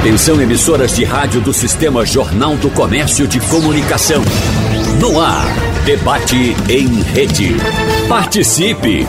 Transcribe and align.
Atenção 0.00 0.40
emissoras 0.40 0.96
de 0.96 1.04
rádio 1.04 1.42
do 1.42 1.52
Sistema 1.52 2.06
Jornal 2.06 2.56
do 2.56 2.70
Comércio 2.70 3.28
de 3.28 3.38
Comunicação. 3.38 4.22
No 4.98 5.20
ar, 5.20 5.44
debate 5.84 6.56
em 6.70 7.02
rede. 7.02 7.54
Participe! 8.08 9.06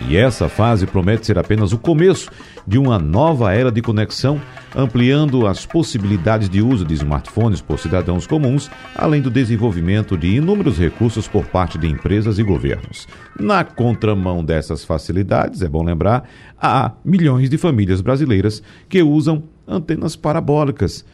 E 0.02 0.18
essa 0.18 0.50
fase 0.50 0.88
promete 0.88 1.26
ser 1.26 1.38
apenas 1.38 1.72
o 1.72 1.78
começo 1.78 2.30
de 2.66 2.78
uma 2.78 2.98
nova 2.98 3.54
era 3.54 3.72
de 3.72 3.82
conexão, 3.82 4.42
ampliando 4.76 5.46
as 5.46 5.66
possibilidades 5.66 6.50
de 6.50 6.62
uso 6.62 6.84
de 6.84 6.96
smartphones 6.96 7.62
por 7.62 7.78
cidadãos 7.78 8.26
comuns, 8.26 8.72
além 8.96 9.22
do 9.22 9.30
desenvolvimento 9.30 10.18
de 10.18 10.36
inúmeros 10.36 10.80
recursos 10.80 11.28
por 11.28 11.46
parte 11.46 11.78
de 11.78 11.88
empresas 11.88 12.40
e 12.40 12.44
governos. 12.44 13.08
Na 13.40 13.64
contramão 13.64 14.44
dessas 14.44 14.84
facilidades, 14.84 15.62
é 15.62 15.70
bom 15.70 15.84
lembrar, 15.84 16.28
há 16.60 16.92
milhões 17.06 17.50
de 17.50 17.58
famílias 17.58 18.02
brasileiras 18.02 18.64
que 18.90 19.04
usam 19.04 19.44
antenas 19.68 20.16
parabólicas, 20.16 21.06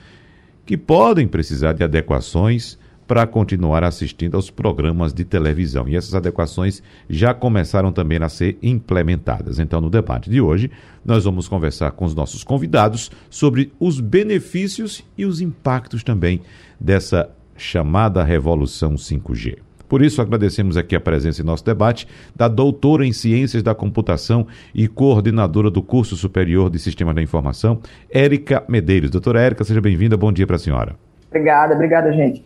que 0.66 0.78
podem 0.78 1.28
precisar 1.28 1.74
de 1.74 1.84
adequações 1.84 2.78
para 3.10 3.26
continuar 3.26 3.84
assistindo 3.84 4.36
aos 4.36 4.52
programas 4.52 5.12
de 5.12 5.26
televisão. 5.26 5.90
E 5.90 5.96
essas 5.96 6.14
adequações 6.14 6.84
já 7.10 7.34
começaram 7.34 7.92
também 7.92 8.20
a 8.22 8.30
ser 8.30 8.60
implementadas. 8.62 9.58
Então, 9.58 9.82
no 9.82 9.90
debate 9.90 10.30
de 10.30 10.40
hoje, 10.40 10.70
nós 11.04 11.24
vamos 11.24 11.48
conversar 11.48 11.90
com 11.94 12.06
os 12.06 12.14
nossos 12.14 12.44
convidados 12.44 13.10
sobre 13.28 13.74
os 13.80 14.00
benefícios 14.00 15.04
e 15.18 15.26
os 15.26 15.42
impactos 15.42 16.04
também 16.04 16.42
dessa 16.80 17.32
chamada 17.58 18.24
revolução 18.24 18.94
5G. 18.94 19.58
Por 19.88 20.04
isso, 20.04 20.22
agradecemos 20.22 20.78
aqui 20.78 20.96
a 20.96 21.00
presença 21.00 21.42
em 21.42 21.46
nosso 21.46 21.66
debate 21.66 22.08
da 22.36 22.48
doutora 22.48 23.08
em 23.08 23.12
Ciências 23.12 23.64
da 23.64 23.74
Computação 23.74 24.46
e 24.72 24.88
coordenadora 24.88 25.72
do 25.72 25.82
curso 25.82 26.16
superior 26.16 26.70
de 26.70 26.78
Sistema 26.78 27.12
da 27.12 27.24
Informação, 27.24 27.82
Érica 28.08 28.64
Medeiros. 28.70 29.10
Doutora 29.10 29.42
Érica, 29.42 29.64
seja 29.64 29.82
bem-vinda. 29.82 30.16
Bom 30.16 30.32
dia 30.32 30.46
para 30.46 30.58
a 30.58 30.60
senhora. 30.60 30.96
Obrigada, 31.28 31.74
obrigada, 31.74 32.14
gente. 32.14 32.46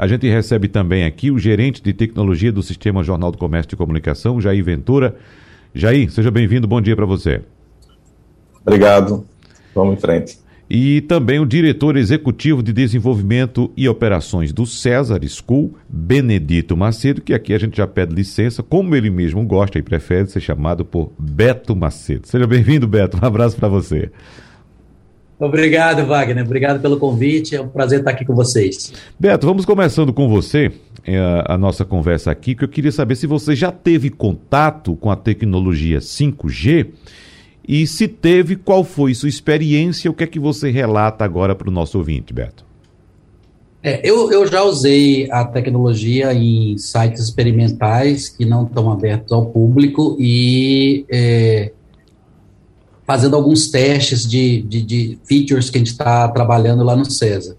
A 0.00 0.06
gente 0.06 0.26
recebe 0.26 0.66
também 0.66 1.04
aqui 1.04 1.30
o 1.30 1.38
gerente 1.38 1.82
de 1.82 1.92
tecnologia 1.92 2.50
do 2.50 2.62
Sistema 2.62 3.04
Jornal 3.04 3.30
do 3.30 3.36
Comércio 3.36 3.74
e 3.74 3.76
Comunicação, 3.76 4.40
Jair 4.40 4.64
Ventura. 4.64 5.14
Jair, 5.74 6.10
seja 6.10 6.30
bem-vindo, 6.30 6.66
bom 6.66 6.80
dia 6.80 6.96
para 6.96 7.04
você. 7.04 7.42
Obrigado, 8.64 9.26
vamos 9.74 9.98
em 9.98 10.00
frente. 10.00 10.38
E 10.70 11.02
também 11.02 11.38
o 11.38 11.44
diretor 11.44 11.98
executivo 11.98 12.62
de 12.62 12.72
desenvolvimento 12.72 13.70
e 13.76 13.86
operações 13.90 14.54
do 14.54 14.64
César 14.64 15.20
School, 15.28 15.74
Benedito 15.86 16.74
Macedo, 16.74 17.20
que 17.20 17.34
aqui 17.34 17.52
a 17.52 17.58
gente 17.58 17.76
já 17.76 17.86
pede 17.86 18.14
licença, 18.14 18.62
como 18.62 18.96
ele 18.96 19.10
mesmo 19.10 19.44
gosta 19.44 19.78
e 19.78 19.82
prefere 19.82 20.28
ser 20.28 20.40
chamado 20.40 20.82
por 20.82 21.12
Beto 21.18 21.76
Macedo. 21.76 22.26
Seja 22.26 22.46
bem-vindo, 22.46 22.88
Beto, 22.88 23.18
um 23.22 23.26
abraço 23.26 23.54
para 23.54 23.68
você. 23.68 24.10
Obrigado, 25.40 26.04
Wagner. 26.04 26.44
Obrigado 26.44 26.80
pelo 26.80 26.98
convite. 26.98 27.56
É 27.56 27.60
um 27.62 27.68
prazer 27.68 28.00
estar 28.00 28.10
aqui 28.10 28.26
com 28.26 28.34
vocês. 28.34 28.92
Beto, 29.18 29.46
vamos 29.46 29.64
começando 29.64 30.12
com 30.12 30.28
você 30.28 30.70
é, 31.04 31.18
a 31.46 31.56
nossa 31.56 31.82
conversa 31.82 32.30
aqui, 32.30 32.54
que 32.54 32.62
eu 32.62 32.68
queria 32.68 32.92
saber 32.92 33.16
se 33.16 33.26
você 33.26 33.56
já 33.56 33.72
teve 33.72 34.10
contato 34.10 34.94
com 34.96 35.10
a 35.10 35.16
tecnologia 35.16 35.98
5G 35.98 36.88
e 37.66 37.86
se 37.86 38.06
teve, 38.06 38.56
qual 38.56 38.84
foi 38.84 39.14
sua 39.14 39.28
experiência, 39.28 40.10
o 40.10 40.14
que 40.14 40.24
é 40.24 40.26
que 40.26 40.38
você 40.38 40.70
relata 40.70 41.24
agora 41.24 41.54
para 41.54 41.68
o 41.68 41.72
nosso 41.72 41.96
ouvinte, 41.96 42.34
Beto? 42.34 42.64
É, 43.82 44.06
eu, 44.06 44.30
eu 44.30 44.46
já 44.46 44.62
usei 44.62 45.30
a 45.30 45.42
tecnologia 45.44 46.34
em 46.34 46.76
sites 46.76 47.22
experimentais 47.22 48.28
que 48.28 48.44
não 48.44 48.64
estão 48.64 48.92
abertos 48.92 49.32
ao 49.32 49.46
público 49.46 50.18
e 50.20 51.06
é, 51.08 51.72
fazendo 53.10 53.34
alguns 53.34 53.68
testes 53.72 54.24
de, 54.24 54.62
de, 54.62 54.82
de 54.82 55.18
features 55.24 55.68
que 55.68 55.78
a 55.78 55.80
gente 55.80 55.90
está 55.90 56.28
trabalhando 56.28 56.84
lá 56.84 56.94
no 56.94 57.10
César. 57.10 57.56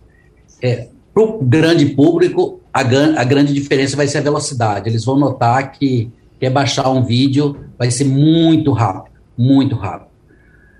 É, 0.61 0.87
Para 1.13 1.23
o 1.23 1.39
grande 1.43 1.87
público, 1.87 2.61
a, 2.73 2.79
a, 2.79 3.23
grande 3.25 3.53
diferença 3.53 3.97
vai 3.97 4.07
ser 4.07 4.19
a 4.19 4.21
velocidade. 4.21 4.87
Eles 4.87 5.03
vão 5.03 5.19
notar 5.19 5.73
que 5.73 6.09
quer 6.39 6.51
baixar 6.51 6.89
um 6.89 7.03
vídeo, 7.03 7.65
vai 7.77 7.91
ser 7.91 8.05
muito 8.05 8.71
rápido, 8.71 9.13
muito 9.37 9.75
rápido. 9.75 10.07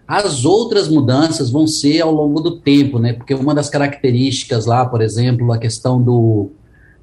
As 0.07 0.45
outras 0.45 0.87
mudanças 0.87 1.49
vão 1.49 1.67
ser 1.67 1.99
ao 1.99 2.13
longo 2.13 2.39
do 2.39 2.57
tempo, 2.61 2.97
né? 2.97 3.11
Porque 3.11 3.33
uma 3.33 3.53
das 3.53 3.69
características 3.69 4.65
lá, 4.65 4.85
por 4.85 5.01
exemplo, 5.01 5.51
a 5.51 5.57
questão 5.57 6.01
do 6.01 6.49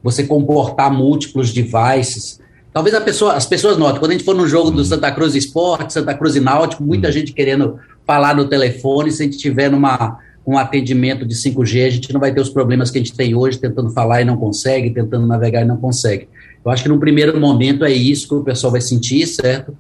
você 0.03 0.25
comportar 0.25 0.91
múltiplos 0.91 1.53
devices, 1.53 2.41
Talvez 2.79 2.97
pessoa, 3.01 3.33
as 3.33 3.45
pessoas 3.45 3.77
notem, 3.77 3.99
quando 3.99 4.13
a 4.13 4.15
gente 4.15 4.25
for 4.25 4.37
no 4.37 4.47
jogo 4.47 4.71
do 4.71 4.85
Santa 4.85 5.11
Cruz 5.11 5.35
Esporte, 5.35 5.93
Santa 5.93 6.15
Cruz 6.15 6.37
e 6.37 6.41
Náutico, 6.41 6.81
muita 6.81 7.11
gente 7.11 7.33
querendo 7.33 7.77
falar 8.07 8.37
no 8.37 8.45
telefone, 8.45 9.11
se 9.11 9.21
a 9.21 9.25
gente 9.25 9.37
tiver 9.37 9.69
numa, 9.69 10.21
um 10.47 10.57
atendimento 10.57 11.27
de 11.27 11.35
5G, 11.35 11.87
a 11.87 11.91
gente 11.91 12.13
não 12.13 12.21
vai 12.21 12.33
ter 12.33 12.41
os 12.41 12.51
problemas 12.51 12.89
que 12.89 12.99
a 12.99 13.01
gente 13.01 13.17
tem 13.17 13.35
hoje, 13.35 13.59
tentando 13.59 13.91
falar 13.91 14.23
e 14.23 14.25
não 14.25 14.37
consegue, 14.37 14.91
tentando 14.91 15.27
navegar 15.27 15.63
e 15.63 15.65
não 15.65 15.77
consegue. 15.77 16.29
Eu 16.65 16.71
acho 16.71 16.85
que 16.85 16.89
num 16.89 17.01
primeiro 17.01 17.41
momento 17.41 17.85
é 17.85 17.91
isso 17.91 18.29
que 18.29 18.35
o 18.37 18.45
pessoal 18.45 18.71
vai 18.71 18.81
sentir, 18.81 19.27
certo? 19.27 19.77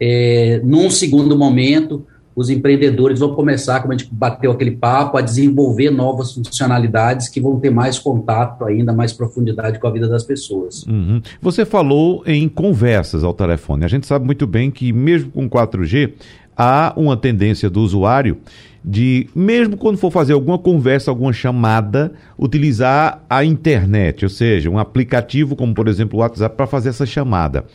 É, 0.00 0.60
num 0.64 0.90
segundo 0.90 1.38
momento, 1.38 2.04
os 2.40 2.48
empreendedores 2.48 3.20
vão 3.20 3.34
começar, 3.34 3.80
como 3.80 3.92
a 3.92 3.96
gente 3.96 4.08
bateu 4.10 4.50
aquele 4.50 4.70
papo, 4.70 5.18
a 5.18 5.20
desenvolver 5.20 5.90
novas 5.90 6.32
funcionalidades 6.32 7.28
que 7.28 7.40
vão 7.40 7.60
ter 7.60 7.70
mais 7.70 7.98
contato 7.98 8.64
ainda, 8.64 8.92
mais 8.92 9.12
profundidade 9.12 9.78
com 9.78 9.86
a 9.86 9.90
vida 9.90 10.08
das 10.08 10.24
pessoas. 10.24 10.84
Uhum. 10.84 11.20
Você 11.42 11.66
falou 11.66 12.22
em 12.26 12.48
conversas 12.48 13.22
ao 13.22 13.34
telefone. 13.34 13.84
A 13.84 13.88
gente 13.88 14.06
sabe 14.06 14.24
muito 14.24 14.46
bem 14.46 14.70
que, 14.70 14.90
mesmo 14.92 15.30
com 15.30 15.48
4G, 15.48 16.14
há 16.56 16.94
uma 16.96 17.16
tendência 17.16 17.68
do 17.68 17.80
usuário 17.80 18.38
de, 18.82 19.28
mesmo 19.34 19.76
quando 19.76 19.98
for 19.98 20.10
fazer 20.10 20.32
alguma 20.32 20.58
conversa, 20.58 21.10
alguma 21.10 21.34
chamada, 21.34 22.12
utilizar 22.38 23.22
a 23.28 23.44
internet, 23.44 24.24
ou 24.24 24.30
seja, 24.30 24.70
um 24.70 24.78
aplicativo 24.78 25.54
como, 25.54 25.74
por 25.74 25.86
exemplo, 25.88 26.18
o 26.18 26.22
WhatsApp, 26.22 26.56
para 26.56 26.66
fazer 26.66 26.88
essa 26.88 27.04
chamada. 27.04 27.66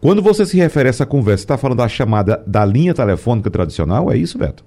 Quando 0.00 0.22
você 0.22 0.46
se 0.46 0.56
refere 0.56 0.88
a 0.88 0.90
essa 0.90 1.04
conversa, 1.04 1.44
está 1.44 1.58
falando 1.58 1.78
da 1.78 1.88
chamada 1.88 2.42
da 2.46 2.64
linha 2.64 2.94
telefônica 2.94 3.50
tradicional? 3.50 4.10
É 4.10 4.16
isso, 4.16 4.38
Beto? 4.38 4.64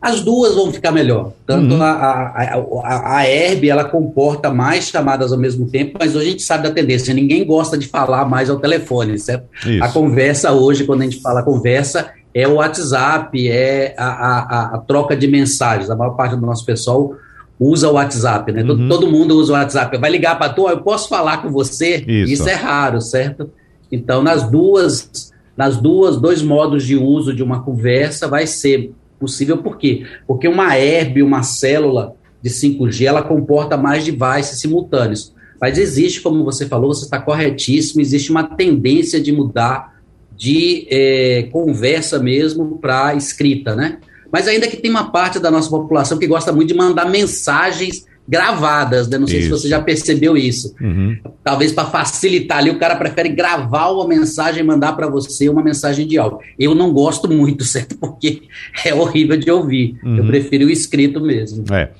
As 0.00 0.20
duas 0.20 0.54
vão 0.54 0.70
ficar 0.70 0.92
melhor. 0.92 1.32
Tanto 1.46 1.74
uhum. 1.74 1.82
a, 1.82 1.90
a, 1.90 2.64
a, 2.82 3.16
a 3.18 3.28
Herb, 3.28 3.68
ela 3.68 3.84
comporta 3.84 4.50
mais 4.52 4.84
chamadas 4.84 5.32
ao 5.32 5.38
mesmo 5.38 5.66
tempo, 5.66 5.96
mas 5.98 6.14
hoje 6.14 6.26
a 6.26 6.30
gente 6.30 6.42
sabe 6.42 6.62
da 6.62 6.70
tendência. 6.70 7.14
Ninguém 7.14 7.44
gosta 7.46 7.76
de 7.76 7.86
falar 7.88 8.26
mais 8.28 8.50
ao 8.50 8.58
telefone, 8.58 9.18
certo? 9.18 9.46
Isso. 9.66 9.82
A 9.82 9.88
conversa 9.88 10.52
hoje, 10.52 10.84
quando 10.84 11.00
a 11.00 11.04
gente 11.04 11.22
fala 11.22 11.42
conversa, 11.42 12.10
é 12.34 12.46
o 12.46 12.56
WhatsApp, 12.56 13.48
é 13.48 13.94
a, 13.96 14.06
a, 14.06 14.74
a, 14.74 14.78
troca 14.78 15.16
de 15.16 15.26
mensagens. 15.26 15.88
A 15.88 15.96
maior 15.96 16.10
parte 16.10 16.36
do 16.36 16.44
nosso 16.44 16.66
pessoal 16.66 17.14
usa 17.58 17.88
o 17.88 17.94
WhatsApp, 17.94 18.52
né? 18.52 18.60
Uhum. 18.60 18.66
Todo, 18.66 18.88
todo, 18.88 19.10
mundo 19.10 19.36
usa 19.38 19.52
o 19.52 19.56
WhatsApp. 19.56 19.96
Vai 19.96 20.10
ligar 20.10 20.36
para 20.36 20.52
tu, 20.52 20.68
eu 20.68 20.82
posso 20.82 21.08
falar 21.08 21.38
com 21.38 21.50
você? 21.50 22.04
Isso. 22.06 22.32
Isso 22.32 22.48
é 22.48 22.54
raro, 22.54 23.00
certo? 23.00 23.50
Então, 23.90 24.22
nas 24.22 24.50
duas, 24.50 25.32
nas 25.56 25.76
duas, 25.76 26.16
dois 26.16 26.42
modos 26.42 26.84
de 26.84 26.96
uso 26.96 27.34
de 27.34 27.42
uma 27.42 27.62
conversa 27.62 28.28
vai 28.28 28.46
ser 28.46 28.92
possível, 29.18 29.58
por 29.58 29.78
quê? 29.78 30.04
Porque 30.26 30.48
uma 30.48 30.76
herb, 30.76 31.22
uma 31.22 31.42
célula 31.42 32.14
de 32.42 32.50
5G, 32.50 33.06
ela 33.06 33.22
comporta 33.22 33.76
mais 33.76 34.04
devices 34.04 34.60
simultâneos. 34.60 35.32
Mas 35.60 35.78
existe, 35.78 36.20
como 36.20 36.44
você 36.44 36.66
falou, 36.66 36.92
você 36.92 37.04
está 37.04 37.18
corretíssimo, 37.18 38.00
existe 38.00 38.30
uma 38.30 38.44
tendência 38.44 39.20
de 39.20 39.32
mudar 39.32 39.94
de 40.36 40.86
é, 40.90 41.48
conversa 41.52 42.18
mesmo 42.18 42.78
para 42.78 43.14
escrita, 43.14 43.74
né? 43.74 43.98
Mas 44.30 44.48
ainda 44.48 44.66
que 44.66 44.76
tem 44.76 44.90
uma 44.90 45.12
parte 45.12 45.38
da 45.38 45.50
nossa 45.50 45.70
população 45.70 46.18
que 46.18 46.26
gosta 46.26 46.52
muito 46.52 46.68
de 46.68 46.74
mandar 46.74 47.08
mensagens 47.08 48.04
gravadas, 48.26 49.08
né? 49.08 49.18
Não 49.18 49.26
sei 49.26 49.40
isso. 49.40 49.56
se 49.56 49.62
você 49.62 49.68
já 49.68 49.80
percebeu 49.80 50.36
isso. 50.36 50.74
Uhum. 50.80 51.16
Talvez 51.42 51.72
para 51.72 51.84
facilitar 51.84 52.58
ali, 52.58 52.70
o 52.70 52.78
cara 52.78 52.96
prefere 52.96 53.28
gravar 53.28 53.90
uma 53.90 54.08
mensagem 54.08 54.62
e 54.62 54.66
mandar 54.66 54.94
para 54.94 55.08
você 55.08 55.48
uma 55.48 55.62
mensagem 55.62 56.06
de 56.06 56.18
áudio. 56.18 56.38
Eu 56.58 56.74
não 56.74 56.92
gosto 56.92 57.28
muito, 57.28 57.64
certo? 57.64 57.96
Porque 57.96 58.42
é 58.84 58.94
horrível 58.94 59.36
de 59.36 59.50
ouvir. 59.50 59.98
Uhum. 60.02 60.16
Eu 60.18 60.26
prefiro 60.26 60.66
o 60.66 60.70
escrito 60.70 61.20
mesmo. 61.20 61.64
É. 61.72 61.90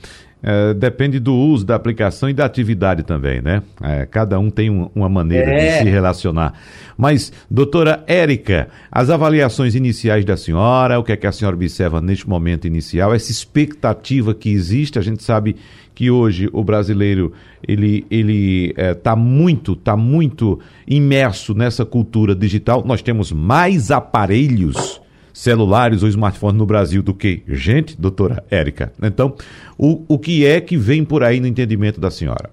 É, 0.46 0.74
depende 0.74 1.18
do 1.18 1.34
uso 1.34 1.64
da 1.64 1.74
aplicação 1.74 2.28
e 2.28 2.34
da 2.34 2.44
atividade 2.44 3.02
também, 3.02 3.40
né? 3.40 3.62
É, 3.82 4.04
cada 4.04 4.38
um 4.38 4.50
tem 4.50 4.68
um, 4.68 4.90
uma 4.94 5.08
maneira 5.08 5.50
é. 5.50 5.78
de 5.78 5.84
se 5.84 5.90
relacionar. 5.90 6.52
Mas, 6.98 7.32
doutora 7.50 8.04
Érica, 8.06 8.68
as 8.92 9.08
avaliações 9.08 9.74
iniciais 9.74 10.22
da 10.22 10.36
senhora, 10.36 10.98
o 10.98 11.02
que 11.02 11.12
é 11.12 11.16
que 11.16 11.26
a 11.26 11.32
senhora 11.32 11.56
observa 11.56 11.98
neste 11.98 12.28
momento 12.28 12.66
inicial, 12.66 13.14
essa 13.14 13.32
expectativa 13.32 14.34
que 14.34 14.50
existe, 14.50 14.98
a 14.98 15.02
gente 15.02 15.22
sabe 15.22 15.56
que 15.94 16.10
hoje 16.10 16.50
o 16.52 16.62
brasileiro 16.62 17.32
ele 17.66 18.04
ele 18.10 18.74
está 18.76 19.12
é, 19.12 19.16
muito 19.16 19.74
tá 19.74 19.96
muito 19.96 20.60
imerso 20.86 21.54
nessa 21.54 21.86
cultura 21.86 22.34
digital. 22.34 22.82
Nós 22.84 23.00
temos 23.00 23.32
mais 23.32 23.90
aparelhos 23.90 25.00
celulares 25.34 26.04
ou 26.04 26.08
smartphones 26.08 26.56
no 26.56 26.64
Brasil 26.64 27.02
do 27.02 27.12
que 27.12 27.42
gente, 27.48 28.00
doutora 28.00 28.44
Érica. 28.48 28.92
Então, 29.02 29.34
o, 29.76 30.02
o 30.08 30.16
que 30.16 30.46
é 30.46 30.60
que 30.60 30.76
vem 30.76 31.04
por 31.04 31.24
aí 31.24 31.40
no 31.40 31.46
entendimento 31.48 32.00
da 32.00 32.10
senhora? 32.10 32.50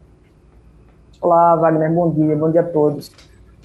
Olá, 1.21 1.55
Wagner, 1.55 1.93
bom 1.93 2.09
dia, 2.11 2.35
bom 2.35 2.49
dia 2.49 2.61
a 2.61 2.63
todos. 2.63 3.11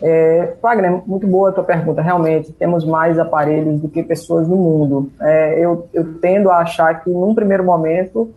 É, 0.03 0.53
Wagner, 0.63 1.01
muito 1.07 1.27
boa 1.27 1.49
a 1.49 1.53
tua 1.53 1.65
pergunta. 1.65 2.03
Realmente, 2.03 2.53
temos 2.53 2.85
mais 2.85 3.19
aparelhos 3.19 3.81
do 3.81 3.89
que 3.89 4.03
pessoas 4.03 4.47
no 4.47 4.57
mundo. 4.57 5.11
É, 5.19 5.65
eu, 5.65 5.89
eu, 5.95 6.19
tendo 6.21 6.51
a 6.51 6.59
achar 6.59 7.03
que, 7.03 7.09
num 7.09 7.35
primeiro 7.35 7.65
momento, 7.65 8.31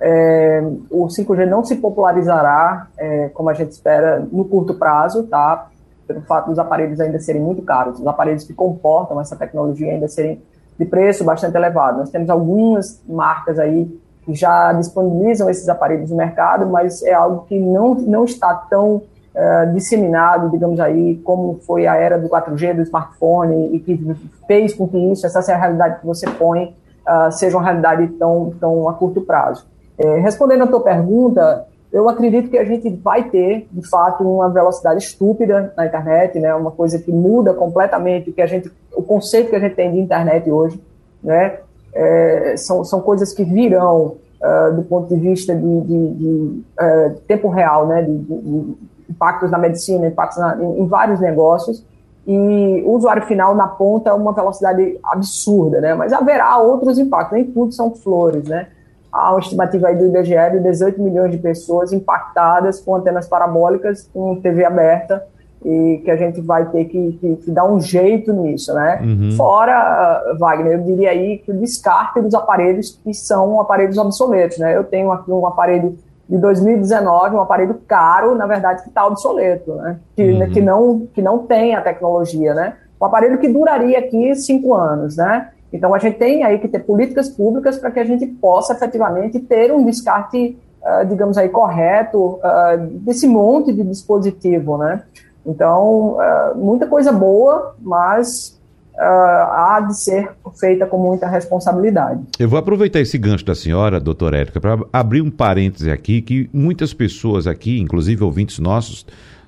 é, 0.00 0.62
o 0.88 1.08
5G 1.08 1.44
não 1.46 1.64
se 1.64 1.74
popularizará, 1.74 2.86
é, 2.96 3.28
como 3.30 3.50
a 3.50 3.54
gente 3.54 3.72
espera, 3.72 4.24
no 4.30 4.44
curto 4.44 4.74
prazo, 4.74 5.24
tá? 5.24 5.68
Pelo 6.10 6.22
fato 6.22 6.48
dos 6.48 6.58
aparelhos 6.58 6.98
ainda 6.98 7.20
serem 7.20 7.40
muito 7.40 7.62
caros. 7.62 8.00
Os 8.00 8.06
aparelhos 8.06 8.42
que 8.42 8.52
comportam 8.52 9.20
essa 9.20 9.36
tecnologia 9.36 9.92
ainda 9.92 10.08
serem 10.08 10.42
de 10.76 10.84
preço 10.84 11.22
bastante 11.22 11.54
elevado. 11.56 11.98
Nós 11.98 12.10
temos 12.10 12.28
algumas 12.28 13.00
marcas 13.08 13.60
aí 13.60 13.88
que 14.24 14.34
já 14.34 14.72
disponibilizam 14.72 15.48
esses 15.48 15.68
aparelhos 15.68 16.10
no 16.10 16.16
mercado, 16.16 16.66
mas 16.66 17.00
é 17.04 17.12
algo 17.12 17.44
que 17.46 17.60
não, 17.60 17.94
não 17.94 18.24
está 18.24 18.52
tão 18.68 18.96
uh, 18.96 19.72
disseminado, 19.72 20.50
digamos 20.50 20.80
aí, 20.80 21.16
como 21.18 21.60
foi 21.64 21.86
a 21.86 21.94
era 21.94 22.18
do 22.18 22.28
4G, 22.28 22.74
do 22.74 22.82
smartphone, 22.82 23.72
e 23.72 23.78
que 23.78 24.16
fez 24.48 24.74
com 24.74 24.88
que 24.88 24.98
isso, 24.98 25.24
essa 25.24 25.54
realidade 25.54 26.00
que 26.00 26.06
você 26.06 26.28
põe, 26.28 26.74
uh, 27.06 27.30
seja 27.30 27.56
uma 27.56 27.62
realidade 27.62 28.08
tão, 28.18 28.52
tão 28.58 28.88
a 28.88 28.94
curto 28.94 29.20
prazo. 29.20 29.64
É, 29.96 30.18
respondendo 30.18 30.64
à 30.64 30.66
tua 30.66 30.82
pergunta, 30.82 31.66
eu 31.92 32.08
acredito 32.08 32.48
que 32.48 32.58
a 32.58 32.64
gente 32.64 32.88
vai 32.88 33.24
ter, 33.28 33.66
de 33.70 33.88
fato, 33.88 34.22
uma 34.22 34.48
velocidade 34.48 35.02
estúpida 35.02 35.72
na 35.76 35.86
internet, 35.86 36.38
né? 36.38 36.54
Uma 36.54 36.70
coisa 36.70 36.98
que 36.98 37.10
muda 37.10 37.52
completamente 37.52 38.30
que 38.30 38.40
a 38.40 38.46
gente, 38.46 38.70
o 38.94 39.02
conceito 39.02 39.50
que 39.50 39.56
a 39.56 39.60
gente 39.60 39.74
tem 39.74 39.90
de 39.90 39.98
internet 39.98 40.48
hoje, 40.50 40.80
né? 41.22 41.58
É, 41.92 42.54
são, 42.56 42.84
são 42.84 43.00
coisas 43.00 43.32
que 43.32 43.42
virão 43.42 44.16
uh, 44.40 44.72
do 44.74 44.82
ponto 44.82 45.12
de 45.12 45.20
vista 45.20 45.52
de, 45.52 45.80
de, 45.80 46.14
de 46.14 46.62
uh, 46.80 47.20
tempo 47.26 47.48
real, 47.48 47.86
né? 47.88 48.02
De, 48.02 48.16
de, 48.16 48.76
impactos 49.10 49.50
na 49.50 49.58
medicina, 49.58 50.06
impactos 50.06 50.38
na, 50.38 50.56
em, 50.62 50.82
em, 50.82 50.86
vários 50.86 51.18
negócios, 51.18 51.84
e 52.24 52.82
o 52.86 52.92
usuário 52.92 53.24
final 53.24 53.56
na 53.56 53.66
ponta 53.66 54.14
uma 54.14 54.32
velocidade 54.32 54.96
absurda, 55.02 55.80
né? 55.80 55.94
Mas 55.94 56.12
haverá 56.12 56.56
outros 56.58 56.96
impactos, 56.96 57.36
nem 57.36 57.44
tudo 57.44 57.72
são 57.72 57.92
flores, 57.92 58.44
né? 58.44 58.68
Há 59.12 59.32
uma 59.32 59.40
estimativa 59.40 59.88
aí 59.88 59.96
do 59.96 60.06
IBGE 60.06 60.50
de 60.52 60.60
18 60.60 61.02
milhões 61.02 61.32
de 61.32 61.38
pessoas 61.38 61.92
impactadas 61.92 62.80
com 62.80 62.94
antenas 62.94 63.28
parabólicas 63.28 64.08
com 64.12 64.40
TV 64.40 64.64
aberta 64.64 65.26
e 65.64 66.00
que 66.04 66.10
a 66.10 66.16
gente 66.16 66.40
vai 66.40 66.64
ter 66.70 66.86
que, 66.86 67.12
que, 67.20 67.36
que 67.36 67.50
dar 67.50 67.64
um 67.64 67.80
jeito 67.80 68.32
nisso, 68.32 68.72
né? 68.72 69.00
Uhum. 69.02 69.32
Fora, 69.36 70.34
Wagner, 70.38 70.78
eu 70.78 70.84
diria 70.84 71.10
aí 71.10 71.38
que 71.38 71.50
o 71.50 71.54
descarte 71.54 72.20
dos 72.20 72.34
aparelhos 72.34 72.98
que 73.04 73.12
são 73.12 73.60
aparelhos 73.60 73.98
obsoletos, 73.98 74.58
né? 74.58 74.74
Eu 74.74 74.84
tenho 74.84 75.12
aqui 75.12 75.30
um 75.30 75.46
aparelho 75.46 75.98
de 76.28 76.38
2019, 76.38 77.34
um 77.34 77.40
aparelho 77.40 77.74
caro, 77.86 78.34
na 78.34 78.46
verdade, 78.46 78.82
que 78.82 78.88
está 78.88 79.06
obsoleto, 79.06 79.74
né? 79.74 79.98
Que, 80.16 80.32
uhum. 80.32 80.50
que, 80.50 80.60
não, 80.62 81.06
que 81.12 81.20
não 81.20 81.38
tem 81.40 81.74
a 81.74 81.82
tecnologia, 81.82 82.54
né? 82.54 82.76
Um 83.00 83.04
aparelho 83.04 83.38
que 83.38 83.48
duraria 83.48 83.98
aqui 83.98 84.34
cinco 84.36 84.74
anos, 84.74 85.16
né? 85.16 85.48
Então, 85.72 85.94
a 85.94 85.98
gente 85.98 86.18
tem 86.18 86.42
aí 86.42 86.58
que 86.58 86.68
ter 86.68 86.80
políticas 86.80 87.28
públicas 87.28 87.78
para 87.78 87.90
que 87.90 88.00
a 88.00 88.04
gente 88.04 88.26
possa 88.26 88.72
efetivamente 88.72 89.38
ter 89.38 89.72
um 89.72 89.84
descarte, 89.84 90.56
uh, 90.82 91.06
digamos 91.06 91.38
aí, 91.38 91.48
correto 91.48 92.38
uh, 92.38 92.76
desse 93.04 93.26
monte 93.26 93.72
de 93.72 93.82
dispositivo, 93.84 94.76
né? 94.78 95.02
Então, 95.46 96.16
uh, 96.16 96.56
muita 96.56 96.86
coisa 96.86 97.12
boa, 97.12 97.74
mas 97.80 98.58
há 99.02 99.82
de 99.88 99.98
ser 99.98 100.30
feita 100.58 100.84
com 100.84 100.98
muita 100.98 101.26
responsabilidade. 101.26 102.20
Eu 102.38 102.46
vou 102.50 102.58
aproveitar 102.58 103.00
esse 103.00 103.16
gancho 103.16 103.46
da 103.46 103.54
senhora, 103.54 103.98
doutora 103.98 104.36
Érica, 104.36 104.60
para 104.60 104.78
abrir 104.92 105.22
um 105.22 105.30
parêntese 105.30 105.90
aqui, 105.90 106.20
que 106.20 106.50
muitas 106.52 106.92
pessoas 106.92 107.46
aqui, 107.46 107.80
inclusive 107.80 108.22
ouvintes 108.22 108.58
nossos, 108.58 109.06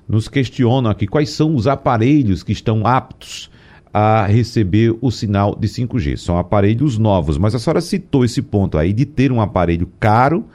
nos 0.09 0.27
questionam 0.27 0.89
aqui 0.89 1.05
quais 1.05 1.29
são 1.29 1.53
os 1.53 1.67
aparelhos 1.67 2.41
que 2.41 2.51
estão 2.51 2.87
aptos 2.87 3.51
a 3.93 4.25
receber 4.25 4.97
o 4.99 5.11
sinal 5.11 5.55
de 5.55 5.67
5G. 5.67 6.17
São 6.17 6.37
aparelhos 6.37 6.97
novos, 6.97 7.37
mas 7.37 7.53
a 7.53 7.59
senhora 7.59 7.79
citou 7.79 8.25
esse 8.25 8.41
ponto 8.41 8.77
aí 8.77 8.91
de 8.91 9.05
ter 9.05 9.31
um 9.31 9.39
aparelho 9.39 9.87
caro 9.99 10.45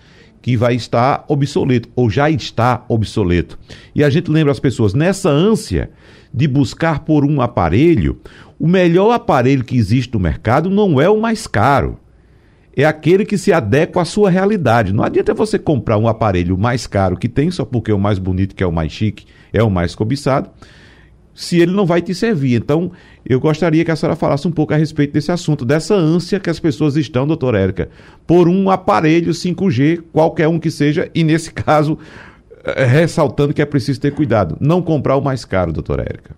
que 0.42 0.56
vai 0.56 0.74
estar 0.74 1.24
obsoleto 1.28 1.88
ou 1.94 2.10
já 2.10 2.28
está 2.28 2.84
obsoleto. 2.88 3.58
E 3.94 4.02
a 4.02 4.10
gente 4.10 4.30
lembra 4.30 4.50
as 4.50 4.58
pessoas 4.58 4.94
nessa 4.94 5.30
ânsia 5.30 5.90
de 6.32 6.48
buscar 6.48 7.00
por 7.00 7.24
um 7.24 7.40
aparelho, 7.40 8.20
o 8.58 8.66
melhor 8.66 9.12
aparelho 9.12 9.64
que 9.64 9.76
existe 9.76 10.12
no 10.14 10.20
mercado 10.20 10.68
não 10.68 11.00
é 11.00 11.08
o 11.08 11.20
mais 11.20 11.46
caro. 11.46 11.98
É 12.76 12.84
aquele 12.84 13.24
que 13.24 13.36
se 13.36 13.52
adequa 13.52 14.02
à 14.02 14.04
sua 14.04 14.30
realidade. 14.30 14.92
Não 14.92 15.02
adianta 15.02 15.34
você 15.34 15.58
comprar 15.58 15.98
um 15.98 16.06
aparelho 16.06 16.56
mais 16.56 16.86
caro 16.86 17.16
que 17.16 17.28
tem 17.28 17.50
só 17.50 17.64
porque 17.64 17.90
é 17.90 17.94
o 17.94 17.98
mais 17.98 18.18
bonito, 18.18 18.54
que 18.54 18.62
é 18.62 18.66
o 18.66 18.72
mais 18.72 18.92
chique, 18.92 19.26
é 19.52 19.62
o 19.62 19.70
mais 19.70 19.94
cobiçado, 19.94 20.50
se 21.38 21.60
ele 21.60 21.70
não 21.70 21.86
vai 21.86 22.02
te 22.02 22.12
servir. 22.12 22.56
Então, 22.56 22.90
eu 23.24 23.38
gostaria 23.38 23.84
que 23.84 23.92
a 23.92 23.94
senhora 23.94 24.16
falasse 24.16 24.48
um 24.48 24.50
pouco 24.50 24.74
a 24.74 24.76
respeito 24.76 25.12
desse 25.12 25.30
assunto, 25.30 25.64
dessa 25.64 25.94
ânsia 25.94 26.40
que 26.40 26.50
as 26.50 26.58
pessoas 26.58 26.96
estão, 26.96 27.28
doutora 27.28 27.60
Érica, 27.60 27.88
por 28.26 28.48
um 28.48 28.68
aparelho 28.68 29.30
5G, 29.30 30.02
qualquer 30.12 30.48
um 30.48 30.58
que 30.58 30.68
seja, 30.68 31.08
e 31.14 31.22
nesse 31.22 31.52
caso, 31.54 31.96
eh, 32.64 32.84
ressaltando 32.84 33.54
que 33.54 33.62
é 33.62 33.64
preciso 33.64 34.00
ter 34.00 34.12
cuidado, 34.12 34.56
não 34.60 34.82
comprar 34.82 35.14
o 35.14 35.22
mais 35.22 35.44
caro, 35.44 35.72
doutora 35.72 36.02
Érica. 36.02 36.34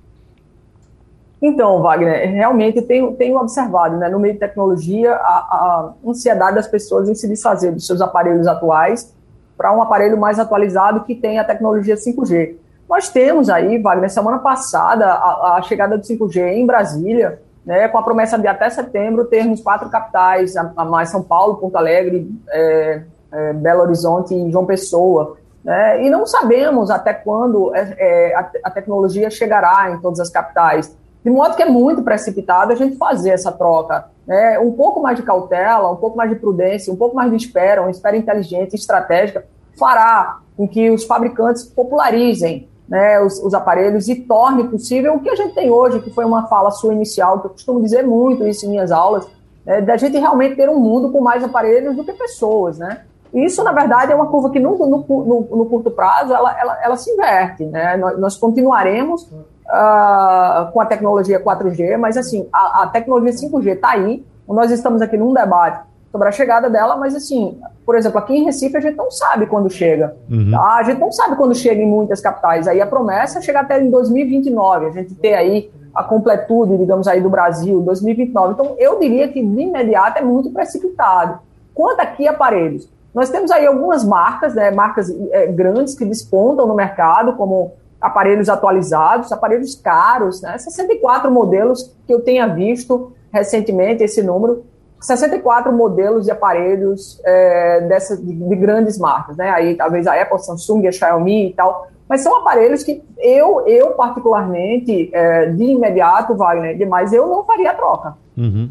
Então, 1.40 1.80
Wagner, 1.80 2.30
realmente 2.30 2.82
tenho, 2.82 3.12
tenho 3.12 3.38
observado, 3.38 3.96
né, 3.96 4.06
no 4.10 4.20
meio 4.20 4.34
de 4.34 4.40
tecnologia, 4.40 5.14
a, 5.14 5.16
a 5.16 5.94
ansiedade 6.06 6.56
das 6.56 6.68
pessoas 6.68 7.08
em 7.08 7.14
se 7.14 7.26
desfazer 7.26 7.72
dos 7.72 7.86
seus 7.86 8.02
aparelhos 8.02 8.46
atuais 8.46 9.14
para 9.56 9.74
um 9.74 9.80
aparelho 9.80 10.20
mais 10.20 10.38
atualizado 10.38 11.04
que 11.04 11.14
tem 11.14 11.38
a 11.38 11.44
tecnologia 11.44 11.94
5G. 11.94 12.56
Nós 12.90 13.08
temos 13.08 13.48
aí, 13.48 13.78
Wagner, 13.78 14.10
semana 14.10 14.40
passada, 14.40 15.06
a, 15.06 15.58
a 15.58 15.62
chegada 15.62 15.96
do 15.96 16.02
5G 16.02 16.54
em 16.54 16.66
Brasília, 16.66 17.40
né, 17.64 17.86
com 17.86 17.96
a 17.96 18.02
promessa 18.02 18.36
de 18.36 18.48
até 18.48 18.68
setembro 18.68 19.26
termos 19.26 19.60
quatro 19.60 19.88
capitais, 19.88 20.56
a, 20.56 20.72
a 20.76 20.84
mais 20.84 21.08
São 21.08 21.22
Paulo, 21.22 21.58
Porto 21.58 21.76
Alegre, 21.76 22.28
é, 22.48 23.02
é, 23.30 23.52
Belo 23.52 23.82
Horizonte 23.82 24.34
e 24.34 24.50
João 24.50 24.66
Pessoa. 24.66 25.36
Né, 25.62 26.04
e 26.04 26.10
não 26.10 26.26
sabemos 26.26 26.90
até 26.90 27.14
quando 27.14 27.72
é, 27.76 27.94
é, 27.96 28.34
a, 28.34 28.50
a 28.64 28.70
tecnologia 28.72 29.30
chegará 29.30 29.92
em 29.92 30.00
todas 30.00 30.18
as 30.18 30.28
capitais. 30.28 30.92
De 31.22 31.30
modo 31.30 31.54
que 31.54 31.62
é 31.62 31.66
muito 31.66 32.02
precipitado 32.02 32.72
a 32.72 32.74
gente 32.74 32.96
fazer 32.96 33.30
essa 33.30 33.52
troca. 33.52 34.06
Né? 34.26 34.58
Um 34.58 34.72
pouco 34.72 35.00
mais 35.00 35.16
de 35.16 35.22
cautela, 35.22 35.92
um 35.92 35.96
pouco 35.96 36.16
mais 36.16 36.28
de 36.28 36.34
prudência, 36.34 36.92
um 36.92 36.96
pouco 36.96 37.14
mais 37.14 37.30
de 37.30 37.36
espera, 37.36 37.82
uma 37.82 37.90
espera 37.90 38.16
inteligente, 38.16 38.74
estratégica, 38.74 39.44
fará 39.78 40.40
com 40.56 40.66
que 40.66 40.90
os 40.90 41.04
fabricantes 41.04 41.62
popularizem 41.62 42.68
né, 42.90 43.20
os, 43.20 43.38
os, 43.38 43.54
aparelhos 43.54 44.08
e 44.08 44.16
torne 44.16 44.64
possível 44.64 45.14
o 45.14 45.20
que 45.20 45.30
a 45.30 45.36
gente 45.36 45.54
tem 45.54 45.70
hoje, 45.70 46.00
que 46.00 46.10
foi 46.10 46.24
uma 46.24 46.48
fala 46.48 46.72
sua 46.72 46.92
inicial, 46.92 47.38
que 47.38 47.46
eu 47.46 47.50
costumo 47.52 47.80
dizer 47.80 48.04
muito 48.04 48.46
isso 48.46 48.66
em 48.66 48.70
minhas 48.70 48.90
aulas, 48.90 49.28
né, 49.64 49.80
da 49.80 49.96
gente 49.96 50.18
realmente 50.18 50.56
ter 50.56 50.68
um 50.68 50.80
mundo 50.80 51.12
com 51.12 51.20
mais 51.20 51.44
aparelhos 51.44 51.94
do 51.94 52.04
que 52.04 52.12
pessoas, 52.12 52.78
né? 52.78 53.02
Isso, 53.32 53.62
na 53.62 53.70
verdade, 53.70 54.10
é 54.10 54.14
uma 54.14 54.26
curva 54.26 54.50
que 54.50 54.58
no, 54.58 54.76
no, 54.76 55.04
no, 55.08 55.48
no 55.56 55.66
curto 55.66 55.88
prazo 55.88 56.34
ela, 56.34 56.60
ela, 56.60 56.78
ela, 56.82 56.96
se 56.96 57.12
inverte, 57.12 57.64
né? 57.64 57.96
Nós, 57.96 58.18
nós 58.18 58.36
continuaremos 58.36 59.22
uh, 59.22 60.72
com 60.72 60.80
a 60.80 60.86
tecnologia 60.86 61.38
4G, 61.38 61.96
mas 61.96 62.16
assim, 62.16 62.48
a, 62.52 62.82
a 62.82 62.86
tecnologia 62.88 63.30
5G 63.30 63.74
está 63.74 63.90
aí. 63.90 64.26
Nós 64.48 64.72
estamos 64.72 65.00
aqui 65.00 65.16
num 65.16 65.32
debate 65.32 65.89
sobre 66.10 66.28
a 66.28 66.32
chegada 66.32 66.68
dela, 66.68 66.96
mas 66.96 67.14
assim, 67.14 67.58
por 67.86 67.96
exemplo, 67.96 68.18
aqui 68.18 68.34
em 68.34 68.44
Recife 68.44 68.76
a 68.76 68.80
gente 68.80 68.96
não 68.96 69.10
sabe 69.10 69.46
quando 69.46 69.70
chega. 69.70 70.16
Uhum. 70.28 70.50
Tá? 70.50 70.76
A 70.76 70.82
gente 70.82 70.98
não 70.98 71.12
sabe 71.12 71.36
quando 71.36 71.54
chega 71.54 71.80
em 71.80 71.86
muitas 71.86 72.20
capitais. 72.20 72.66
Aí 72.66 72.80
a 72.80 72.86
promessa 72.86 73.38
é 73.38 73.42
chegar 73.42 73.60
até 73.60 73.80
em 73.80 73.90
2029, 73.90 74.86
a 74.86 74.90
gente 74.90 75.14
ter 75.14 75.34
aí 75.34 75.70
a 75.94 76.04
completude, 76.04 76.78
digamos 76.78 77.06
aí, 77.08 77.20
do 77.20 77.30
Brasil, 77.30 77.80
2029. 77.80 78.54
Então, 78.54 78.74
eu 78.78 78.98
diria 78.98 79.28
que 79.28 79.44
de 79.44 79.62
imediato 79.62 80.18
é 80.18 80.22
muito 80.22 80.50
precipitado. 80.50 81.40
Quanto 81.74 82.00
aqui 82.00 82.28
aparelhos? 82.28 82.88
Nós 83.14 83.28
temos 83.28 83.50
aí 83.50 83.66
algumas 83.66 84.04
marcas, 84.04 84.54
né, 84.54 84.70
marcas 84.70 85.10
é, 85.32 85.46
grandes 85.48 85.94
que 85.94 86.04
despontam 86.04 86.66
no 86.66 86.74
mercado, 86.74 87.32
como 87.32 87.72
aparelhos 88.00 88.48
atualizados, 88.48 89.32
aparelhos 89.32 89.74
caros, 89.74 90.40
né, 90.40 90.56
64 90.56 91.30
modelos 91.30 91.94
que 92.06 92.14
eu 92.14 92.20
tenha 92.20 92.46
visto 92.46 93.12
recentemente, 93.32 94.02
esse 94.02 94.22
número, 94.22 94.64
64 95.00 95.72
modelos 95.72 96.26
de 96.26 96.30
aparelhos 96.30 97.20
é, 97.24 97.80
dessas, 97.82 98.20
de, 98.20 98.34
de, 98.34 98.56
grandes 98.56 98.98
marcas, 98.98 99.36
né? 99.36 99.50
Aí 99.50 99.74
talvez 99.74 100.06
a 100.06 100.20
Apple, 100.20 100.38
Samsung, 100.38 100.86
a 100.86 100.92
Xiaomi 100.92 101.48
e 101.48 101.52
tal. 101.54 101.88
Mas 102.08 102.20
são 102.22 102.36
aparelhos 102.36 102.82
que 102.82 103.02
eu, 103.18 103.66
eu 103.66 103.92
particularmente, 103.92 105.10
é, 105.12 105.46
de 105.46 105.64
imediato, 105.64 106.34
Wagner, 106.34 106.88
mas 106.88 107.12
eu 107.12 107.26
não 107.26 107.44
faria 107.44 107.70
a 107.70 107.74
troca. 107.74 108.14
Uhum. 108.36 108.70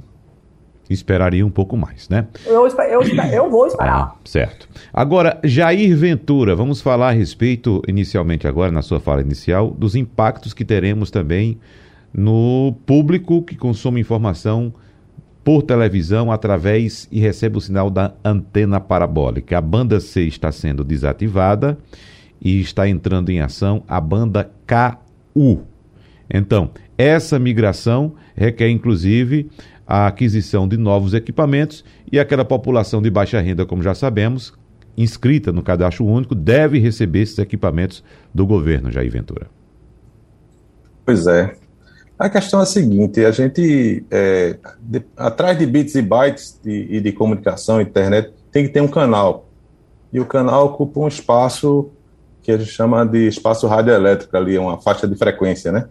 Esperaria 0.90 1.46
um 1.46 1.52
pouco 1.52 1.78
mais, 1.78 2.10
né? 2.10 2.28
Eu, 2.46 2.68
eu, 2.68 3.02
eu 3.32 3.50
vou 3.50 3.68
esperar. 3.68 3.96
Ah, 3.96 4.16
certo. 4.26 4.68
Agora, 4.92 5.40
Jair 5.44 5.96
Ventura, 5.96 6.56
vamos 6.56 6.82
falar 6.82 7.10
a 7.10 7.12
respeito, 7.12 7.82
inicialmente 7.88 8.48
agora, 8.48 8.72
na 8.72 8.82
sua 8.82 9.00
fala 9.00 9.22
inicial, 9.22 9.70
dos 9.70 9.96
impactos 9.96 10.54
que 10.54 10.66
teremos 10.66 11.10
também 11.10 11.60
no 12.14 12.76
público 12.86 13.44
que 13.44 13.56
consome 13.56 14.02
informação 14.02 14.74
por 15.50 15.64
televisão 15.64 16.32
através 16.32 17.08
e 17.12 17.20
recebe 17.20 17.58
o 17.58 17.60
sinal 17.60 17.90
da 17.90 18.14
antena 18.24 18.80
parabólica. 18.80 19.58
A 19.58 19.62
banda 19.62 20.00
C 20.00 20.26
está 20.26 20.52
sendo 20.52 20.84
desativada 20.84 21.76
e 22.40 22.62
está 22.62 22.88
entrando 22.88 23.32
em 23.32 23.42
ação 23.42 23.84
a 23.88 24.00
banda 24.00 24.52
KU. 24.68 25.64
Então, 26.32 26.70
essa 26.96 27.40
migração 27.40 28.14
requer 28.36 28.70
inclusive 28.70 29.50
a 29.88 30.06
aquisição 30.06 30.68
de 30.68 30.78
novos 30.78 31.16
equipamentos 31.16 31.84
e 32.12 32.20
aquela 32.20 32.46
população 32.46 33.02
de 33.02 33.10
baixa 33.10 33.42
renda, 33.42 33.66
como 33.66 33.82
já 33.82 33.96
sabemos, 33.96 34.54
inscrita 34.96 35.52
no 35.52 35.64
cadastro 35.64 36.06
único, 36.06 36.36
deve 36.36 36.78
receber 36.78 37.22
esses 37.22 37.40
equipamentos 37.40 38.04
do 38.32 38.46
governo, 38.46 38.92
Jair 38.92 39.12
Ventura. 39.12 39.48
Pois 41.04 41.26
é. 41.26 41.56
A 42.20 42.30
questão 42.30 42.60
é 42.60 42.64
a 42.64 42.66
seguinte: 42.66 43.24
a 43.24 43.32
gente, 43.32 44.06
é, 44.12 44.58
de, 44.82 45.02
atrás 45.16 45.58
de 45.58 45.66
bits 45.66 45.96
e 45.96 46.02
bytes 46.02 46.60
e 46.66 47.00
de 47.00 47.14
comunicação, 47.14 47.80
internet, 47.80 48.34
tem 48.52 48.68
que 48.68 48.74
ter 48.74 48.82
um 48.82 48.90
canal. 48.90 49.46
E 50.12 50.20
o 50.20 50.26
canal 50.26 50.66
ocupa 50.66 51.00
um 51.00 51.08
espaço 51.08 51.90
que 52.42 52.52
a 52.52 52.58
gente 52.58 52.72
chama 52.72 53.06
de 53.06 53.28
espaço 53.28 53.68
radioelétrico, 53.68 54.36
ali, 54.36 54.58
uma 54.58 54.82
faixa 54.82 55.08
de 55.08 55.16
frequência, 55.16 55.72
né? 55.72 55.88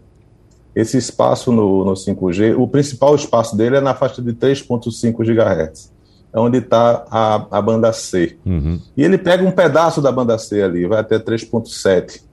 Esse 0.74 0.98
espaço 0.98 1.50
no, 1.50 1.84
no 1.84 1.94
5G, 1.94 2.56
o 2.58 2.68
principal 2.68 3.14
espaço 3.14 3.56
dele 3.56 3.76
é 3.76 3.80
na 3.80 3.94
faixa 3.94 4.20
de 4.20 4.32
3,5 4.32 5.24
GHz, 5.24 5.92
é 6.32 6.38
onde 6.38 6.58
está 6.58 7.06
a, 7.10 7.46
a 7.58 7.62
banda 7.62 7.92
C. 7.92 8.36
Uhum. 8.44 8.80
E 8.96 9.02
ele 9.02 9.16
pega 9.16 9.44
um 9.44 9.50
pedaço 9.50 10.02
da 10.02 10.12
banda 10.12 10.36
C 10.36 10.62
ali, 10.62 10.86
vai 10.86 11.00
até 11.00 11.18
3,7. 11.18 12.27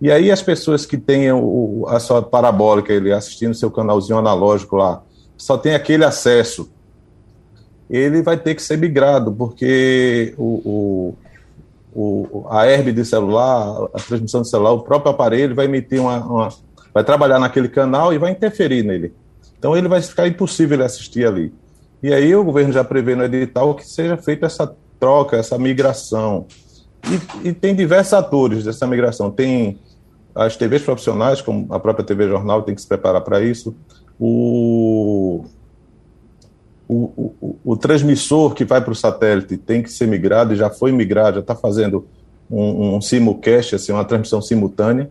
E 0.00 0.10
aí 0.10 0.30
as 0.30 0.42
pessoas 0.42 0.84
que 0.84 0.98
têm 0.98 1.32
o, 1.32 1.86
a 1.88 1.98
sua 1.98 2.22
parabólica, 2.22 2.92
ele 2.92 3.12
assistindo 3.12 3.54
seu 3.54 3.70
canalzinho 3.70 4.18
analógico 4.18 4.76
lá, 4.76 5.02
só 5.36 5.56
tem 5.56 5.74
aquele 5.74 6.04
acesso, 6.04 6.70
ele 7.88 8.22
vai 8.22 8.36
ter 8.36 8.54
que 8.54 8.62
ser 8.62 8.76
migrado, 8.76 9.32
porque 9.32 10.34
o, 10.36 11.14
o, 11.94 12.38
o 12.42 12.46
a 12.48 12.66
herb 12.66 12.92
de 12.92 13.04
celular, 13.04 13.88
a 13.94 13.98
transmissão 13.98 14.42
de 14.42 14.48
celular, 14.48 14.72
o 14.72 14.80
próprio 14.80 15.12
aparelho 15.12 15.54
vai 15.54 15.66
emitir 15.66 16.00
uma, 16.00 16.18
uma 16.18 16.48
vai 16.92 17.04
trabalhar 17.04 17.38
naquele 17.38 17.68
canal 17.68 18.12
e 18.12 18.18
vai 18.18 18.32
interferir 18.32 18.82
nele. 18.82 19.12
Então 19.58 19.76
ele 19.76 19.88
vai 19.88 20.00
ficar 20.00 20.26
impossível 20.26 20.82
assistir 20.84 21.26
ali. 21.26 21.52
E 22.02 22.12
aí 22.12 22.34
o 22.34 22.44
governo 22.44 22.72
já 22.72 22.82
prevê 22.82 23.14
no 23.14 23.24
edital 23.24 23.74
que 23.74 23.86
seja 23.86 24.16
feita 24.16 24.46
essa 24.46 24.74
troca, 24.98 25.36
essa 25.36 25.58
migração. 25.58 26.46
E, 27.42 27.48
e, 27.48 27.52
tem 27.52 27.74
diversos 27.74 28.14
atores 28.14 28.64
dessa 28.64 28.86
migração. 28.86 29.30
Tem 29.30 29.78
as 30.36 30.56
TVs 30.56 30.82
profissionais, 30.82 31.40
como 31.40 31.66
a 31.72 31.80
própria 31.80 32.04
TV 32.04 32.28
Jornal 32.28 32.62
tem 32.62 32.74
que 32.74 32.80
se 32.80 32.86
preparar 32.86 33.22
para 33.22 33.40
isso. 33.40 33.74
O, 34.18 35.44
o, 36.88 37.32
o, 37.40 37.56
o, 37.64 37.76
transmissor 37.76 38.54
que 38.54 38.64
vai 38.64 38.80
para 38.80 38.92
o 38.92 38.94
satélite 38.94 39.56
tem 39.56 39.82
que 39.82 39.90
ser 39.90 40.06
migrado, 40.06 40.52
e 40.52 40.56
já 40.56 40.70
foi 40.70 40.92
migrado, 40.92 41.36
já 41.36 41.40
está 41.40 41.54
fazendo 41.54 42.06
um, 42.50 42.96
um 42.96 43.00
simulcast, 43.00 43.74
assim, 43.74 43.92
uma 43.92 44.04
transmissão 44.04 44.40
simultânea. 44.40 45.10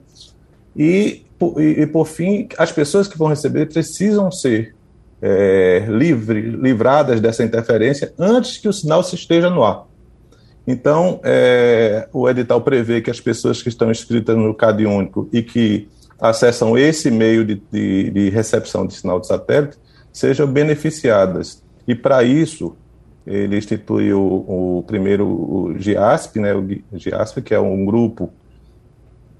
E 0.75 1.25
e, 1.57 1.81
e, 1.81 1.87
por 1.87 2.07
fim, 2.07 2.47
as 2.57 2.71
pessoas 2.71 3.07
que 3.07 3.17
vão 3.17 3.27
receber 3.27 3.65
precisam 3.67 4.31
ser 4.31 4.73
é, 5.21 5.85
livre, 5.87 6.41
livradas 6.41 7.19
dessa 7.19 7.43
interferência 7.43 8.13
antes 8.17 8.57
que 8.57 8.67
o 8.67 8.73
sinal 8.73 9.03
se 9.03 9.15
esteja 9.15 9.49
no 9.49 9.63
ar. 9.63 9.85
Então, 10.67 11.19
é, 11.23 12.07
o 12.11 12.27
edital 12.27 12.61
prevê 12.61 13.01
que 13.01 13.11
as 13.11 13.19
pessoas 13.19 13.61
que 13.61 13.69
estão 13.69 13.91
inscritas 13.91 14.35
no 14.35 14.53
CAD 14.53 14.85
único 14.85 15.29
e 15.31 15.43
que 15.43 15.87
acessam 16.19 16.77
esse 16.77 17.11
meio 17.11 17.45
de, 17.45 17.61
de, 17.71 18.09
de 18.09 18.29
recepção 18.29 18.87
de 18.87 18.95
sinal 18.95 19.19
de 19.19 19.27
satélite 19.27 19.77
sejam 20.11 20.47
beneficiadas. 20.47 21.63
E 21.87 21.93
para 21.93 22.23
isso, 22.23 22.75
ele 23.27 23.57
instituiu 23.57 24.19
o, 24.19 24.79
o 24.79 24.83
primeiro 24.83 25.27
o 25.27 25.75
GIASP, 25.77 26.39
né, 26.39 26.53
o 26.55 26.65
GIASP, 26.93 27.41
que 27.41 27.53
é 27.53 27.59
um 27.59 27.85
grupo 27.85 28.31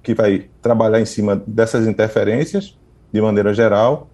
que 0.03 0.13
vai 0.13 0.45
trabalhar 0.61 0.99
em 0.99 1.05
cima 1.05 1.41
dessas 1.47 1.87
interferências, 1.87 2.77
de 3.11 3.21
maneira 3.21 3.53
geral, 3.53 4.09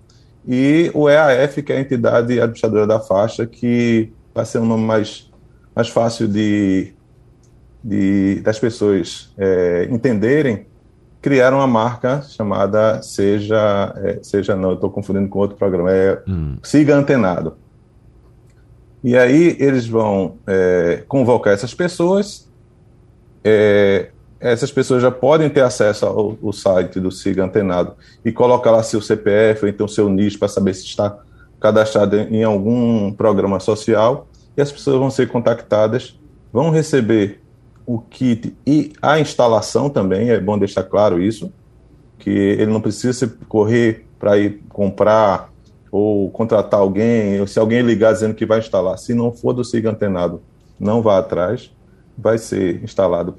e 0.48 0.90
o 0.94 1.10
EAF, 1.10 1.62
que 1.62 1.74
é 1.74 1.78
a 1.78 1.82
entidade 1.82 2.40
administradora 2.40 2.88
da 2.88 3.00
faixa, 3.00 3.46
que 3.46 4.12
vai 4.34 4.46
ser 4.46 4.60
um 4.60 4.66
nome 4.66 4.84
mais, 4.84 5.30
mais 5.76 5.90
fácil 5.90 6.28
de, 6.28 6.94
de 7.84 8.42
das 8.42 8.60
pessoas 8.60 9.34
é, 9.38 9.88
entenderem, 9.90 10.66
criaram 11.22 11.58
uma 11.58 11.68
marca 11.68 12.22
chamada 12.24 13.02
Seja, 13.02 13.94
é, 13.98 14.20
Seja 14.22 14.56
Não, 14.56 14.74
estou 14.74 14.90
confundindo 14.90 15.30
com 15.30 15.40
outro 15.40 15.58
programa, 15.58 15.92
é 15.92 16.22
hum. 16.28 16.58
Siga 16.64 16.96
Antenado. 16.96 17.58
E 19.04 19.18
aí 19.18 19.56
eles 19.60 19.88
vão 19.88 20.38
é, 20.46 21.04
convocar 21.08 21.54
essas 21.54 21.74
pessoas, 21.74 22.48
é, 23.44 24.10
essas 24.40 24.72
pessoas 24.72 25.02
já 25.02 25.12
podem 25.12 25.50
ter 25.50 25.62
acesso 25.62 26.06
ao, 26.06 26.38
ao 26.42 26.54
site 26.54 27.00
do 27.00 27.12
SIGA 27.12 27.46
Antenado 27.46 27.94
e 28.24 28.32
colocar 28.32 28.72
lá 28.72 28.84
seu 28.84 29.02
CPF 29.02 29.66
ou 29.66 29.70
então 29.70 29.88
seu 29.88 30.10
NIS 30.10 30.36
para 30.36 30.48
saber 30.48 30.74
se 30.74 30.86
está 30.86 31.18
cadastrado 31.60 32.16
em 32.16 32.44
algum 32.44 33.12
programa 33.12 33.60
social 33.60 34.28
e 34.58 34.62
as 34.62 34.72
pessoas 34.72 34.98
vão 34.98 35.12
ser 35.12 35.28
contactadas, 35.30 36.20
vão 36.52 36.72
receber 36.72 37.40
o 37.86 38.00
kit 38.00 38.56
e 38.66 38.94
a 39.02 39.20
instalação 39.20 39.90
também, 39.90 40.30
é 40.30 40.40
bom 40.40 40.58
deixar 40.58 40.84
claro 40.84 41.22
isso, 41.22 41.52
que 42.18 42.30
ele 42.30 42.72
não 42.72 42.82
precisa 42.82 43.32
correr 43.48 44.06
para 44.20 44.38
ir 44.38 44.62
comprar 44.70 45.52
ou 45.92 46.30
contratar 46.30 46.80
alguém, 46.80 47.42
ou 47.42 47.48
se 47.48 47.60
alguém 47.60 47.82
ligar 47.82 48.14
dizendo 48.14 48.34
que 48.34 48.46
vai 48.46 48.60
instalar, 48.60 48.98
se 48.98 49.14
não 49.14 49.32
for 49.32 49.54
do 49.54 49.64
SIGA 49.64 49.90
Antenado, 49.90 50.42
não 50.80 51.02
vá 51.02 51.18
atrás, 51.18 51.72
vai 52.18 52.38
ser 52.38 52.82
instalado 52.84 53.36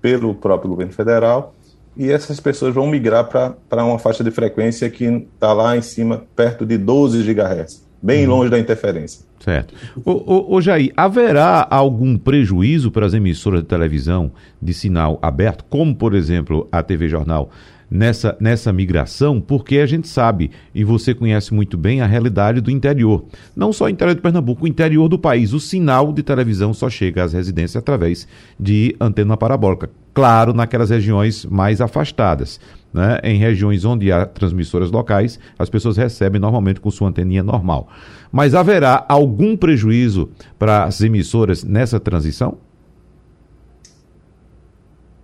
pelo 0.00 0.34
próprio 0.34 0.70
governo 0.70 0.92
federal, 0.92 1.54
e 1.96 2.10
essas 2.10 2.40
pessoas 2.40 2.74
vão 2.74 2.86
migrar 2.86 3.28
para 3.28 3.84
uma 3.84 3.98
faixa 3.98 4.24
de 4.24 4.30
frequência 4.30 4.88
que 4.88 5.04
está 5.04 5.52
lá 5.52 5.76
em 5.76 5.82
cima, 5.82 6.24
perto 6.34 6.64
de 6.64 6.78
12 6.78 7.22
GHz, 7.22 7.86
bem 8.00 8.24
uhum. 8.24 8.36
longe 8.36 8.50
da 8.50 8.58
interferência. 8.58 9.26
Certo. 9.42 9.74
O 10.04 10.60
Jair, 10.60 10.92
haverá 10.96 11.66
algum 11.68 12.16
prejuízo 12.16 12.92
para 12.92 13.04
as 13.04 13.12
emissoras 13.12 13.62
de 13.62 13.66
televisão 13.66 14.30
de 14.60 14.72
sinal 14.72 15.18
aberto, 15.20 15.64
como 15.68 15.96
por 15.96 16.14
exemplo 16.14 16.68
a 16.70 16.80
TV 16.80 17.08
Jornal, 17.08 17.50
nessa, 17.90 18.36
nessa 18.38 18.72
migração, 18.72 19.40
porque 19.40 19.78
a 19.78 19.86
gente 19.86 20.06
sabe, 20.06 20.52
e 20.72 20.84
você 20.84 21.12
conhece 21.12 21.52
muito 21.52 21.76
bem, 21.76 22.00
a 22.00 22.06
realidade 22.06 22.60
do 22.60 22.70
interior. 22.70 23.24
Não 23.56 23.72
só 23.72 23.86
o 23.86 23.88
interior 23.88 24.14
de 24.14 24.22
Pernambuco, 24.22 24.64
o 24.64 24.68
interior 24.68 25.08
do 25.08 25.18
país. 25.18 25.52
O 25.52 25.58
sinal 25.58 26.12
de 26.12 26.22
televisão 26.22 26.72
só 26.72 26.88
chega 26.88 27.24
às 27.24 27.32
residências 27.32 27.76
através 27.76 28.28
de 28.58 28.94
antena 29.00 29.36
parabólica. 29.36 29.90
Claro, 30.14 30.52
naquelas 30.52 30.90
regiões 30.90 31.44
mais 31.44 31.80
afastadas. 31.80 32.60
Né? 32.92 33.18
Em 33.22 33.38
regiões 33.38 33.84
onde 33.84 34.12
há 34.12 34.26
transmissoras 34.26 34.90
locais, 34.90 35.38
as 35.58 35.70
pessoas 35.70 35.96
recebem 35.96 36.40
normalmente 36.40 36.80
com 36.80 36.90
sua 36.90 37.08
anteninha 37.08 37.42
normal. 37.42 37.88
Mas 38.30 38.54
haverá 38.54 39.04
algum 39.08 39.56
prejuízo 39.56 40.30
para 40.58 40.84
as 40.84 41.00
emissoras 41.00 41.64
nessa 41.64 41.98
transição? 41.98 42.58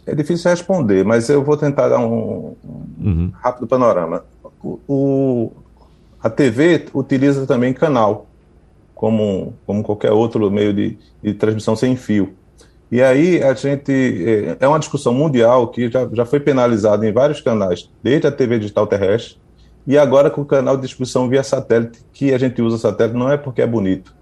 É 0.07 0.15
difícil 0.15 0.51
responder, 0.51 1.05
mas 1.05 1.29
eu 1.29 1.45
vou 1.45 1.55
tentar 1.55 1.91
dar 1.91 1.99
um, 1.99 2.57
uhum. 2.99 3.31
rápido 3.35 3.67
panorama. 3.67 4.25
O, 4.63 4.81
o, 4.89 5.53
a 6.23 6.31
TV 6.31 6.87
utiliza 6.95 7.47
também 7.47 7.75
canal, 7.75 8.27
como, 8.95 9.53
como 9.67 9.83
qualquer 9.83 10.11
outro 10.11 10.51
meio 10.51 10.73
de, 10.73 10.99
de 11.23 11.35
transmissão 11.35 11.77
sem 11.77 11.95
fio. 11.95 12.33
E 12.91 13.03
aí 13.03 13.43
a 13.43 13.53
gente. 13.55 13.93
É, 13.93 14.65
é 14.65 14.69
uma 14.69 14.79
discussão 14.79 15.13
mundial 15.13 15.69
que 15.69 15.91
já, 15.91 16.09
já 16.13 16.25
foi 16.25 16.41
penalizada 16.41 17.07
em 17.07 17.13
vários 17.13 17.41
canais, 17.41 17.91
desde 18.03 18.27
a 18.27 18.33
TV 18.33 18.59
digital 18.59 18.87
terrestre, 18.87 19.37
e 19.87 19.97
agora 19.97 20.31
com 20.31 20.41
o 20.41 20.47
canal 20.47 20.77
de 20.77 20.83
distribuição 20.83 21.29
via 21.29 21.43
satélite, 21.43 22.01
que 22.13 22.33
a 22.33 22.39
gente 22.39 22.61
usa 22.63 22.79
satélite 22.79 23.19
não 23.19 23.31
é 23.31 23.37
porque 23.37 23.63
é 23.63 23.67
bonito, 23.67 24.15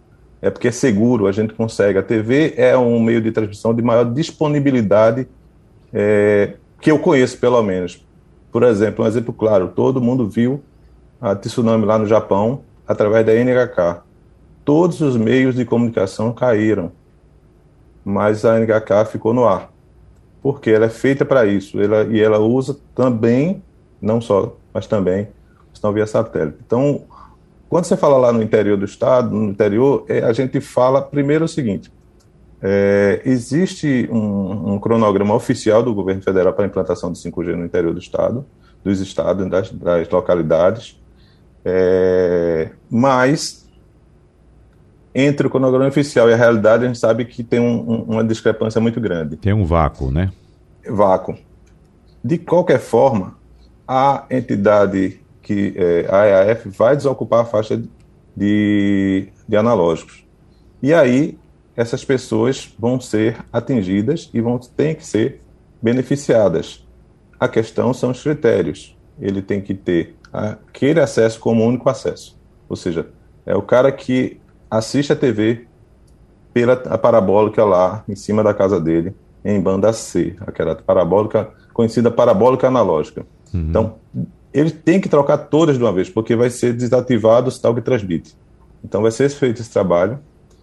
é 0.43 0.51
porque 0.51 0.69
é 0.69 0.73
seguro, 0.73 1.27
a 1.27 1.33
gente 1.33 1.55
consegue. 1.55 1.99
A 1.99 2.03
TV 2.03 2.55
é 2.57 2.77
um 2.77 3.01
meio 3.01 3.21
de 3.21 3.33
transmissão 3.33 3.75
de 3.75 3.83
maior 3.83 4.05
disponibilidade 4.05 5.27
é, 5.93 6.55
que 6.81 6.91
eu 6.91 6.99
conheço, 6.99 7.39
pelo 7.39 7.63
menos. 7.63 8.05
Por 8.53 8.63
exemplo, 8.63 9.05
um 9.05 9.09
exemplo 9.09 9.33
claro: 9.33 9.69
todo 9.69 10.01
mundo 10.01 10.29
viu 10.29 10.63
a 11.21 11.35
tsunami 11.35 11.85
lá 11.85 11.99
no 11.99 12.07
Japão 12.07 12.63
através 12.87 13.25
da 13.25 13.33
NHK. 13.33 14.03
Todos 14.65 15.01
os 15.01 15.17
meios 15.17 15.55
de 15.55 15.65
comunicação 15.65 16.33
caíram, 16.33 16.93
mas 18.09 18.45
a 18.45 18.57
NHK 18.57 19.05
ficou 19.11 19.35
no 19.35 19.49
ar, 19.49 19.69
porque 20.41 20.71
ela 20.71 20.87
é 20.87 20.89
feita 20.89 21.25
para 21.25 21.45
isso. 21.45 21.81
Ela, 21.81 22.05
e 22.05 22.21
ela 22.21 22.39
usa 22.39 22.79
também, 22.95 23.61
não 24.01 24.21
só, 24.21 24.57
mas 24.73 24.87
também, 24.87 25.27
estão 25.75 25.93
via 25.93 26.07
satélite. 26.07 26.59
Então, 26.65 27.03
quando 27.69 27.85
você 27.85 27.97
fala 27.97 28.17
lá 28.17 28.33
no 28.33 28.41
interior 28.41 28.77
do 28.77 28.85
estado, 28.85 29.35
no 29.35 29.51
interior, 29.51 30.05
é, 30.09 30.21
a 30.21 30.33
gente 30.33 30.61
fala 30.61 31.03
primeiro 31.03 31.47
o 31.47 31.49
seguinte: 31.49 31.93
é, 32.63 33.23
existe 33.25 34.09
um, 34.09 34.75
um, 34.75 34.79
cronograma 34.79 35.35
oficial 35.35 35.83
do 35.83 35.93
governo 35.93 36.23
federal 36.23 36.53
para 36.53 36.65
a 36.65 36.69
implantação 36.69 37.11
de 37.11 37.19
5G 37.19 37.57
no 37.57 37.65
interior 37.65 37.93
do 37.93 37.99
estado, 37.99 38.47
dos 38.85 39.01
estados, 39.01 39.51
das, 39.51 39.73
das 39.73 40.09
localidades, 40.09 40.97
é, 41.65 42.71
mas 42.89 43.66
entre 45.19 45.47
o 45.47 45.51
cronograma 45.51 45.89
oficial 45.89 46.29
e 46.29 46.35
a 46.35 46.37
realidade, 46.37 46.85
a 46.85 46.87
gente 46.89 46.99
sabe 46.99 47.25
que 47.25 47.43
tem 47.43 47.59
um, 47.59 47.91
um, 47.91 48.03
uma 48.03 48.23
discrepância 48.23 48.79
muito 48.83 49.01
grande. 49.01 49.39
Tem 49.39 49.55
um 49.55 49.65
vácuo, 49.65 50.11
né? 50.11 50.31
Vácuo. 50.87 51.39
De 52.23 52.37
qualquer 52.37 52.79
forma, 52.79 53.35
a 53.89 54.27
entidade 54.31 55.19
que 55.41 55.73
é, 55.75 56.07
a 56.11 56.27
EAF 56.27 56.69
vai 56.69 56.95
desocupar 56.95 57.41
a 57.41 57.45
faixa 57.47 57.83
de, 58.37 59.29
de 59.49 59.57
analógicos. 59.57 60.23
E 60.83 60.93
aí, 60.93 61.39
essas 61.75 62.05
pessoas 62.05 62.75
vão 62.79 63.01
ser 63.01 63.39
atingidas 63.51 64.29
e 64.35 64.41
vão 64.43 64.59
ter 64.59 64.97
que 64.97 65.07
ser 65.07 65.41
beneficiadas. 65.81 66.87
A 67.41 67.49
questão 67.49 67.95
são 67.95 68.11
os 68.11 68.23
critérios. 68.23 68.95
Ele 69.19 69.41
tem 69.41 69.63
que 69.63 69.73
ter 69.73 70.15
aquele 70.31 71.01
acesso 71.01 71.41
como 71.41 71.65
único 71.65 71.89
acesso. 71.89 72.39
Ou 72.69 72.77
seja, 72.77 73.09
é 73.47 73.57
o 73.57 73.63
cara 73.63 73.91
que 73.91 74.41
assiste 74.71 75.13
a 75.13 75.17
TV 75.17 75.67
pela 76.53 76.73
a 76.73 76.99
parabólica 76.99 77.65
lá 77.65 78.03
em 78.09 78.17
cima 78.17 78.43
da 78.43 78.55
casa 78.55 78.81
dele, 78.81 79.15
em 79.45 79.61
banda 79.61 79.93
C, 79.93 80.35
aquela 80.41 80.75
parabólica 80.75 81.51
conhecida 81.73 82.11
parabólica 82.11 82.67
analógica. 82.67 83.27
Uhum. 83.53 83.67
Então, 83.69 83.95
ele 84.53 84.71
tem 84.71 84.99
que 84.99 85.09
trocar 85.09 85.37
todas 85.37 85.77
de 85.77 85.85
uma 85.85 85.93
vez, 85.93 86.09
porque 86.09 86.35
vai 86.35 86.49
ser 86.49 86.73
desativado 86.73 87.51
o 87.51 87.61
tal 87.61 87.75
que 87.75 87.83
transmite. 87.83 88.35
Então, 88.83 89.03
vai 89.03 89.11
ser 89.11 89.29
feito 89.29 89.61
esse 89.61 89.71
trabalho 89.71 90.19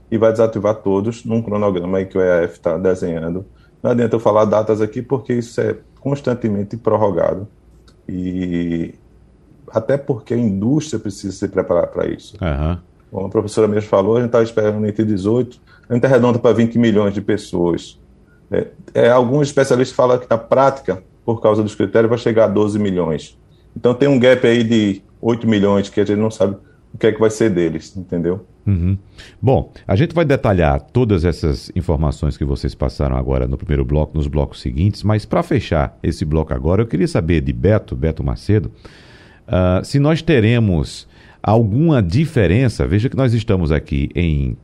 e 0.09 0.17
vai 0.17 0.31
desativar 0.31 0.75
todos 0.75 1.23
num 1.23 1.41
cronograma 1.41 1.99
aí 1.99 2.05
que 2.07 2.17
o 2.17 2.21
EAF 2.21 2.53
está 2.53 2.77
desenhando. 2.77 3.45
Não 3.81 3.91
adianta 3.91 4.15
eu 4.15 4.19
falar 4.19 4.45
datas 4.45 4.81
aqui, 4.81 5.01
porque 5.01 5.33
isso 5.33 5.61
é 5.61 5.77
constantemente 5.99 6.75
prorrogado. 6.75 7.47
E 8.09 8.95
até 9.69 9.97
porque 9.97 10.33
a 10.33 10.37
indústria 10.37 10.99
precisa 10.99 11.33
se 11.33 11.47
preparar 11.47 11.87
para 11.87 12.07
isso. 12.07 12.35
Uhum. 12.41 12.77
Como 13.13 13.27
a 13.27 13.29
professora 13.29 13.67
mesmo 13.67 13.87
falou, 13.87 14.17
a 14.17 14.21
gente 14.21 14.29
está 14.29 14.41
esperando 14.41 14.83
entre 14.87 15.05
18, 15.05 15.61
a 15.87 15.93
gente 15.93 16.03
arredonda 16.03 16.39
para 16.39 16.51
20 16.51 16.79
milhões 16.79 17.13
de 17.13 17.21
pessoas. 17.21 17.99
É, 18.49 18.67
é, 18.91 19.09
alguns 19.09 19.49
especialistas 19.49 19.95
falam 19.95 20.17
que 20.17 20.25
na 20.27 20.37
prática, 20.37 21.03
por 21.23 21.39
causa 21.39 21.61
dos 21.61 21.75
critérios, 21.75 22.09
vai 22.09 22.17
chegar 22.17 22.45
a 22.45 22.47
12 22.47 22.79
milhões. 22.79 23.37
Então 23.77 23.93
tem 23.93 24.09
um 24.09 24.17
gap 24.17 24.45
aí 24.47 24.63
de 24.63 25.03
8 25.21 25.47
milhões 25.47 25.89
que 25.89 26.01
a 26.01 26.05
gente 26.05 26.17
não 26.17 26.31
sabe 26.31 26.57
o 26.91 26.97
que 26.97 27.05
é 27.05 27.11
que 27.11 27.19
vai 27.19 27.29
ser 27.29 27.51
deles, 27.51 27.95
entendeu? 27.95 28.47
Uhum. 28.65 28.97
Bom, 29.39 29.71
a 29.87 29.95
gente 29.95 30.15
vai 30.15 30.25
detalhar 30.25 30.81
todas 30.81 31.23
essas 31.23 31.71
informações 31.75 32.35
que 32.35 32.43
vocês 32.43 32.73
passaram 32.73 33.15
agora 33.15 33.47
no 33.47 33.57
primeiro 33.57 33.85
bloco, 33.85 34.17
nos 34.17 34.25
blocos 34.25 34.59
seguintes, 34.59 35.03
mas 35.03 35.23
para 35.23 35.43
fechar 35.43 35.99
esse 36.01 36.25
bloco 36.25 36.51
agora, 36.51 36.81
eu 36.81 36.87
queria 36.87 37.07
saber 37.07 37.41
de 37.41 37.53
Beto, 37.53 37.95
Beto 37.95 38.23
Macedo, 38.23 38.71
uh, 39.47 39.85
se 39.85 39.99
nós 39.99 40.23
teremos 40.23 41.07
alguma 41.43 42.01
diferença. 42.01 42.87
Veja 42.87 43.09
que 43.09 43.17
nós 43.17 43.33
estamos 43.33 43.71
aqui 43.71 44.09
em 44.15 44.57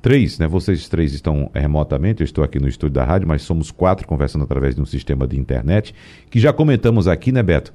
três, 0.00 0.38
né? 0.38 0.48
Vocês 0.48 0.88
três 0.88 1.12
estão 1.12 1.50
remotamente, 1.54 2.22
eu 2.22 2.24
estou 2.24 2.42
aqui 2.42 2.58
no 2.58 2.66
estúdio 2.66 2.94
da 2.94 3.04
rádio, 3.04 3.28
mas 3.28 3.42
somos 3.42 3.70
quatro 3.70 4.08
conversando 4.08 4.42
através 4.42 4.74
de 4.74 4.80
um 4.80 4.86
sistema 4.86 5.28
de 5.28 5.38
internet, 5.38 5.94
que 6.30 6.40
já 6.40 6.52
comentamos 6.52 7.06
aqui, 7.06 7.30
né, 7.30 7.42
Beto? 7.42 7.72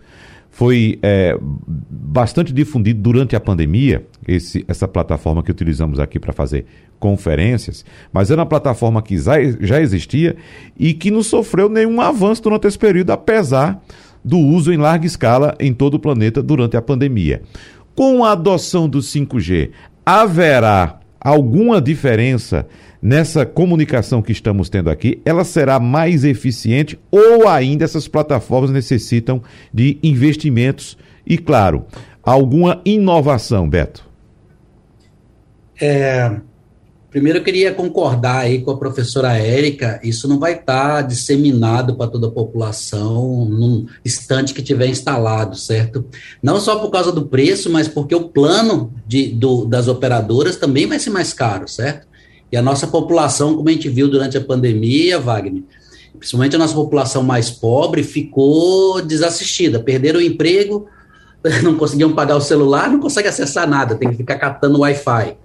foi 0.50 0.98
é, 1.04 1.38
bastante 1.40 2.52
difundido 2.52 3.00
durante 3.00 3.36
a 3.36 3.40
pandemia, 3.40 4.08
esse, 4.28 4.66
essa 4.68 4.88
plataforma 4.88 5.44
que 5.44 5.52
utilizamos 5.52 6.00
aqui 6.00 6.20
para 6.20 6.34
fazer 6.34 6.66
conferências, 7.00 7.86
mas 8.12 8.32
era 8.32 8.42
uma 8.42 8.46
plataforma 8.48 9.02
que 9.02 9.20
já, 9.20 9.36
já 9.60 9.80
existia 9.80 10.36
e 10.76 10.96
que 10.96 11.12
não 11.12 11.22
sofreu 11.22 11.70
nenhum 11.70 12.02
avanço 12.02 12.42
durante 12.42 12.66
esse 12.66 12.80
período, 12.80 13.12
apesar 13.12 13.80
do 14.24 14.40
uso 14.40 14.74
em 14.74 14.78
larga 14.78 15.06
escala 15.06 15.56
em 15.60 15.74
todo 15.74 15.94
o 15.94 16.00
planeta 16.00 16.42
durante 16.42 16.76
a 16.76 16.82
pandemia. 16.82 17.42
Com 17.98 18.24
a 18.24 18.34
adoção 18.34 18.88
do 18.88 19.00
5G, 19.00 19.72
haverá 20.06 21.00
alguma 21.20 21.82
diferença 21.82 22.68
nessa 23.02 23.44
comunicação 23.44 24.22
que 24.22 24.32
estamos 24.32 24.70
tendo 24.70 24.92
aqui, 24.92 25.20
ela 25.26 25.44
será 25.44 25.80
mais 25.80 26.24
eficiente 26.24 27.00
ou 27.10 27.48
ainda 27.48 27.84
essas 27.84 28.08
plataformas 28.08 28.70
necessitam 28.70 29.42
de 29.74 29.98
investimentos 30.04 30.96
e, 31.26 31.40
claro, 31.40 31.88
alguma 32.22 32.84
inovação, 32.86 33.68
Beto? 33.68 34.08
É, 35.82 36.40
primeiro 37.10 37.40
eu 37.40 37.44
queria 37.44 37.74
concordar 37.74 38.40
aí 38.40 38.62
com 38.62 38.72
a 38.72 38.78
professora 38.78 39.38
Érica, 39.38 40.00
isso 40.04 40.28
não 40.28 40.40
vai 40.40 40.54
estar 40.54 41.02
disseminado 41.02 41.96
para 41.96 42.12
toda 42.12 42.28
a 42.28 42.32
população 42.32 43.46
num 43.46 43.86
instante 44.06 44.54
que 44.54 44.62
tiver 44.62 44.88
instalado, 44.88 45.56
certo? 45.56 46.06
Não 46.42 46.60
só 46.60 46.78
por 46.78 46.90
causa 46.90 47.12
do 47.12 47.26
preço, 47.26 47.70
mas 47.70 47.88
porque 47.88 48.14
o 48.14 48.30
plano 48.30 48.94
de, 49.06 49.28
do, 49.30 49.66
das 49.66 49.88
operadoras 49.88 50.58
também 50.58 50.86
vai 50.86 51.00
ser 51.00 51.10
mais 51.10 51.34
caro, 51.34 51.68
certo? 51.68 52.08
E 52.52 52.58
a 52.58 52.62
nossa 52.62 52.88
população, 52.88 53.56
como 53.56 53.70
a 53.70 53.72
gente 53.72 53.90
viu 53.90 54.10
durante 54.10 54.38
a 54.38 54.42
pandemia, 54.42 55.20
Wagner, 55.20 55.64
principalmente 56.18 56.56
a 56.56 56.60
nossa 56.60 56.74
população 56.74 57.24
mais 57.24 57.50
pobre, 57.50 58.04
ficou 58.04 59.02
desassistida, 59.02 59.80
perderam 59.80 60.20
o 60.20 60.24
emprego, 60.24 60.88
não 61.64 61.76
conseguiam 61.76 62.14
pagar 62.14 62.36
o 62.36 62.42
celular, 62.42 62.90
não 62.90 63.00
conseguem 63.00 63.30
acessar 63.30 63.68
nada, 63.68 63.96
tem 63.96 64.10
que 64.10 64.18
ficar 64.18 64.38
catando 64.38 64.80
Wi-Fi. 64.80 65.38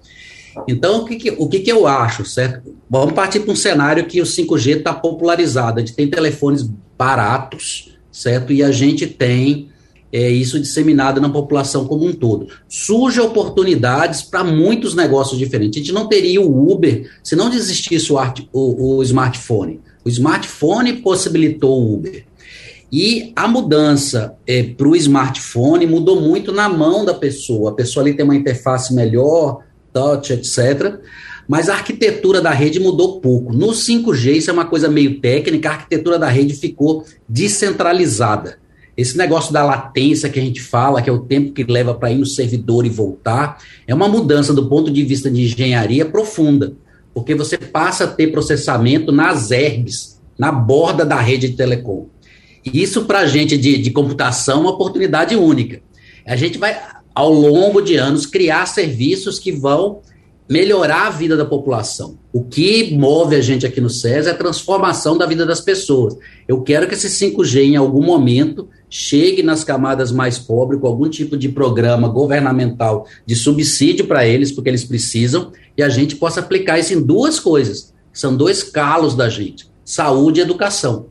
Então, 0.68 1.02
o 1.02 1.04
que, 1.04 1.16
que 1.16 1.30
o 1.30 1.48
que, 1.48 1.60
que 1.60 1.72
eu 1.72 1.86
acho, 1.86 2.24
certo? 2.24 2.74
Vamos 2.88 3.14
partir 3.14 3.40
para 3.40 3.52
um 3.52 3.56
cenário 3.56 4.06
que 4.06 4.20
o 4.20 4.24
5G 4.24 4.78
está 4.78 4.92
popularizado. 4.92 5.78
A 5.78 5.80
gente 5.80 5.94
tem 5.94 6.08
telefones 6.08 6.68
baratos, 6.96 7.96
certo? 8.10 8.52
E 8.52 8.62
a 8.62 8.70
gente 8.70 9.06
tem 9.06 9.70
é, 10.12 10.28
isso 10.28 10.60
disseminado 10.60 11.20
na 11.20 11.30
população 11.30 11.86
como 11.86 12.04
um 12.04 12.12
todo. 12.12 12.48
Surgem 12.68 13.22
oportunidades 13.22 14.22
para 14.22 14.44
muitos 14.44 14.94
negócios 14.94 15.38
diferentes. 15.38 15.80
A 15.80 15.84
gente 15.84 15.94
não 15.94 16.06
teria 16.06 16.40
o 16.40 16.70
Uber 16.70 17.10
se 17.24 17.34
não 17.34 17.52
existisse 17.52 18.12
o, 18.12 18.18
o, 18.52 18.96
o 18.96 19.02
smartphone. 19.02 19.80
O 20.04 20.08
smartphone 20.08 20.94
possibilitou 20.94 21.80
o 21.80 21.94
Uber. 21.94 22.26
E 22.92 23.32
a 23.34 23.48
mudança 23.48 24.36
é, 24.46 24.62
para 24.62 24.86
o 24.86 24.94
smartphone 24.94 25.86
mudou 25.86 26.20
muito 26.20 26.52
na 26.52 26.68
mão 26.68 27.06
da 27.06 27.14
pessoa. 27.14 27.70
A 27.70 27.74
pessoa 27.74 28.04
ali 28.04 28.14
tem 28.14 28.22
uma 28.22 28.36
interface 28.36 28.92
melhor, 28.92 29.60
touch, 29.92 30.32
etc. 30.32 30.98
Mas 31.48 31.68
a 31.68 31.74
arquitetura 31.74 32.40
da 32.40 32.50
rede 32.50 32.80
mudou 32.80 33.20
pouco. 33.20 33.52
No 33.52 33.68
5G, 33.68 34.36
isso 34.36 34.50
é 34.50 34.52
uma 34.52 34.64
coisa 34.64 34.88
meio 34.88 35.20
técnica, 35.20 35.68
a 35.68 35.72
arquitetura 35.72 36.18
da 36.18 36.28
rede 36.28 36.54
ficou 36.54 37.04
descentralizada. 37.28 38.58
Esse 38.96 39.16
negócio 39.16 39.52
da 39.52 39.64
latência 39.64 40.28
que 40.28 40.38
a 40.38 40.42
gente 40.42 40.60
fala, 40.60 41.00
que 41.00 41.08
é 41.08 41.12
o 41.12 41.20
tempo 41.20 41.52
que 41.52 41.64
leva 41.64 41.94
para 41.94 42.10
ir 42.10 42.18
no 42.18 42.26
servidor 42.26 42.84
e 42.84 42.90
voltar, 42.90 43.58
é 43.86 43.94
uma 43.94 44.08
mudança 44.08 44.52
do 44.52 44.68
ponto 44.68 44.90
de 44.90 45.02
vista 45.02 45.30
de 45.30 45.42
engenharia 45.42 46.04
profunda, 46.04 46.74
porque 47.14 47.34
você 47.34 47.56
passa 47.56 48.04
a 48.04 48.08
ter 48.08 48.28
processamento 48.28 49.10
nas 49.10 49.50
herbes, 49.50 50.20
na 50.38 50.52
borda 50.52 51.04
da 51.04 51.20
rede 51.20 51.48
de 51.48 51.56
telecom. 51.56 52.08
E 52.64 52.82
isso, 52.82 53.04
para 53.06 53.20
a 53.20 53.26
gente 53.26 53.56
de, 53.56 53.78
de 53.78 53.90
computação, 53.90 54.58
é 54.58 54.60
uma 54.60 54.70
oportunidade 54.70 55.34
única. 55.34 55.80
A 56.26 56.36
gente 56.36 56.58
vai, 56.58 56.78
ao 57.14 57.32
longo 57.32 57.80
de 57.80 57.96
anos, 57.96 58.26
criar 58.26 58.66
serviços 58.66 59.38
que 59.38 59.52
vão 59.52 60.00
melhorar 60.48 61.06
a 61.06 61.10
vida 61.10 61.36
da 61.36 61.44
população. 61.44 62.18
O 62.32 62.44
que 62.44 62.94
move 62.94 63.36
a 63.36 63.40
gente 63.40 63.66
aqui 63.66 63.80
no 63.80 63.88
SES 63.88 64.26
é 64.26 64.30
a 64.30 64.36
transformação 64.36 65.16
da 65.16 65.24
vida 65.24 65.46
das 65.46 65.60
pessoas. 65.60 66.16
Eu 66.46 66.62
quero 66.62 66.86
que 66.86 66.94
esse 66.94 67.08
5G, 67.08 67.62
em 67.62 67.76
algum 67.76 68.02
momento, 68.02 68.68
chegue 68.90 69.42
nas 69.42 69.64
camadas 69.64 70.12
mais 70.12 70.38
pobres 70.38 70.80
com 70.80 70.86
algum 70.86 71.08
tipo 71.08 71.36
de 71.36 71.48
programa 71.48 72.08
governamental 72.08 73.06
de 73.24 73.34
subsídio 73.34 74.06
para 74.06 74.26
eles, 74.26 74.52
porque 74.52 74.68
eles 74.68 74.84
precisam, 74.84 75.52
e 75.76 75.82
a 75.82 75.88
gente 75.88 76.16
possa 76.16 76.40
aplicar 76.40 76.78
isso 76.78 76.92
em 76.92 77.00
duas 77.00 77.40
coisas. 77.40 77.94
São 78.12 78.36
dois 78.36 78.62
calos 78.62 79.14
da 79.14 79.30
gente: 79.30 79.70
saúde 79.84 80.40
e 80.40 80.42
educação. 80.42 81.06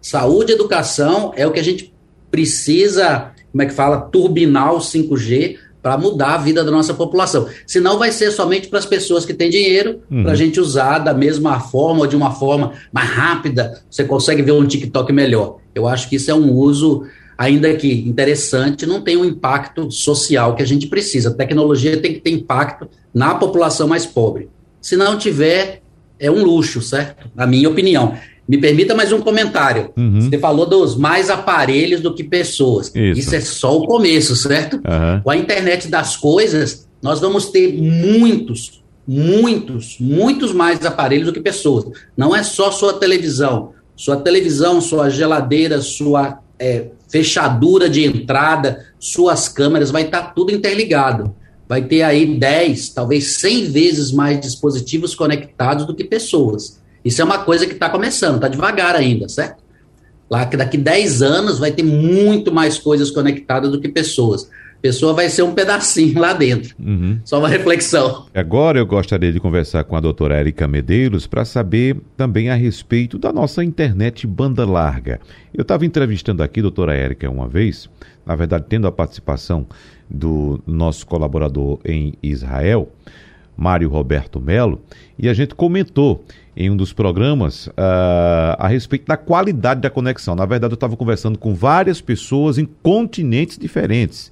Saúde 0.00 0.52
e 0.52 0.54
educação 0.54 1.32
é 1.34 1.44
o 1.44 1.50
que 1.50 1.58
a 1.58 1.64
gente 1.64 1.92
precisa, 2.30 3.32
como 3.54 3.62
é 3.62 3.66
que 3.66 3.72
fala, 3.72 4.00
turbinar 4.00 4.74
o 4.74 4.78
5G 4.78 5.58
para 5.80 5.96
mudar 5.96 6.34
a 6.34 6.38
vida 6.38 6.64
da 6.64 6.72
nossa 6.72 6.92
população. 6.92 7.46
Senão 7.64 8.00
vai 8.00 8.10
ser 8.10 8.32
somente 8.32 8.66
para 8.66 8.80
as 8.80 8.86
pessoas 8.86 9.24
que 9.24 9.32
têm 9.32 9.48
dinheiro, 9.48 10.00
uhum. 10.10 10.24
para 10.24 10.32
a 10.32 10.34
gente 10.34 10.58
usar 10.58 10.98
da 10.98 11.14
mesma 11.14 11.60
forma 11.60 12.00
ou 12.00 12.06
de 12.08 12.16
uma 12.16 12.32
forma 12.32 12.72
mais 12.92 13.08
rápida. 13.10 13.80
Você 13.88 14.02
consegue 14.02 14.42
ver 14.42 14.50
um 14.50 14.66
TikTok 14.66 15.12
melhor. 15.12 15.58
Eu 15.72 15.86
acho 15.86 16.08
que 16.08 16.16
isso 16.16 16.32
é 16.32 16.34
um 16.34 16.52
uso, 16.52 17.04
ainda 17.38 17.72
que 17.74 17.92
interessante, 17.92 18.86
não 18.86 19.02
tem 19.02 19.16
um 19.16 19.24
impacto 19.24 19.88
social 19.88 20.56
que 20.56 20.62
a 20.62 20.66
gente 20.66 20.88
precisa. 20.88 21.28
A 21.28 21.34
tecnologia 21.34 21.96
tem 21.96 22.14
que 22.14 22.20
ter 22.20 22.30
impacto 22.30 22.88
na 23.14 23.36
população 23.36 23.86
mais 23.86 24.04
pobre. 24.04 24.48
Se 24.80 24.96
não 24.96 25.16
tiver, 25.16 25.80
é 26.18 26.28
um 26.28 26.42
luxo, 26.42 26.82
certo? 26.82 27.30
Na 27.36 27.46
minha 27.46 27.68
opinião. 27.68 28.18
Me 28.46 28.58
permita 28.58 28.94
mais 28.94 29.10
um 29.12 29.20
comentário. 29.20 29.90
Uhum. 29.96 30.20
Você 30.20 30.38
falou 30.38 30.66
dos 30.66 30.96
mais 30.96 31.30
aparelhos 31.30 32.00
do 32.00 32.14
que 32.14 32.22
pessoas. 32.22 32.92
Isso, 32.94 33.20
Isso 33.20 33.34
é 33.34 33.40
só 33.40 33.76
o 33.76 33.86
começo, 33.86 34.36
certo? 34.36 34.74
Uhum. 34.76 35.20
Com 35.22 35.30
a 35.30 35.36
internet 35.36 35.88
das 35.88 36.16
coisas, 36.16 36.86
nós 37.02 37.20
vamos 37.20 37.46
ter 37.46 37.72
muitos, 37.72 38.82
muitos, 39.08 39.96
muitos 39.98 40.52
mais 40.52 40.84
aparelhos 40.84 41.26
do 41.26 41.32
que 41.32 41.40
pessoas. 41.40 41.86
Não 42.16 42.36
é 42.36 42.42
só 42.42 42.70
sua 42.70 42.94
televisão. 42.94 43.72
Sua 43.96 44.16
televisão, 44.16 44.80
sua 44.80 45.08
geladeira, 45.08 45.80
sua 45.80 46.40
é, 46.58 46.88
fechadura 47.08 47.88
de 47.88 48.04
entrada, 48.04 48.84
suas 48.98 49.48
câmeras, 49.48 49.90
vai 49.90 50.02
estar 50.02 50.34
tudo 50.34 50.52
interligado. 50.52 51.34
vai 51.68 51.82
ter 51.82 52.02
aí 52.02 52.26
10, 52.38 52.90
talvez 52.90 53.36
100 53.38 53.70
vezes 53.70 54.12
mais 54.12 54.38
dispositivos 54.40 55.14
conectados 55.14 55.86
do 55.86 55.94
que 55.94 56.04
pessoas. 56.04 56.82
Isso 57.04 57.20
é 57.20 57.24
uma 57.24 57.38
coisa 57.38 57.66
que 57.66 57.74
está 57.74 57.90
começando, 57.90 58.36
está 58.36 58.48
devagar 58.48 58.96
ainda, 58.96 59.28
certo? 59.28 59.62
Lá 60.30 60.46
que 60.46 60.56
daqui 60.56 60.78
10 60.78 61.22
anos 61.22 61.58
vai 61.58 61.70
ter 61.70 61.82
muito 61.82 62.52
mais 62.52 62.78
coisas 62.78 63.10
conectadas 63.10 63.70
do 63.70 63.80
que 63.80 63.88
pessoas. 63.88 64.48
Pessoa 64.80 65.14
vai 65.14 65.30
ser 65.30 65.42
um 65.42 65.54
pedacinho 65.54 66.18
lá 66.20 66.32
dentro. 66.32 66.74
Uhum. 66.78 67.18
Só 67.24 67.38
uma 67.38 67.48
reflexão. 67.48 68.26
Agora 68.34 68.78
eu 68.78 68.86
gostaria 68.86 69.32
de 69.32 69.40
conversar 69.40 69.84
com 69.84 69.96
a 69.96 70.00
doutora 70.00 70.38
Erika 70.38 70.66
Medeiros 70.66 71.26
para 71.26 71.44
saber 71.44 71.96
também 72.16 72.50
a 72.50 72.54
respeito 72.54 73.18
da 73.18 73.32
nossa 73.32 73.62
internet 73.62 74.26
banda 74.26 74.64
larga. 74.64 75.20
Eu 75.52 75.62
estava 75.62 75.86
entrevistando 75.86 76.42
aqui, 76.42 76.60
doutora 76.60 76.94
Érica, 76.94 77.30
uma 77.30 77.48
vez, 77.48 77.88
na 78.26 78.34
verdade, 78.34 78.66
tendo 78.68 78.86
a 78.86 78.92
participação 78.92 79.66
do 80.08 80.62
nosso 80.66 81.06
colaborador 81.06 81.78
em 81.84 82.14
Israel, 82.22 82.90
Mário 83.56 83.88
Roberto 83.88 84.40
Melo, 84.40 84.82
e 85.18 85.28
a 85.28 85.34
gente 85.34 85.54
comentou 85.54 86.24
em 86.56 86.70
um 86.70 86.76
dos 86.76 86.92
programas 86.92 87.66
uh, 87.68 88.56
a 88.58 88.68
respeito 88.68 89.06
da 89.06 89.16
qualidade 89.16 89.80
da 89.80 89.90
conexão. 89.90 90.34
Na 90.34 90.46
verdade, 90.46 90.72
eu 90.72 90.76
estava 90.76 90.96
conversando 90.96 91.38
com 91.38 91.54
várias 91.54 92.00
pessoas 92.00 92.58
em 92.58 92.68
continentes 92.82 93.58
diferentes. 93.58 94.30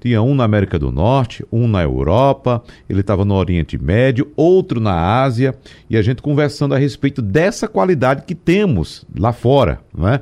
Tinha 0.00 0.20
um 0.20 0.34
na 0.34 0.42
América 0.42 0.80
do 0.80 0.90
Norte, 0.90 1.44
um 1.52 1.68
na 1.68 1.80
Europa, 1.80 2.62
ele 2.90 3.00
estava 3.00 3.24
no 3.24 3.34
Oriente 3.34 3.78
Médio, 3.78 4.32
outro 4.34 4.80
na 4.80 5.22
Ásia, 5.22 5.54
e 5.88 5.96
a 5.96 6.02
gente 6.02 6.20
conversando 6.20 6.74
a 6.74 6.78
respeito 6.78 7.22
dessa 7.22 7.68
qualidade 7.68 8.24
que 8.26 8.34
temos 8.34 9.06
lá 9.16 9.32
fora, 9.32 9.78
não 9.96 10.08
é? 10.08 10.20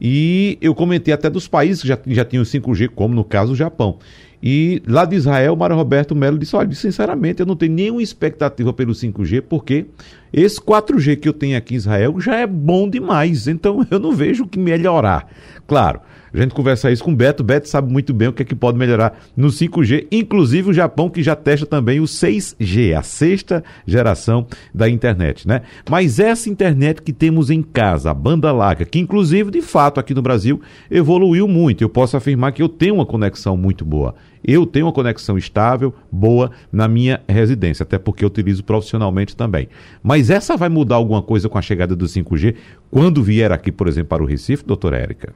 E 0.00 0.56
eu 0.62 0.74
comentei 0.74 1.12
até 1.12 1.28
dos 1.28 1.46
países 1.46 1.82
que 1.82 1.88
já, 1.88 1.98
já 2.06 2.24
tinham 2.24 2.42
5G, 2.42 2.88
como 2.88 3.14
no 3.14 3.22
caso 3.22 3.52
o 3.52 3.56
Japão. 3.56 3.98
E 4.42 4.82
lá 4.86 5.04
de 5.04 5.16
Israel, 5.16 5.52
o 5.52 5.56
Mário 5.56 5.76
Roberto 5.76 6.14
Melo 6.14 6.38
disse: 6.38 6.56
Olha, 6.56 6.72
sinceramente, 6.74 7.40
eu 7.40 7.46
não 7.46 7.56
tenho 7.56 7.72
nenhuma 7.72 8.02
expectativa 8.02 8.72
pelo 8.72 8.92
5G, 8.92 9.42
porque 9.42 9.86
esse 10.32 10.60
4G 10.60 11.16
que 11.16 11.28
eu 11.28 11.32
tenho 11.32 11.58
aqui 11.58 11.74
em 11.74 11.76
Israel 11.76 12.18
já 12.20 12.36
é 12.36 12.46
bom 12.46 12.88
demais, 12.88 13.46
então 13.46 13.86
eu 13.90 13.98
não 13.98 14.12
vejo 14.12 14.44
o 14.44 14.48
que 14.48 14.58
melhorar. 14.58 15.28
Claro, 15.66 16.00
a 16.32 16.40
gente 16.40 16.54
conversa 16.54 16.90
isso 16.90 17.02
com 17.02 17.12
o 17.12 17.16
Beto. 17.16 17.42
Beto 17.42 17.68
sabe 17.68 17.92
muito 17.92 18.14
bem 18.14 18.28
o 18.28 18.32
que 18.32 18.42
é 18.42 18.44
que 18.44 18.54
pode 18.54 18.78
melhorar 18.78 19.18
no 19.36 19.48
5G, 19.48 20.06
inclusive 20.10 20.70
o 20.70 20.72
Japão 20.72 21.10
que 21.10 21.22
já 21.22 21.34
testa 21.34 21.66
também 21.66 22.00
o 22.00 22.04
6G, 22.04 22.96
a 22.96 23.02
sexta 23.02 23.64
geração 23.86 24.46
da 24.72 24.88
internet, 24.88 25.46
né? 25.46 25.62
Mas 25.88 26.18
essa 26.18 26.48
internet 26.48 27.02
que 27.02 27.12
temos 27.12 27.50
em 27.50 27.62
casa, 27.62 28.10
a 28.10 28.14
banda 28.14 28.52
larga, 28.52 28.84
que 28.84 28.98
inclusive 28.98 29.50
de 29.50 29.60
fato 29.60 29.98
aqui 29.98 30.14
no 30.14 30.22
Brasil 30.22 30.60
evoluiu 30.90 31.48
muito. 31.48 31.82
Eu 31.82 31.88
posso 31.88 32.16
afirmar 32.16 32.52
que 32.52 32.62
eu 32.62 32.68
tenho 32.68 32.94
uma 32.94 33.06
conexão 33.06 33.56
muito 33.56 33.84
boa. 33.84 34.14
Eu 34.42 34.66
tenho 34.66 34.86
uma 34.86 34.92
conexão 34.92 35.36
estável, 35.36 35.92
boa 36.10 36.50
na 36.72 36.88
minha 36.88 37.20
residência, 37.28 37.82
até 37.82 37.98
porque 37.98 38.24
eu 38.24 38.28
utilizo 38.28 38.64
profissionalmente 38.64 39.36
também. 39.36 39.68
Mas 40.02 40.30
essa 40.30 40.56
vai 40.56 40.68
mudar 40.68 40.96
alguma 40.96 41.22
coisa 41.22 41.48
com 41.48 41.58
a 41.58 41.62
chegada 41.62 41.94
do 41.94 42.06
5G 42.06 42.56
quando 42.90 43.22
vier 43.22 43.52
aqui, 43.52 43.70
por 43.70 43.86
exemplo, 43.86 44.08
para 44.08 44.22
o 44.22 44.26
Recife, 44.26 44.64
doutora 44.64 44.98
Érica? 44.98 45.34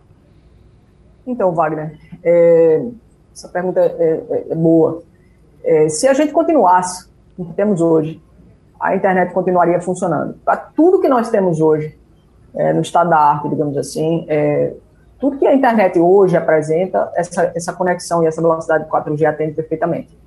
Então, 1.27 1.53
Wagner, 1.53 1.99
é, 2.23 2.83
essa 3.35 3.49
pergunta 3.49 3.81
é, 3.81 4.23
é, 4.31 4.47
é 4.51 4.55
boa. 4.55 5.03
É, 5.63 5.89
se 5.89 6.07
a 6.07 6.15
gente 6.15 6.33
continuasse 6.33 7.09
o 7.37 7.45
que 7.45 7.53
temos 7.55 7.81
hoje, 7.81 8.21
a 8.81 8.95
internet 8.95 9.33
continuaria 9.33 9.81
funcionando. 9.81 10.35
Para 10.45 10.57
tudo 10.57 11.01
que 11.01 11.09
nós 11.09 11.31
temos 11.31 11.61
hoje, 11.61 11.97
é, 12.55 12.73
no 12.73 12.83
estado 12.83 13.11
da 13.11 13.19
arte, 13.19 13.49
digamos 13.49 13.77
assim, 13.77 14.25
é, 14.29 14.75
tudo 15.25 15.39
que 15.39 15.47
a 15.47 15.55
internet 15.55 15.99
hoje 15.99 16.37
apresenta, 16.37 17.11
essa, 17.17 17.51
essa 17.55 17.73
conexão 17.73 18.23
e 18.23 18.27
essa 18.27 18.43
velocidade 18.43 18.85
de 18.85 18.91
4G 18.91 19.25
atende 19.25 19.53
perfeitamente. 19.55 20.19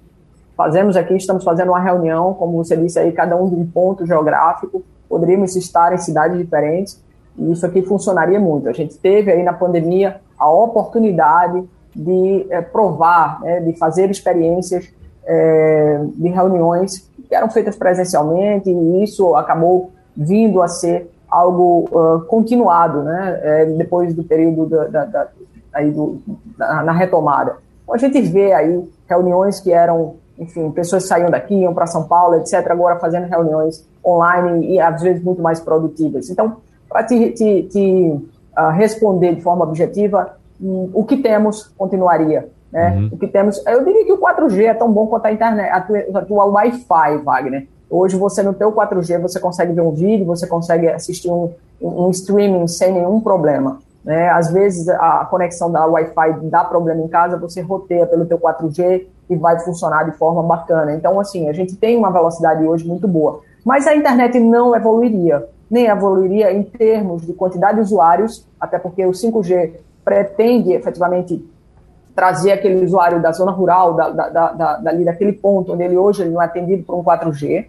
Fazemos 0.55 0.97
aqui, 0.97 1.15
estamos 1.15 1.43
fazendo 1.43 1.69
uma 1.69 1.79
reunião, 1.79 2.33
como 2.33 2.57
você 2.57 2.75
disse 2.75 2.97
aí, 2.97 3.11
cada 3.11 3.35
um 3.35 3.47
de 3.47 3.53
um 3.53 3.63
ponto 3.63 4.07
geográfico, 4.07 4.81
poderíamos 5.07 5.55
estar 5.55 5.93
em 5.93 5.99
cidades 5.99 6.35
diferentes, 6.39 6.99
e 7.37 7.51
isso 7.51 7.63
aqui 7.63 7.83
funcionaria 7.83 8.39
muito. 8.39 8.67
A 8.67 8.73
gente 8.73 8.97
teve 8.97 9.31
aí 9.31 9.43
na 9.43 9.53
pandemia 9.53 10.19
a 10.35 10.49
oportunidade 10.49 11.63
de 11.95 12.47
é, 12.49 12.59
provar, 12.61 13.39
né, 13.41 13.59
de 13.59 13.77
fazer 13.77 14.09
experiências 14.09 14.89
é, 15.27 16.01
de 16.15 16.29
reuniões 16.29 17.07
que 17.29 17.35
eram 17.35 17.51
feitas 17.51 17.75
presencialmente 17.75 18.71
e 18.71 19.03
isso 19.03 19.35
acabou 19.35 19.91
vindo 20.15 20.59
a 20.59 20.67
ser 20.67 21.11
algo 21.29 21.89
uh, 21.91 22.21
continuado, 22.25 23.03
né, 23.03 23.39
é, 23.43 23.65
depois 23.65 24.13
do 24.13 24.23
período 24.23 24.65
da, 24.65 24.85
da, 24.85 25.05
da, 25.05 25.27
aí 25.73 25.91
do, 25.91 26.21
da, 26.57 26.83
na 26.83 26.91
retomada. 26.91 27.57
Então, 27.83 27.95
a 27.95 27.97
gente 27.97 28.21
vê 28.21 28.53
aí 28.53 28.83
reuniões 29.09 29.59
que 29.59 29.71
eram, 29.71 30.15
enfim, 30.37 30.71
pessoas 30.71 31.05
saíam 31.05 31.29
daqui, 31.29 31.55
iam 31.55 31.73
para 31.73 31.85
São 31.87 32.03
Paulo, 32.03 32.35
etc., 32.35 32.65
agora 32.69 32.99
fazendo 32.99 33.27
reuniões 33.27 33.87
online 34.05 34.73
e 34.73 34.79
às 34.79 35.01
vezes 35.01 35.23
muito 35.23 35.41
mais 35.41 35.59
produtivas. 35.59 36.29
Então, 36.29 36.57
para 36.89 37.03
te, 37.03 37.31
te, 37.31 37.63
te 37.63 38.09
uh, 38.57 38.69
responder 38.71 39.35
de 39.35 39.41
forma 39.41 39.63
objetiva, 39.63 40.37
um, 40.61 40.89
o 40.93 41.03
que 41.03 41.17
temos 41.17 41.67
continuaria. 41.77 42.49
Né? 42.71 42.95
Uhum. 42.97 43.09
O 43.13 43.17
que 43.17 43.27
temos, 43.27 43.65
eu 43.65 43.83
diria 43.83 44.05
que 44.05 44.11
o 44.11 44.17
4G 44.17 44.65
é 44.65 44.73
tão 44.73 44.91
bom 44.91 45.07
quanto 45.07 45.25
a 45.25 45.31
internet, 45.31 45.69
a 45.69 46.21
tua, 46.21 46.45
Wi-Fi, 46.45 47.17
Wagner. 47.23 47.67
Hoje 47.89 48.17
você 48.17 48.43
no 48.43 48.53
teu 48.53 48.71
4G 48.71 49.19
você 49.19 49.39
consegue 49.39 49.73
ver 49.73 49.81
um 49.81 49.91
vídeo, 49.91 50.25
você 50.25 50.45
consegue 50.45 50.87
assistir 50.89 51.29
um, 51.29 51.51
um 51.81 52.09
streaming 52.11 52.67
sem 52.67 52.93
nenhum 52.93 53.19
problema. 53.19 53.79
Né? 54.03 54.29
Às 54.29 54.51
vezes 54.51 54.87
a 54.89 55.25
conexão 55.29 55.71
da 55.71 55.85
Wi-Fi 55.85 56.39
dá 56.43 56.63
problema 56.63 57.01
em 57.01 57.07
casa, 57.07 57.37
você 57.37 57.61
roteia 57.61 58.05
pelo 58.05 58.25
teu 58.25 58.37
4G 58.37 59.05
e 59.29 59.35
vai 59.35 59.59
funcionar 59.59 60.03
de 60.03 60.17
forma 60.17 60.41
bacana. 60.43 60.93
Então, 60.93 61.19
assim, 61.19 61.49
a 61.49 61.53
gente 61.53 61.75
tem 61.75 61.97
uma 61.97 62.11
velocidade 62.11 62.63
hoje 62.65 62.87
muito 62.87 63.07
boa. 63.07 63.41
Mas 63.65 63.85
a 63.85 63.95
internet 63.95 64.39
não 64.39 64.75
evoluiria 64.75 65.45
nem 65.69 65.87
evoluiria 65.87 66.51
em 66.51 66.63
termos 66.63 67.25
de 67.25 67.33
quantidade 67.33 67.75
de 67.75 67.81
usuários, 67.81 68.45
até 68.59 68.79
porque 68.79 69.05
o 69.05 69.11
5G 69.11 69.73
pretende 70.03 70.71
efetivamente 70.71 71.45
trazer 72.17 72.51
aquele 72.51 72.83
usuário 72.83 73.21
da 73.21 73.31
zona 73.31 73.51
rural, 73.51 73.93
da, 73.93 74.09
da, 74.09 74.29
da, 74.29 74.77
dali 74.77 75.05
daquele 75.05 75.33
ponto 75.33 75.73
onde 75.73 75.83
ele 75.83 75.95
hoje 75.95 76.23
ele 76.23 76.31
não 76.31 76.41
é 76.41 76.45
atendido 76.45 76.81
por 76.81 76.95
um 76.95 77.03
4G, 77.03 77.67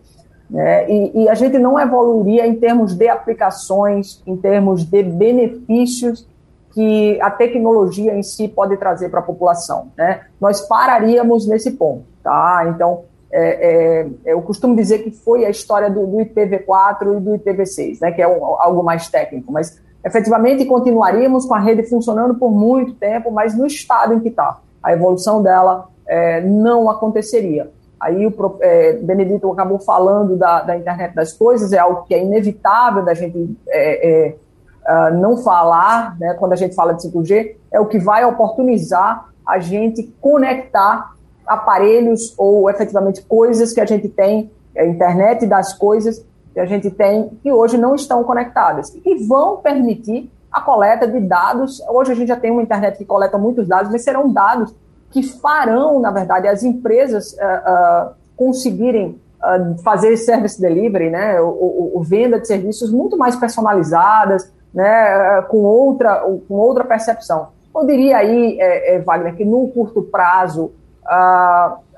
né? 0.49 0.91
e, 0.91 1.25
e 1.25 1.29
a 1.29 1.35
gente 1.35 1.59
não 1.59 1.79
evoluiria 1.79 2.47
em 2.47 2.55
termos 2.55 2.95
de 2.95 3.11
aplicações, 3.11 4.23
em 4.27 4.35
termos 4.39 4.87
de 4.87 5.03
benefícios 5.03 6.27
que 6.73 7.21
a 7.21 7.31
tecnologia 7.31 8.15
em 8.15 8.23
si 8.23 8.49
pode 8.49 8.79
trazer 8.79 9.11
para 9.11 9.21
a 9.21 9.23
população. 9.23 9.89
Né? 9.99 10.23
Nós 10.41 10.63
pararíamos 10.63 11.47
nesse 11.47 11.73
ponto. 11.73 12.05
Tá? 12.23 12.73
Então, 12.75 13.03
é, 13.31 14.07
é, 14.07 14.33
eu 14.33 14.41
costumo 14.41 14.75
dizer 14.75 15.01
que 15.01 15.11
foi 15.11 15.45
a 15.45 15.51
história 15.51 15.91
do, 15.91 16.07
do 16.07 16.17
IPv4 16.17 17.19
e 17.19 17.21
do 17.21 17.33
IPv6, 17.33 17.99
né, 18.01 18.13
que 18.13 18.23
é 18.23 18.27
um, 18.27 18.43
algo 18.59 18.83
mais 18.83 19.09
técnico, 19.09 19.53
mas 19.53 19.79
efetivamente 20.05 20.65
continuaríamos 20.65 21.45
com 21.47 21.55
a 21.55 21.59
rede 21.59 21.83
funcionando 21.85 22.35
por 22.35 22.51
muito 22.51 22.95
tempo, 22.95 23.31
mas 23.31 23.57
no 23.57 23.67
estado 23.67 24.15
em 24.15 24.21
que 24.21 24.29
está. 24.29 24.59
A 24.83 24.93
evolução 24.93 25.43
dela 25.43 25.89
é, 26.07 26.41
não 26.41 26.89
aconteceria. 26.89 27.71
Aí 28.01 28.27
o 28.27 28.57
é, 28.61 28.93
Benedito 28.95 29.51
acabou 29.51 29.79
falando 29.79 30.37
da, 30.37 30.63
da, 30.63 30.77
internet 30.77 31.15
das 31.15 31.33
coisas, 31.33 31.73
é 31.73 31.79
algo 31.79 32.05
que 32.05 32.15
é 32.15 32.23
inevitável 32.23 33.05
da 33.05 33.13
gente 33.13 33.37
uh, 33.37 35.15
não 35.15 35.37
falar, 35.39 36.17
né, 36.19 36.35
quando 36.35 36.53
a 36.53 36.57
gente 36.57 36.77
fala 36.77 36.95
de 36.95 37.03
5G, 37.03 37.57
é 37.73 37.81
o 37.81 37.87
que 37.87 37.99
vai 37.99 38.25
oportunizar 38.25 39.29
a 39.45 39.59
gente 39.59 40.05
conectar 40.21 41.13
aparelhos 41.45 42.35
ou 42.39 42.71
efetivamente 42.71 43.23
coisas 43.23 43.73
que 43.73 43.81
a 43.81 43.87
gente 43.87 44.09
tem, 44.09 44.51
a 44.77 44.85
internet 44.85 45.45
das 45.45 45.73
coisas 45.73 46.25
que 46.59 46.63
a 46.63 46.67
gente 46.67 46.91
tem, 46.91 47.29
que 47.41 47.53
hoje 47.53 47.79
não 47.79 47.95
estão 47.95 48.25
conectadas 48.25 48.93
e 49.05 49.15
vão 49.29 49.59
permitir 49.59 50.29
a 50.51 50.61
coleta 50.61 51.07
de 51.07 51.21
dados. 51.21 51.81
Hoje 51.89 52.11
a 52.11 52.15
gente 52.17 52.27
já 52.27 52.37
tem 52.37 52.51
uma 52.51 52.61
internet 52.61 52.99
que 52.99 53.05
coleta 53.05 53.39
muitos 53.39 53.69
dados, 53.69 53.93
mas 53.93 54.03
serão 54.03 54.33
dados 54.33 54.75
que 55.13 55.23
farão, 55.23 56.01
na 56.01 56.11
verdade, 56.11 56.49
as 56.49 56.65
empresas 56.65 57.33
uh, 57.35 57.37
uh, 57.37 58.15
conseguirem 58.35 59.21
uh, 59.41 59.81
fazer 59.85 60.17
service 60.17 60.61
delivery, 60.61 61.11
né, 61.11 61.41
o, 61.41 61.47
o, 61.47 61.93
o, 61.95 62.03
venda 62.03 62.41
de 62.41 62.49
serviços 62.49 62.91
muito 62.91 63.17
mais 63.17 63.37
personalizadas, 63.37 64.53
né, 64.75 65.43
com 65.43 65.59
outra, 65.59 66.17
com 66.49 66.55
outra 66.55 66.85
percepção. 66.85 67.51
Eu 67.73 67.87
diria 67.87 68.17
aí, 68.17 68.59
é, 68.61 68.97
é, 68.97 68.99
Wagner, 68.99 69.37
que 69.37 69.45
no 69.45 69.69
curto 69.69 70.03
prazo 70.03 70.73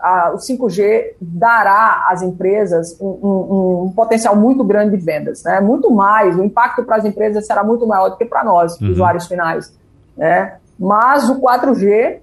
uh, 0.02 0.34
o 0.34 0.38
5G 0.38 1.14
dará 1.20 2.06
às 2.08 2.22
empresas 2.22 2.96
um, 3.00 3.06
um, 3.06 3.84
um, 3.84 3.92
potencial 3.94 4.34
muito 4.34 4.64
grande 4.64 4.96
de 4.96 5.04
vendas, 5.04 5.42
né? 5.44 5.60
Muito 5.60 5.90
mais, 5.90 6.36
o 6.36 6.42
impacto 6.42 6.82
para 6.84 6.96
as 6.96 7.04
empresas 7.04 7.46
será 7.46 7.62
muito 7.62 7.86
maior 7.86 8.10
do 8.10 8.16
que 8.16 8.24
para 8.24 8.42
nós, 8.42 8.80
uhum. 8.80 8.90
usuários 8.90 9.26
finais, 9.26 9.72
né? 10.16 10.56
Mas 10.78 11.28
o 11.28 11.40
4G, 11.40 12.16
uh, 12.16 12.20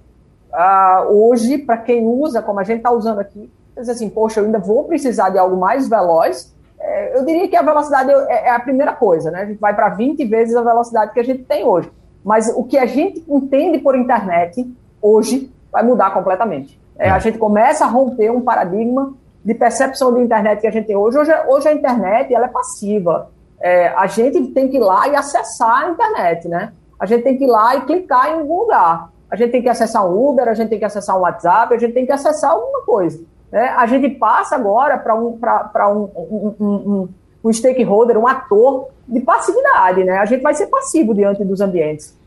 ah, 0.52 1.06
hoje, 1.08 1.58
para 1.58 1.76
quem 1.76 2.04
usa, 2.04 2.42
como 2.42 2.58
a 2.58 2.64
gente 2.64 2.78
está 2.78 2.90
usando 2.90 3.20
aqui, 3.20 3.50
diz 3.76 3.88
assim, 3.88 4.10
poxa, 4.10 4.40
eu 4.40 4.46
ainda 4.46 4.58
vou 4.58 4.84
precisar 4.84 5.30
de 5.30 5.38
algo 5.38 5.56
mais 5.56 5.88
veloz, 5.88 6.52
é, 6.80 7.16
eu 7.16 7.24
diria 7.24 7.48
que 7.48 7.56
a 7.56 7.62
velocidade 7.62 8.10
é, 8.10 8.46
é 8.46 8.50
a 8.50 8.60
primeira 8.60 8.92
coisa, 8.92 9.30
né? 9.30 9.42
A 9.42 9.46
gente 9.46 9.58
vai 9.58 9.74
para 9.74 9.88
20 9.90 10.24
vezes 10.24 10.54
a 10.54 10.62
velocidade 10.62 11.12
que 11.12 11.20
a 11.20 11.24
gente 11.24 11.44
tem 11.44 11.64
hoje. 11.64 11.90
Mas 12.24 12.52
o 12.54 12.64
que 12.64 12.76
a 12.76 12.86
gente 12.86 13.24
entende 13.28 13.78
por 13.78 13.96
internet 13.96 14.66
hoje 15.00 15.52
vai 15.70 15.82
mudar 15.82 16.12
completamente. 16.12 16.80
É, 16.98 17.08
a 17.08 17.18
gente 17.18 17.38
começa 17.38 17.84
a 17.84 17.88
romper 17.88 18.30
um 18.30 18.40
paradigma 18.40 19.14
de 19.44 19.54
percepção 19.54 20.12
de 20.12 20.20
internet 20.20 20.60
que 20.60 20.66
a 20.66 20.70
gente 20.70 20.86
tem 20.86 20.96
hoje. 20.96 21.16
Hoje, 21.16 21.32
hoje 21.48 21.68
a 21.68 21.72
internet 21.72 22.34
ela 22.34 22.46
é 22.46 22.48
passiva. 22.48 23.30
É, 23.60 23.88
a 23.88 24.06
gente 24.06 24.48
tem 24.48 24.68
que 24.68 24.76
ir 24.76 24.80
lá 24.80 25.06
e 25.08 25.14
acessar 25.14 25.84
a 25.84 25.90
internet, 25.90 26.48
né? 26.48 26.72
A 26.98 27.06
gente 27.06 27.22
tem 27.22 27.38
que 27.38 27.44
ir 27.44 27.46
lá 27.46 27.76
e 27.76 27.82
clicar 27.82 28.30
em 28.30 28.40
algum 28.40 28.62
lugar. 28.62 29.10
A 29.30 29.36
gente 29.36 29.52
tem 29.52 29.62
que 29.62 29.68
acessar 29.68 30.04
um 30.04 30.28
Uber, 30.28 30.48
a 30.48 30.54
gente 30.54 30.68
tem 30.68 30.78
que 30.78 30.84
acessar 30.84 31.16
um 31.16 31.20
WhatsApp, 31.20 31.74
a 31.74 31.78
gente 31.78 31.92
tem 31.92 32.04
que 32.04 32.12
acessar 32.12 32.50
alguma 32.50 32.82
coisa. 32.82 33.20
Né? 33.52 33.68
A 33.76 33.86
gente 33.86 34.08
passa 34.10 34.56
agora 34.56 34.98
para 34.98 35.14
um, 35.14 35.38
um, 35.38 36.54
um, 36.58 36.66
um, 36.66 37.08
um 37.44 37.52
stakeholder, 37.52 38.18
um 38.18 38.26
ator 38.26 38.88
de 39.06 39.20
passividade. 39.20 40.02
Né? 40.02 40.18
A 40.18 40.24
gente 40.24 40.42
vai 40.42 40.54
ser 40.54 40.66
passivo 40.66 41.14
diante 41.14 41.44
dos 41.44 41.60
ambientes. 41.60 42.17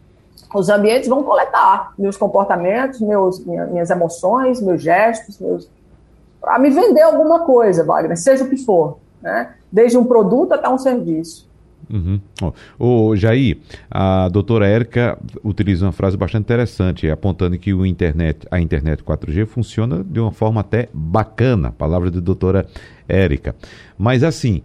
Os 0.54 0.70
ambientes 0.70 1.08
vão 1.08 1.24
coletar 1.24 1.94
meus 1.98 2.18
comportamentos, 2.18 3.00
meus, 3.00 3.44
minhas 3.46 3.90
emoções, 3.90 4.62
meus 4.62 4.82
gestos, 4.82 5.40
meus... 5.40 5.70
para 6.40 6.60
me 6.60 6.70
vender 6.70 7.02
alguma 7.02 7.42
coisa, 7.42 7.84
Wagner, 7.84 8.18
seja 8.18 8.44
o 8.44 8.50
que 8.50 8.58
for. 8.58 8.98
Né? 9.22 9.54
Desde 9.72 9.98
um 9.98 10.04
produto 10.04 10.54
até 10.54 10.68
um 10.68 10.78
serviço. 10.78 11.50
Uhum. 11.90 12.22
O 12.80 13.16
Jair, 13.16 13.58
a 13.90 14.30
doutora 14.30 14.68
Érica 14.68 15.18
utiliza 15.44 15.86
uma 15.86 15.92
frase 15.92 16.16
bastante 16.16 16.44
interessante, 16.44 17.10
apontando 17.10 17.58
que 17.58 17.74
o 17.74 17.86
internet, 17.86 18.48
a 18.50 18.62
internet 18.62 19.04
4G 19.04 19.46
funciona 19.46 20.04
de 20.04 20.20
uma 20.20 20.32
forma 20.32 20.62
até 20.62 20.88
bacana, 20.94 21.72
palavra 21.72 22.10
de 22.10 22.22
doutora 22.22 22.66
Érica. 23.08 23.56
Mas 23.98 24.24
assim, 24.24 24.64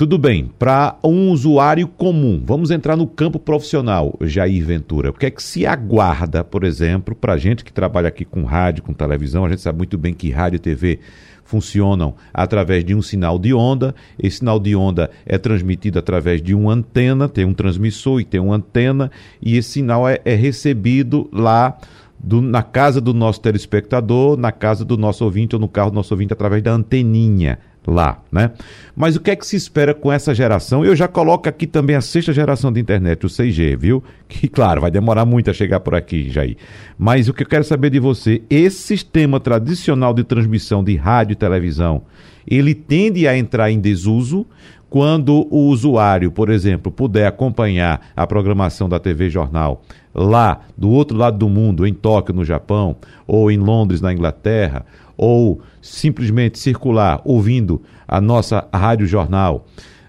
tudo 0.00 0.16
bem, 0.16 0.50
para 0.58 0.96
um 1.04 1.28
usuário 1.28 1.86
comum, 1.86 2.42
vamos 2.42 2.70
entrar 2.70 2.96
no 2.96 3.06
campo 3.06 3.38
profissional, 3.38 4.16
Jair 4.22 4.64
Ventura. 4.64 5.10
O 5.10 5.12
que 5.12 5.26
é 5.26 5.30
que 5.30 5.42
se 5.42 5.66
aguarda, 5.66 6.42
por 6.42 6.64
exemplo, 6.64 7.14
para 7.14 7.34
a 7.34 7.36
gente 7.36 7.62
que 7.62 7.70
trabalha 7.70 8.08
aqui 8.08 8.24
com 8.24 8.44
rádio, 8.44 8.82
com 8.82 8.94
televisão? 8.94 9.44
A 9.44 9.50
gente 9.50 9.60
sabe 9.60 9.76
muito 9.76 9.98
bem 9.98 10.14
que 10.14 10.30
rádio 10.30 10.56
e 10.56 10.58
TV 10.58 11.00
funcionam 11.44 12.14
através 12.32 12.82
de 12.82 12.94
um 12.94 13.02
sinal 13.02 13.38
de 13.38 13.52
onda. 13.52 13.94
Esse 14.18 14.38
sinal 14.38 14.58
de 14.58 14.74
onda 14.74 15.10
é 15.26 15.36
transmitido 15.36 15.98
através 15.98 16.40
de 16.40 16.54
uma 16.54 16.72
antena, 16.72 17.28
tem 17.28 17.44
um 17.44 17.52
transmissor 17.52 18.22
e 18.22 18.24
tem 18.24 18.40
uma 18.40 18.56
antena, 18.56 19.10
e 19.38 19.58
esse 19.58 19.68
sinal 19.68 20.08
é, 20.08 20.18
é 20.24 20.34
recebido 20.34 21.28
lá 21.30 21.76
do, 22.18 22.40
na 22.40 22.62
casa 22.62 23.02
do 23.02 23.12
nosso 23.12 23.42
telespectador, 23.42 24.38
na 24.38 24.50
casa 24.50 24.82
do 24.82 24.96
nosso 24.96 25.26
ouvinte 25.26 25.54
ou 25.54 25.60
no 25.60 25.68
carro 25.68 25.90
do 25.90 25.94
nosso 25.96 26.14
ouvinte 26.14 26.32
através 26.32 26.62
da 26.62 26.72
anteninha 26.72 27.58
lá, 27.86 28.20
né? 28.30 28.52
Mas 28.94 29.16
o 29.16 29.20
que 29.20 29.30
é 29.30 29.36
que 29.36 29.46
se 29.46 29.56
espera 29.56 29.94
com 29.94 30.12
essa 30.12 30.34
geração? 30.34 30.84
Eu 30.84 30.94
já 30.94 31.08
coloco 31.08 31.48
aqui 31.48 31.66
também 31.66 31.96
a 31.96 32.00
sexta 32.00 32.32
geração 32.32 32.72
de 32.72 32.80
internet, 32.80 33.24
o 33.24 33.28
6G, 33.28 33.76
viu? 33.76 34.02
Que, 34.30 34.46
claro, 34.46 34.80
vai 34.80 34.92
demorar 34.92 35.24
muito 35.24 35.50
a 35.50 35.52
chegar 35.52 35.80
por 35.80 35.92
aqui, 35.92 36.30
Jair. 36.30 36.56
Mas 36.96 37.28
o 37.28 37.34
que 37.34 37.42
eu 37.42 37.48
quero 37.48 37.64
saber 37.64 37.90
de 37.90 37.98
você, 37.98 38.42
esse 38.48 38.78
sistema 38.78 39.40
tradicional 39.40 40.14
de 40.14 40.22
transmissão 40.22 40.84
de 40.84 40.94
rádio 40.94 41.32
e 41.32 41.36
televisão, 41.36 42.02
ele 42.46 42.72
tende 42.72 43.26
a 43.26 43.36
entrar 43.36 43.72
em 43.72 43.80
desuso 43.80 44.46
quando 44.88 45.46
o 45.50 45.68
usuário, 45.68 46.30
por 46.30 46.48
exemplo, 46.48 46.92
puder 46.92 47.26
acompanhar 47.26 48.00
a 48.14 48.26
programação 48.26 48.88
da 48.88 48.98
TV 48.98 49.30
Jornal 49.30 49.82
lá 50.12 50.60
do 50.76 50.90
outro 50.90 51.16
lado 51.16 51.38
do 51.38 51.48
mundo, 51.48 51.86
em 51.86 51.94
Tóquio, 51.94 52.34
no 52.34 52.44
Japão, 52.44 52.96
ou 53.26 53.50
em 53.50 53.56
Londres, 53.56 54.00
na 54.00 54.12
Inglaterra, 54.12 54.84
ou 55.22 55.60
simplesmente 55.82 56.58
circular 56.58 57.20
ouvindo 57.26 57.82
a 58.08 58.22
nossa 58.22 58.66
rádio 58.72 59.06
jornal 59.06 59.66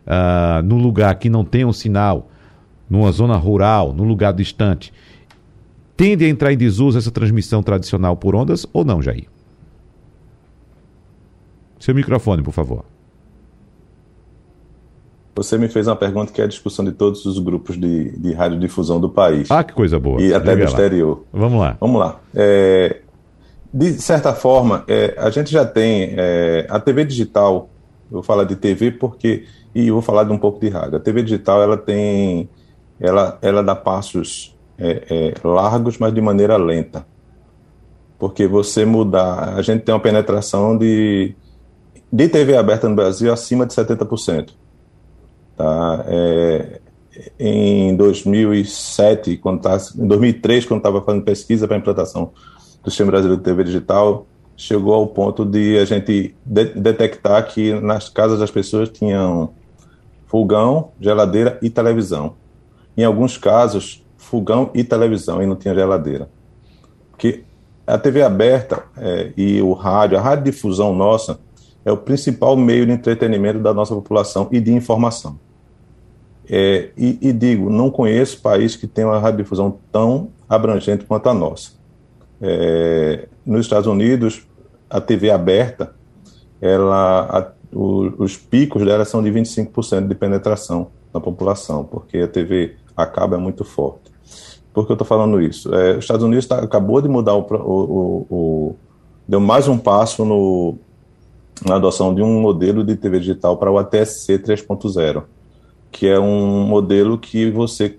uh, 0.07 0.63
num 0.63 0.77
lugar 0.77 1.13
que 1.15 1.29
não 1.29 1.43
tem 1.43 1.65
um 1.65 1.73
sinal, 1.73 2.29
numa 2.89 3.11
zona 3.11 3.35
rural, 3.35 3.91
num 3.91 4.05
lugar 4.05 4.31
distante, 4.31 4.93
tende 5.97 6.23
a 6.23 6.29
entrar 6.29 6.53
em 6.53 6.57
desuso 6.57 6.97
essa 6.97 7.11
transmissão 7.11 7.61
tradicional 7.61 8.15
por 8.15 8.33
ondas 8.35 8.65
ou 8.71 8.85
não, 8.85 9.01
Jair? 9.01 9.25
Seu 11.77 11.93
microfone, 11.93 12.41
por 12.41 12.53
favor. 12.53 12.85
Você 15.35 15.57
me 15.57 15.67
fez 15.67 15.87
uma 15.87 15.95
pergunta 15.97 16.31
que 16.31 16.39
é 16.39 16.45
a 16.45 16.47
discussão 16.47 16.85
de 16.85 16.93
todos 16.93 17.25
os 17.25 17.37
grupos 17.37 17.77
de, 17.77 18.17
de 18.17 18.31
radiodifusão 18.31 18.99
do 18.99 19.09
país. 19.09 19.51
Ah, 19.51 19.63
que 19.63 19.73
coisa 19.73 19.99
boa. 19.99 20.21
E 20.21 20.33
até 20.33 20.55
do 20.55 20.63
exterior. 20.63 21.25
Vamos 21.33 21.59
lá. 21.59 21.75
Vamos 21.81 21.99
lá. 21.99 22.19
É, 22.33 23.01
de 23.73 23.93
certa 24.01 24.33
forma, 24.33 24.83
é, 24.87 25.15
a 25.17 25.29
gente 25.29 25.49
já 25.49 25.65
tem 25.65 26.13
é, 26.17 26.67
a 26.69 26.79
TV 26.79 27.05
digital, 27.05 27.69
eu 28.05 28.15
vou 28.15 28.23
falar 28.23 28.43
de 28.43 28.55
TV 28.55 28.91
porque, 28.91 29.45
e 29.73 29.89
vou 29.89 30.01
falar 30.01 30.25
de 30.25 30.31
um 30.31 30.37
pouco 30.37 30.59
de 30.59 30.67
rádio. 30.67 30.97
A 30.97 30.99
TV 30.99 31.23
digital, 31.23 31.61
ela 31.63 31.77
tem, 31.77 32.49
ela, 32.99 33.37
ela 33.41 33.63
dá 33.63 33.73
passos 33.73 34.57
é, 34.77 35.05
é, 35.09 35.47
largos, 35.47 35.97
mas 35.97 36.13
de 36.13 36.19
maneira 36.19 36.57
lenta. 36.57 37.05
Porque 38.19 38.45
você 38.45 38.83
mudar, 38.83 39.55
a 39.55 39.61
gente 39.61 39.83
tem 39.83 39.95
uma 39.95 40.01
penetração 40.01 40.77
de, 40.77 41.33
de 42.11 42.27
TV 42.27 42.57
aberta 42.57 42.89
no 42.89 42.95
Brasil 42.95 43.31
acima 43.31 43.65
de 43.65 43.73
70%. 43.73 44.49
Tá? 45.55 46.05
É, 46.07 46.81
em 47.39 47.95
2007, 47.95 49.37
quando 49.37 49.61
tá, 49.61 49.77
em 49.97 50.07
2003, 50.07 50.65
quando 50.65 50.79
estava 50.79 51.01
fazendo 51.01 51.23
pesquisa 51.23 51.67
para 51.67 51.77
implantação 51.77 52.33
do 52.83 52.89
Sistema 52.89 53.11
Brasileiro 53.11 53.41
de 53.41 53.43
TV 53.43 53.63
Digital 53.63 54.25
chegou 54.55 54.93
ao 54.93 55.07
ponto 55.07 55.43
de 55.43 55.77
a 55.79 55.85
gente 55.85 56.35
de 56.45 56.65
detectar 56.75 57.47
que 57.51 57.73
nas 57.79 58.09
casas 58.09 58.39
das 58.39 58.51
pessoas 58.51 58.89
tinham 58.89 59.53
fogão, 60.27 60.91
geladeira 60.99 61.57
e 61.61 61.69
televisão. 61.69 62.35
Em 62.95 63.03
alguns 63.03 63.37
casos, 63.37 64.05
fogão 64.17 64.69
e 64.73 64.83
televisão, 64.83 65.41
e 65.41 65.45
não 65.45 65.55
tinha 65.55 65.73
geladeira. 65.73 66.29
Porque 67.09 67.43
a 67.85 67.97
TV 67.97 68.21
aberta 68.21 68.83
é, 68.97 69.31
e 69.35 69.61
o 69.61 69.73
rádio, 69.73 70.17
a 70.17 70.21
radiodifusão 70.21 70.93
nossa, 70.95 71.39
é 71.83 71.91
o 71.91 71.97
principal 71.97 72.55
meio 72.55 72.85
de 72.85 72.91
entretenimento 72.91 73.59
da 73.59 73.73
nossa 73.73 73.95
população 73.95 74.47
e 74.51 74.59
de 74.59 74.71
informação. 74.71 75.39
É, 76.47 76.89
e, 76.95 77.17
e, 77.21 77.33
digo, 77.33 77.69
não 77.69 77.89
conheço 77.89 78.41
país 78.41 78.75
que 78.75 78.85
tenha 78.85 79.07
uma 79.07 79.19
radiodifusão 79.19 79.79
tão 79.91 80.29
abrangente 80.47 81.05
quanto 81.05 81.27
a 81.29 81.33
nossa. 81.33 81.80
É, 82.41 83.27
nos 83.45 83.61
Estados 83.61 83.87
Unidos, 83.87 84.47
a 84.89 84.99
TV 84.99 85.29
aberta, 85.29 85.93
ela, 86.59 87.21
a, 87.21 87.75
o, 87.75 88.23
os 88.23 88.35
picos 88.35 88.83
dela 88.83 89.05
são 89.05 89.21
de 89.23 89.29
25% 89.29 90.07
de 90.07 90.15
penetração 90.15 90.87
na 91.13 91.19
população, 91.19 91.83
porque 91.83 92.17
a 92.17 92.27
TV 92.27 92.75
acaba 92.97 93.35
é 93.35 93.39
muito 93.39 93.63
forte. 93.63 94.11
Por 94.73 94.85
que 94.85 94.91
eu 94.91 94.95
estou 94.95 95.07
falando 95.07 95.41
isso? 95.41 95.73
É, 95.73 95.91
os 95.97 96.03
Estados 96.03 96.23
Unidos 96.23 96.45
tá, 96.45 96.59
acabou 96.59 97.01
de 97.01 97.09
mudar 97.09 97.35
o, 97.35 97.41
o, 97.41 98.27
o, 98.29 98.75
deu 99.27 99.39
mais 99.39 99.67
um 99.67 99.77
passo 99.77 100.23
no, 100.23 100.77
na 101.65 101.75
adoção 101.75 102.13
de 102.13 102.21
um 102.21 102.39
modelo 102.41 102.83
de 102.83 102.95
TV 102.95 103.19
digital 103.19 103.57
para 103.57 103.71
o 103.71 103.77
ATSC 103.77 104.39
3.0, 104.39 105.23
que 105.91 106.07
é 106.07 106.19
um 106.19 106.65
modelo 106.65 107.17
que 107.17 107.51
você 107.51 107.97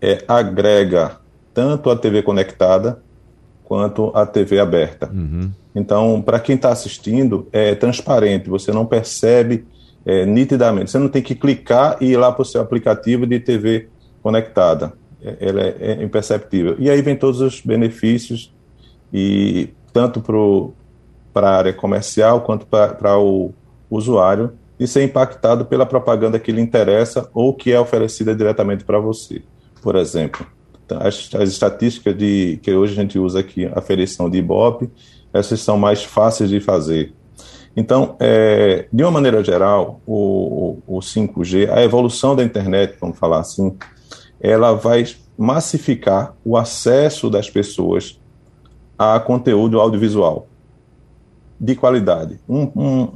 é, 0.00 0.24
agrega 0.28 1.18
tanto 1.52 1.90
a 1.90 1.96
TV 1.96 2.22
conectada 2.22 3.02
quanto 3.66 4.12
a 4.14 4.24
TV 4.24 4.60
aberta. 4.60 5.10
Uhum. 5.12 5.50
Então, 5.74 6.22
para 6.22 6.38
quem 6.38 6.54
está 6.54 6.70
assistindo, 6.70 7.48
é 7.52 7.74
transparente, 7.74 8.48
você 8.48 8.70
não 8.70 8.86
percebe 8.86 9.66
é, 10.04 10.24
nitidamente. 10.24 10.92
Você 10.92 11.00
não 11.00 11.08
tem 11.08 11.20
que 11.20 11.34
clicar 11.34 11.96
e 12.00 12.12
ir 12.12 12.16
lá 12.16 12.30
para 12.30 12.42
o 12.42 12.44
seu 12.44 12.60
aplicativo 12.60 13.26
de 13.26 13.40
TV 13.40 13.88
conectada. 14.22 14.92
É, 15.20 15.36
ela 15.40 15.60
é, 15.62 15.76
é 15.80 16.02
imperceptível. 16.02 16.76
E 16.78 16.88
aí 16.88 17.02
vem 17.02 17.16
todos 17.16 17.40
os 17.40 17.60
benefícios, 17.60 18.54
e 19.12 19.70
tanto 19.92 20.22
para 21.32 21.50
a 21.50 21.56
área 21.56 21.72
comercial 21.72 22.42
quanto 22.42 22.66
para 22.66 23.18
o 23.18 23.52
usuário, 23.90 24.52
de 24.78 24.86
ser 24.86 25.02
impactado 25.02 25.64
pela 25.64 25.84
propaganda 25.84 26.38
que 26.38 26.52
lhe 26.52 26.60
interessa 26.60 27.28
ou 27.34 27.52
que 27.52 27.72
é 27.72 27.80
oferecida 27.80 28.32
diretamente 28.32 28.84
para 28.84 29.00
você. 29.00 29.42
Por 29.82 29.96
exemplo, 29.96 30.46
as, 30.90 31.28
as 31.34 31.48
estatísticas 31.48 32.16
de, 32.16 32.58
que 32.62 32.72
hoje 32.72 32.92
a 32.92 33.02
gente 33.02 33.18
usa 33.18 33.40
aqui, 33.40 33.66
aferição 33.74 34.30
de 34.30 34.38
Ibope, 34.38 34.90
essas 35.32 35.60
são 35.60 35.76
mais 35.76 36.04
fáceis 36.04 36.50
de 36.50 36.60
fazer. 36.60 37.12
Então, 37.76 38.16
é, 38.18 38.86
de 38.90 39.02
uma 39.02 39.10
maneira 39.10 39.44
geral, 39.44 40.00
o, 40.06 40.78
o 40.86 40.98
5G, 41.00 41.70
a 41.70 41.82
evolução 41.82 42.34
da 42.34 42.42
internet, 42.42 42.96
vamos 42.98 43.18
falar 43.18 43.40
assim, 43.40 43.76
ela 44.40 44.72
vai 44.72 45.04
massificar 45.36 46.34
o 46.44 46.56
acesso 46.56 47.28
das 47.28 47.50
pessoas 47.50 48.18
a 48.98 49.20
conteúdo 49.20 49.78
audiovisual 49.78 50.46
de 51.60 51.74
qualidade. 51.74 52.40
Um, 52.48 52.70
um, 52.74 53.12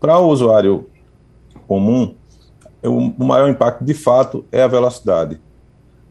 Para 0.00 0.18
o 0.18 0.28
usuário 0.28 0.88
comum, 1.66 2.14
o 2.82 3.24
maior 3.24 3.50
impacto, 3.50 3.84
de 3.84 3.92
fato, 3.94 4.44
é 4.50 4.62
a 4.62 4.68
velocidade. 4.68 5.40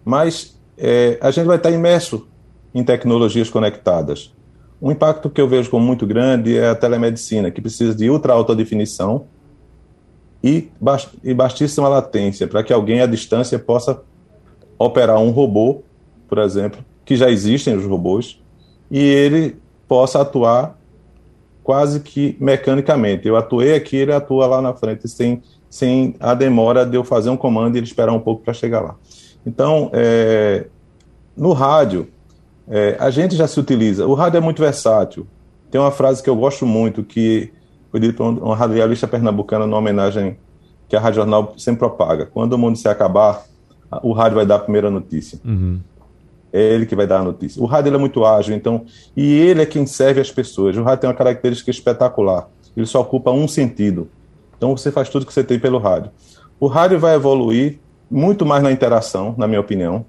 Mas 0.05 0.56
é, 0.77 1.17
a 1.21 1.31
gente 1.31 1.45
vai 1.45 1.57
estar 1.57 1.71
imerso 1.71 2.27
em 2.73 2.83
tecnologias 2.83 3.49
conectadas. 3.49 4.33
Um 4.81 4.91
impacto 4.91 5.29
que 5.29 5.41
eu 5.41 5.47
vejo 5.47 5.69
como 5.69 5.85
muito 5.85 6.05
grande 6.05 6.55
é 6.55 6.69
a 6.69 6.75
telemedicina, 6.75 7.49
que 7.49 7.59
precisa 7.59 7.95
de 7.95 8.09
ultra 8.09 8.33
alta 8.33 8.55
definição 8.55 9.25
e, 10.43 10.69
e 11.23 11.33
bastíssima 11.33 11.87
latência, 11.87 12.47
para 12.47 12.63
que 12.63 12.71
alguém 12.71 13.01
à 13.01 13.07
distância 13.07 13.57
possa 13.57 14.01
operar 14.77 15.19
um 15.19 15.31
robô, 15.31 15.81
por 16.27 16.37
exemplo, 16.37 16.85
que 17.03 17.15
já 17.15 17.29
existem 17.29 17.75
os 17.75 17.85
robôs, 17.85 18.39
e 18.91 18.99
ele 18.99 19.57
possa 19.87 20.21
atuar 20.21 20.77
quase 21.63 22.01
que 22.01 22.37
mecanicamente. 22.39 23.27
Eu 23.27 23.35
atuei 23.35 23.73
aqui, 23.73 23.95
ele 23.95 24.13
atua 24.13 24.45
lá 24.45 24.61
na 24.61 24.73
frente, 24.73 25.07
sem, 25.07 25.41
sem 25.69 26.15
a 26.19 26.33
demora 26.33 26.85
de 26.85 26.95
eu 26.95 27.03
fazer 27.03 27.29
um 27.29 27.37
comando 27.37 27.75
e 27.75 27.79
ele 27.79 27.87
esperar 27.87 28.13
um 28.13 28.19
pouco 28.19 28.43
para 28.43 28.53
chegar 28.53 28.81
lá. 28.81 28.95
Então, 29.45 29.89
é, 29.93 30.67
no 31.35 31.53
rádio, 31.53 32.07
é, 32.67 32.97
a 32.99 33.09
gente 33.09 33.35
já 33.35 33.47
se 33.47 33.59
utiliza. 33.59 34.05
O 34.05 34.13
rádio 34.13 34.37
é 34.37 34.41
muito 34.41 34.61
versátil. 34.61 35.25
Tem 35.71 35.79
uma 35.79 35.91
frase 35.91 36.21
que 36.21 36.29
eu 36.29 36.35
gosto 36.35 36.65
muito, 36.65 37.03
que 37.03 37.51
foi 37.91 37.99
dita 37.99 38.17
por 38.17 38.25
uma 38.25 38.55
radialista 38.55 39.07
pernambucana 39.07 39.65
numa 39.65 39.77
homenagem 39.77 40.37
que 40.87 40.95
a 40.95 40.99
Rádio 40.99 41.17
Jornal 41.17 41.53
sempre 41.57 41.79
propaga. 41.79 42.25
Quando 42.25 42.53
o 42.53 42.57
mundo 42.57 42.77
se 42.77 42.87
acabar, 42.87 43.43
o 44.01 44.13
rádio 44.13 44.35
vai 44.35 44.45
dar 44.45 44.55
a 44.55 44.59
primeira 44.59 44.89
notícia. 44.89 45.39
Uhum. 45.43 45.79
É 46.51 46.61
ele 46.61 46.85
que 46.85 46.95
vai 46.95 47.05
dar 47.05 47.19
a 47.19 47.23
notícia. 47.23 47.61
O 47.61 47.65
rádio 47.65 47.93
é 47.93 47.97
muito 47.97 48.25
ágil, 48.25 48.55
então, 48.55 48.85
e 49.15 49.33
ele 49.33 49.61
é 49.61 49.65
quem 49.65 49.85
serve 49.85 50.21
as 50.21 50.31
pessoas. 50.31 50.77
O 50.77 50.83
rádio 50.83 51.01
tem 51.01 51.09
uma 51.09 51.15
característica 51.15 51.69
espetacular. 51.69 52.49
Ele 52.75 52.85
só 52.85 53.01
ocupa 53.01 53.31
um 53.31 53.47
sentido. 53.47 54.09
Então 54.57 54.75
você 54.75 54.91
faz 54.91 55.09
tudo 55.09 55.25
que 55.25 55.33
você 55.33 55.43
tem 55.43 55.59
pelo 55.59 55.77
rádio. 55.77 56.11
O 56.59 56.67
rádio 56.67 56.99
vai 56.99 57.15
evoluir 57.15 57.79
muito 58.09 58.45
mais 58.45 58.63
na 58.63 58.71
interação, 58.71 59.35
na 59.37 59.47
minha 59.47 59.59
opinião. 59.59 60.05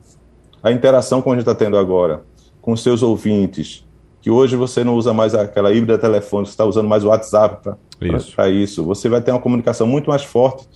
A 0.63 0.73
interação 0.73 1.23
como 1.23 1.35
a 1.35 1.39
gente 1.39 1.49
está 1.49 1.55
tendo 1.55 1.77
agora, 1.77 2.23
com 2.61 2.73
os 2.73 2.83
seus 2.83 3.03
ouvintes, 3.03 3.87
que 4.21 4.31
hoje 4.31 4.57
você 4.57 4.83
não 4.83 4.95
usa 4.97 5.13
mais 5.13 5.35
aquela 5.35 5.73
híbrida 5.73 5.99
telefônica, 5.99 6.49
você 6.49 6.55
está 6.55 6.65
usando 6.65 6.89
mais 6.89 7.05
o 7.05 7.09
WhatsApp 7.09 7.63
para 7.99 8.17
isso. 8.17 8.41
isso. 8.51 8.85
Você 8.85 9.09
vai 9.09 9.21
ter 9.21 9.31
uma 9.31 9.41
comunicação 9.41 9.87
muito 9.87 10.11
mais 10.11 10.23
forte, 10.23 10.69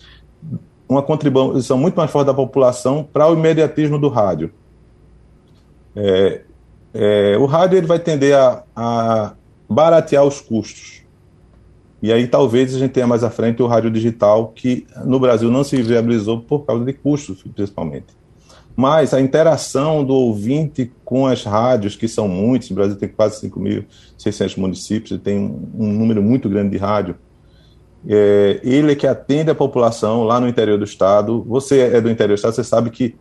uma 0.89 1.03
contribuição 1.03 1.77
muito 1.77 1.97
mais 1.97 2.11
forte 2.11 2.27
da 2.27 2.35
população 2.35 3.03
para 3.05 3.29
o 3.29 3.35
imediatismo 3.35 3.99
do 3.99 4.09
rádio. 4.09 4.53
É, 5.95 6.43
é, 6.95 7.37
o 7.39 7.47
rádio 7.47 7.79
ele 7.79 7.87
vai 7.87 7.99
tender 7.99 8.37
a, 8.37 8.63
a, 8.75 9.33
baratear 9.69 10.25
os 10.25 10.41
custos. 10.41 11.02
E 12.03 12.13
aí 12.13 12.27
talvez 12.27 12.75
a 12.75 12.79
gente 12.79 12.91
tenha 12.91 13.07
mais 13.07 13.23
à 13.23 13.31
frente 13.31 13.63
o 13.63 13.67
rádio 13.67 13.91
digital, 13.91 14.49
que 14.49 14.87
no 15.05 15.21
Brasil 15.21 15.51
não 15.51 15.63
se 15.63 15.81
viabilizou 15.81 16.41
por 16.41 16.67
causa 16.67 16.85
de 16.85 16.93
custos, 16.93 17.45
principalmente. 17.55 18.07
Mas 18.75 19.15
a 19.15 19.21
interação 19.21 20.05
do 20.05 20.15
ouvinte 20.15 20.91
com 21.05 21.27
as 21.27 21.45
rádios, 21.45 21.95
que 21.95 22.09
são 22.09 22.27
muitos, 22.27 22.71
o 22.71 22.75
Brasil 22.75 22.97
tem 22.97 23.09
quase 23.09 23.49
5.600 23.49 24.59
municípios, 24.59 25.13
e 25.13 25.19
tem 25.19 25.39
um 25.39 25.93
número 25.93 26.23
muito 26.23 26.49
grande 26.49 26.71
de 26.71 26.79
rádio, 26.79 27.15
é, 28.09 28.59
ele 28.65 28.93
é 28.93 28.95
que 28.97 29.07
atende 29.07 29.51
a 29.51 29.55
população 29.55 30.25
lá 30.25 30.41
no 30.41 30.49
interior 30.49 30.77
do 30.77 30.85
estado. 30.85 31.45
Você 31.47 31.81
é 31.81 32.01
do 32.01 32.11
interior 32.11 32.35
do 32.35 32.39
estado, 32.39 32.55
você 32.55 32.65
sabe 32.65 32.91
que 32.91 33.15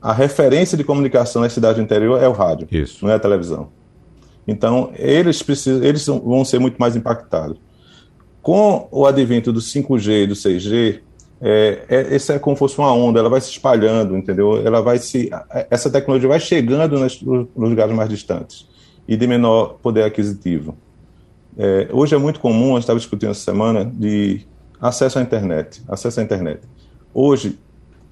a 0.00 0.12
referência 0.12 0.76
de 0.76 0.84
comunicação 0.84 1.40
na 1.40 1.48
cidade 1.48 1.76
do 1.76 1.82
interior 1.82 2.22
é 2.22 2.28
o 2.28 2.32
rádio, 2.32 2.68
Isso. 2.70 3.04
não 3.04 3.10
é 3.10 3.14
a 3.14 3.18
televisão. 3.18 3.68
Então, 4.46 4.92
eles, 4.94 5.42
precisam, 5.42 5.82
eles 5.82 6.06
vão 6.06 6.44
ser 6.44 6.58
muito 6.58 6.76
mais 6.76 6.94
impactados. 6.94 7.58
Com 8.46 8.86
o 8.92 9.06
advento 9.06 9.52
do 9.52 9.58
5G 9.58 10.22
e 10.22 10.26
do 10.28 10.34
6G, 10.34 11.00
é, 11.40 11.82
é, 11.88 12.14
essa 12.14 12.34
é 12.34 12.38
como 12.38 12.54
se 12.54 12.60
fosse 12.60 12.78
uma 12.78 12.92
onda, 12.92 13.18
ela 13.18 13.28
vai 13.28 13.40
se 13.40 13.50
espalhando, 13.50 14.16
entendeu? 14.16 14.64
Ela 14.64 14.80
vai 14.80 14.98
se, 14.98 15.28
essa 15.68 15.90
tecnologia 15.90 16.28
vai 16.28 16.38
chegando 16.38 16.96
nos, 16.96 17.20
nos 17.20 17.50
lugares 17.56 17.92
mais 17.92 18.08
distantes 18.08 18.68
e 19.08 19.16
de 19.16 19.26
menor 19.26 19.78
poder 19.82 20.04
aquisitivo. 20.04 20.76
É, 21.58 21.88
hoje 21.90 22.14
é 22.14 22.18
muito 22.18 22.38
comum, 22.38 22.74
gente 22.74 22.82
estava 22.82 23.00
discutindo 23.00 23.30
essa 23.30 23.40
semana, 23.40 23.84
de 23.84 24.46
acesso 24.80 25.18
à 25.18 25.22
internet, 25.22 25.82
acesso 25.88 26.20
à 26.20 26.22
internet. 26.22 26.60
Hoje, 27.12 27.58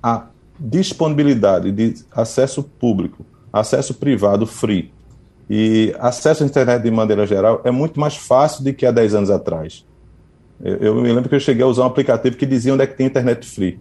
a 0.03 0.27
disponibilidade 0.59 1.71
de 1.71 1.95
acesso 2.11 2.61
público, 2.61 3.25
acesso 3.53 3.95
privado 3.95 4.49
free 4.49 4.93
e 5.49 5.95
acesso 6.01 6.43
à 6.43 6.47
internet 6.47 6.83
de 6.83 6.91
maneira 6.91 7.25
geral 7.25 7.61
é 7.63 7.71
muito 7.71 8.01
mais 8.01 8.17
fácil 8.17 8.65
do 8.65 8.75
que 8.75 8.85
há 8.85 8.91
10 8.91 9.15
anos 9.15 9.31
atrás. 9.31 9.85
Eu, 10.63 10.77
eu, 10.77 10.95
me 10.95 11.13
lembro 11.13 11.29
que 11.29 11.35
eu 11.35 11.41
cheguei 11.41 11.63
a 11.63 11.67
usar 11.67 11.83
um 11.83 11.87
aplicativo 11.87 12.37
que 12.37 12.47
dizia 12.47 12.73
onde 12.73 12.83
é 12.83 12.87
que 12.87 12.97
tem 12.97 13.07
internet 13.07 13.47
free. 13.47 13.79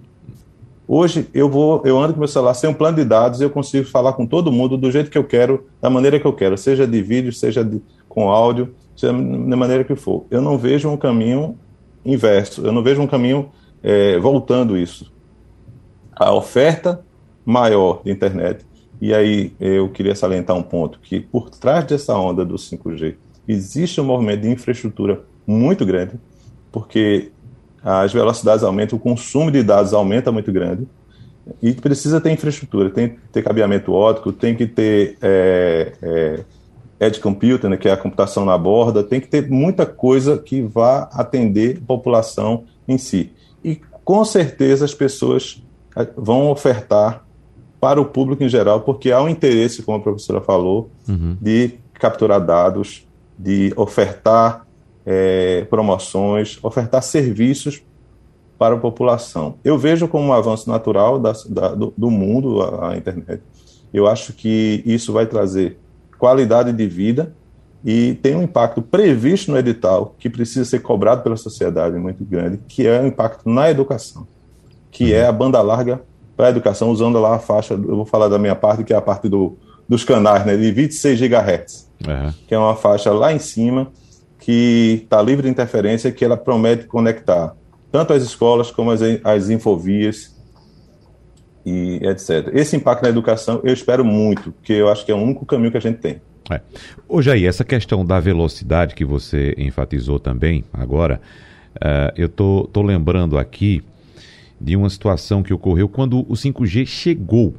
Hoje 0.88 1.28
eu 1.34 1.50
vou, 1.50 1.82
eu 1.86 1.98
ando 1.98 2.14
com 2.14 2.20
meu 2.20 2.28
celular 2.28 2.54
sem 2.54 2.70
um 2.70 2.74
plano 2.74 2.98
de 2.98 3.06
dados 3.06 3.40
e 3.40 3.44
eu 3.44 3.50
consigo 3.50 3.88
falar 3.88 4.14
com 4.14 4.26
todo 4.26 4.52
mundo 4.52 4.78
do 4.78 4.92
jeito 4.92 5.10
que 5.10 5.18
eu 5.18 5.24
quero, 5.24 5.66
da 5.82 5.90
maneira 5.90 6.20
que 6.20 6.26
eu 6.26 6.34
quero, 6.34 6.58
seja 6.58 6.86
de 6.86 7.02
vídeo, 7.02 7.32
seja 7.32 7.64
de, 7.64 7.82
com 8.10 8.30
áudio, 8.30 8.76
seja 8.96 9.14
da 9.14 9.56
maneira 9.56 9.84
que 9.84 9.96
for. 9.96 10.26
Eu 10.30 10.42
não 10.42 10.58
vejo 10.58 10.90
um 10.90 10.98
caminho 10.98 11.58
inverso, 12.06 12.66
eu 12.66 12.72
não 12.72 12.84
vejo 12.84 13.02
um 13.02 13.08
caminho 13.08 13.50
é, 13.82 14.20
voltando 14.20 14.78
isso 14.78 15.14
a 16.16 16.34
oferta 16.34 17.04
maior 17.46 18.02
de 18.04 18.12
internet. 18.12 18.66
E 19.02 19.14
aí 19.14 19.54
eu 19.60 19.90
queria 19.90 20.16
salientar 20.16 20.56
um 20.56 20.64
ponto, 20.64 21.00
que 21.00 21.20
por 21.20 21.50
trás 21.50 21.86
dessa 21.86 22.16
onda 22.16 22.46
do 22.46 22.56
5G 22.56 23.16
existe 23.48 24.00
um 24.00 24.06
movimento 24.06 24.42
de 24.42 24.50
infraestrutura 24.50 25.24
muito 25.46 25.86
grande, 25.86 26.14
porque 26.74 27.32
as 27.84 28.12
velocidades 28.12 28.64
aumentam, 28.64 28.98
o 28.98 29.02
consumo 29.02 29.52
de 29.52 29.62
dados 29.62 29.94
aumenta 29.94 30.32
muito 30.32 30.52
grande, 30.52 30.88
e 31.62 31.74
precisa 31.74 32.20
ter 32.20 32.32
infraestrutura, 32.32 32.90
tem 32.90 33.10
que 33.10 33.18
ter 33.32 33.44
cabeamento 33.44 33.94
óptico, 33.94 34.32
tem 34.32 34.56
que 34.56 34.66
ter 34.66 35.18
é, 35.22 35.94
é, 36.02 36.44
edge 37.06 37.20
computing, 37.20 37.68
né, 37.68 37.78
que 37.78 37.88
é 37.88 37.92
a 37.92 37.98
computação 37.98 38.44
na 38.44 38.58
borda, 38.58 39.04
tem 39.04 39.22
que 39.22 39.28
ter 39.28 39.50
muita 39.50 39.86
coisa 39.86 40.38
que 40.38 40.62
vá 40.62 41.10
atender 41.14 41.78
a 41.78 41.86
população 41.86 42.64
em 42.88 42.98
si. 42.98 43.32
E 43.64 43.80
com 44.04 44.26
certeza 44.26 44.86
as 44.86 44.94
pessoas 44.94 45.62
vão 46.18 46.50
ofertar 46.50 47.24
para 47.80 48.00
o 48.00 48.06
público 48.06 48.44
em 48.44 48.50
geral, 48.50 48.82
porque 48.82 49.12
há 49.12 49.22
um 49.22 49.28
interesse, 49.28 49.84
como 49.84 49.98
a 49.98 50.02
professora 50.02 50.40
falou, 50.40 50.90
uhum. 51.08 51.38
de 51.40 51.74
capturar 51.94 52.40
dados, 52.44 53.06
de 53.38 53.74
ofertar 53.76 54.66
é, 55.06 55.66
promoções, 55.70 56.60
ofertar 56.64 57.02
serviços 57.04 57.84
para 58.58 58.76
a 58.76 58.78
população. 58.78 59.56
Eu 59.64 59.78
vejo 59.78 60.08
como 60.08 60.30
um 60.30 60.34
avanço 60.34 60.70
natural 60.70 61.20
da, 61.20 61.34
da, 61.50 61.76
do, 61.76 61.94
do, 61.98 62.10
mundo 62.10 62.62
a, 62.62 62.92
a 62.92 62.98
internet. 62.98 63.42
Eu 63.94 64.08
acho 64.08 64.34
que 64.34 64.82
isso 64.86 65.12
vai 65.12 65.26
trazer 65.26 65.78
qualidade 66.18 66.72
de 66.72 66.88
vida 66.88 67.36
e 67.84 68.14
tem 68.22 68.36
um 68.36 68.44
impacto 68.44 68.82
previsto 68.82 69.52
no 69.52 69.58
edital 69.58 70.16
que 70.18 70.30
precisa 70.30 70.64
ser 70.64 70.80
cobrado 70.80 71.22
pela 71.22 71.36
sociedade 71.36 71.98
muito 71.98 72.24
grande, 72.24 72.60
que 72.68 72.88
é 72.88 73.02
o 73.02 73.08
impacto 73.08 73.50
na 73.50 73.70
educação 73.70 74.26
que 74.94 75.12
é 75.12 75.26
a 75.26 75.32
banda 75.32 75.60
larga 75.62 76.02
para 76.38 76.48
a 76.48 76.50
educação, 76.50 76.90
usando 76.90 77.20
lá 77.20 77.36
a 77.36 77.40
faixa, 77.40 77.74
eu 77.74 77.96
vou 77.96 78.06
falar 78.06 78.30
da 78.30 78.40
minha 78.40 78.56
parte, 78.56 78.84
que 78.84 78.94
é 78.94 78.96
a 78.96 79.02
parte 79.02 79.28
do, 79.28 79.58
dos 79.90 80.04
canais, 80.04 80.46
né, 80.46 80.56
de 80.56 80.72
26 80.72 81.20
GHz, 81.20 81.90
uhum. 82.08 82.34
que 82.48 82.54
é 82.54 82.58
uma 82.58 82.76
faixa 82.76 83.12
lá 83.12 83.34
em 83.34 83.40
cima, 83.40 83.92
que 84.44 85.04
está 85.04 85.22
livre 85.22 85.44
de 85.44 85.50
interferência, 85.50 86.12
que 86.12 86.24
ela 86.24 86.36
promete 86.36 86.86
conectar 86.86 87.56
tanto 87.90 88.12
as 88.12 88.24
escolas 88.24 88.70
como 88.70 88.92
as, 88.92 89.00
as 89.24 89.50
infovias 89.50 90.36
e 91.66 92.02
etc. 92.04 92.50
Esse 92.54 92.76
impacto 92.76 93.04
na 93.04 93.10
educação 93.10 93.62
eu 93.64 93.74
espero 93.74 94.04
muito, 94.04 94.52
porque 94.52 94.74
eu 94.74 94.90
acho 94.90 95.06
que 95.06 95.14
é 95.14 95.16
o 95.16 95.18
único 95.18 95.46
caminho 95.46 95.72
que 95.72 95.78
a 95.78 95.80
gente 95.80 96.00
tem. 96.00 96.22
É. 96.52 96.60
Hoje 97.08 97.32
aí, 97.32 97.46
essa 97.46 97.64
questão 97.64 98.06
da 98.06 98.20
velocidade 98.20 98.96
que 98.96 99.06
você 99.06 99.56
enfatizou 99.58 100.20
também 100.20 100.66
agora, 100.74 101.22
uh, 101.78 102.12
eu 102.18 102.28
tô, 102.28 102.70
tô 102.74 102.82
lembrando 102.82 103.38
aqui 103.38 103.82
de 104.60 104.76
uma 104.76 104.90
situação 104.90 105.42
que 105.42 105.54
ocorreu 105.54 105.88
quando 105.88 106.20
o 106.20 106.34
5G 106.34 106.86
chegou 106.86 107.54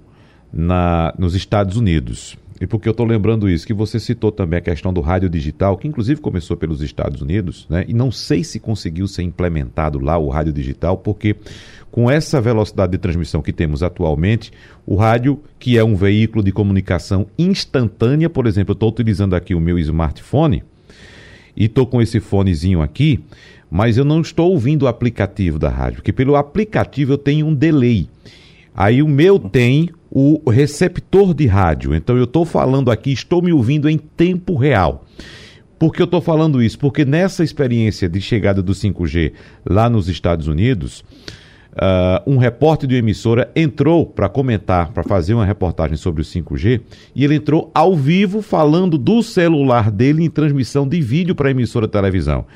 na, 0.52 1.14
nos 1.18 1.34
Estados 1.34 1.78
Unidos. 1.78 2.36
E 2.60 2.66
porque 2.66 2.88
eu 2.88 2.92
estou 2.92 3.04
lembrando 3.04 3.48
isso, 3.48 3.66
que 3.66 3.74
você 3.74 3.98
citou 3.98 4.30
também 4.30 4.58
a 4.58 4.62
questão 4.62 4.92
do 4.92 5.00
rádio 5.00 5.28
digital, 5.28 5.76
que 5.76 5.88
inclusive 5.88 6.20
começou 6.20 6.56
pelos 6.56 6.82
Estados 6.82 7.20
Unidos, 7.20 7.66
né? 7.68 7.84
E 7.88 7.92
não 7.92 8.12
sei 8.12 8.44
se 8.44 8.60
conseguiu 8.60 9.08
ser 9.08 9.22
implementado 9.22 9.98
lá 9.98 10.16
o 10.16 10.28
rádio 10.28 10.52
digital, 10.52 10.96
porque 10.96 11.34
com 11.90 12.10
essa 12.10 12.40
velocidade 12.40 12.92
de 12.92 12.98
transmissão 12.98 13.42
que 13.42 13.52
temos 13.52 13.82
atualmente, 13.82 14.52
o 14.86 14.94
rádio, 14.94 15.40
que 15.58 15.76
é 15.76 15.84
um 15.84 15.96
veículo 15.96 16.44
de 16.44 16.52
comunicação 16.52 17.26
instantânea, 17.36 18.30
por 18.30 18.46
exemplo, 18.46 18.72
eu 18.72 18.74
estou 18.74 18.88
utilizando 18.88 19.34
aqui 19.34 19.54
o 19.54 19.60
meu 19.60 19.78
smartphone 19.78 20.62
e 21.56 21.66
estou 21.66 21.86
com 21.86 22.00
esse 22.00 22.20
fonezinho 22.20 22.82
aqui, 22.82 23.20
mas 23.70 23.96
eu 23.96 24.04
não 24.04 24.20
estou 24.20 24.52
ouvindo 24.52 24.84
o 24.84 24.88
aplicativo 24.88 25.58
da 25.58 25.68
rádio, 25.68 25.96
porque 25.96 26.12
pelo 26.12 26.36
aplicativo 26.36 27.12
eu 27.12 27.18
tenho 27.18 27.46
um 27.46 27.54
delay. 27.54 28.08
Aí 28.74 29.02
o 29.02 29.08
meu 29.08 29.38
tem 29.38 29.90
o 30.14 30.48
receptor 30.48 31.34
de 31.34 31.44
rádio. 31.44 31.92
Então 31.92 32.16
eu 32.16 32.22
estou 32.22 32.44
falando 32.44 32.88
aqui, 32.88 33.12
estou 33.12 33.42
me 33.42 33.52
ouvindo 33.52 33.90
em 33.90 33.98
tempo 33.98 34.54
real. 34.54 35.04
Por 35.76 35.92
que 35.92 36.00
eu 36.00 36.04
estou 36.04 36.20
falando 36.20 36.62
isso? 36.62 36.78
Porque 36.78 37.04
nessa 37.04 37.42
experiência 37.42 38.08
de 38.08 38.20
chegada 38.20 38.62
do 38.62 38.72
5G 38.72 39.32
lá 39.68 39.90
nos 39.90 40.08
Estados 40.08 40.46
Unidos, 40.46 41.04
uh, 41.72 42.30
um 42.30 42.36
repórter 42.36 42.88
de 42.88 42.94
uma 42.94 43.00
emissora 43.00 43.50
entrou 43.56 44.06
para 44.06 44.28
comentar, 44.28 44.92
para 44.92 45.02
fazer 45.02 45.34
uma 45.34 45.44
reportagem 45.44 45.96
sobre 45.96 46.22
o 46.22 46.24
5G, 46.24 46.80
e 47.12 47.24
ele 47.24 47.34
entrou 47.34 47.72
ao 47.74 47.96
vivo 47.96 48.40
falando 48.40 48.96
do 48.96 49.20
celular 49.20 49.90
dele 49.90 50.24
em 50.24 50.30
transmissão 50.30 50.86
de 50.86 51.00
vídeo 51.00 51.34
para 51.34 51.48
a 51.48 51.50
emissora 51.50 51.88
de 51.88 51.92
televisão. 51.92 52.46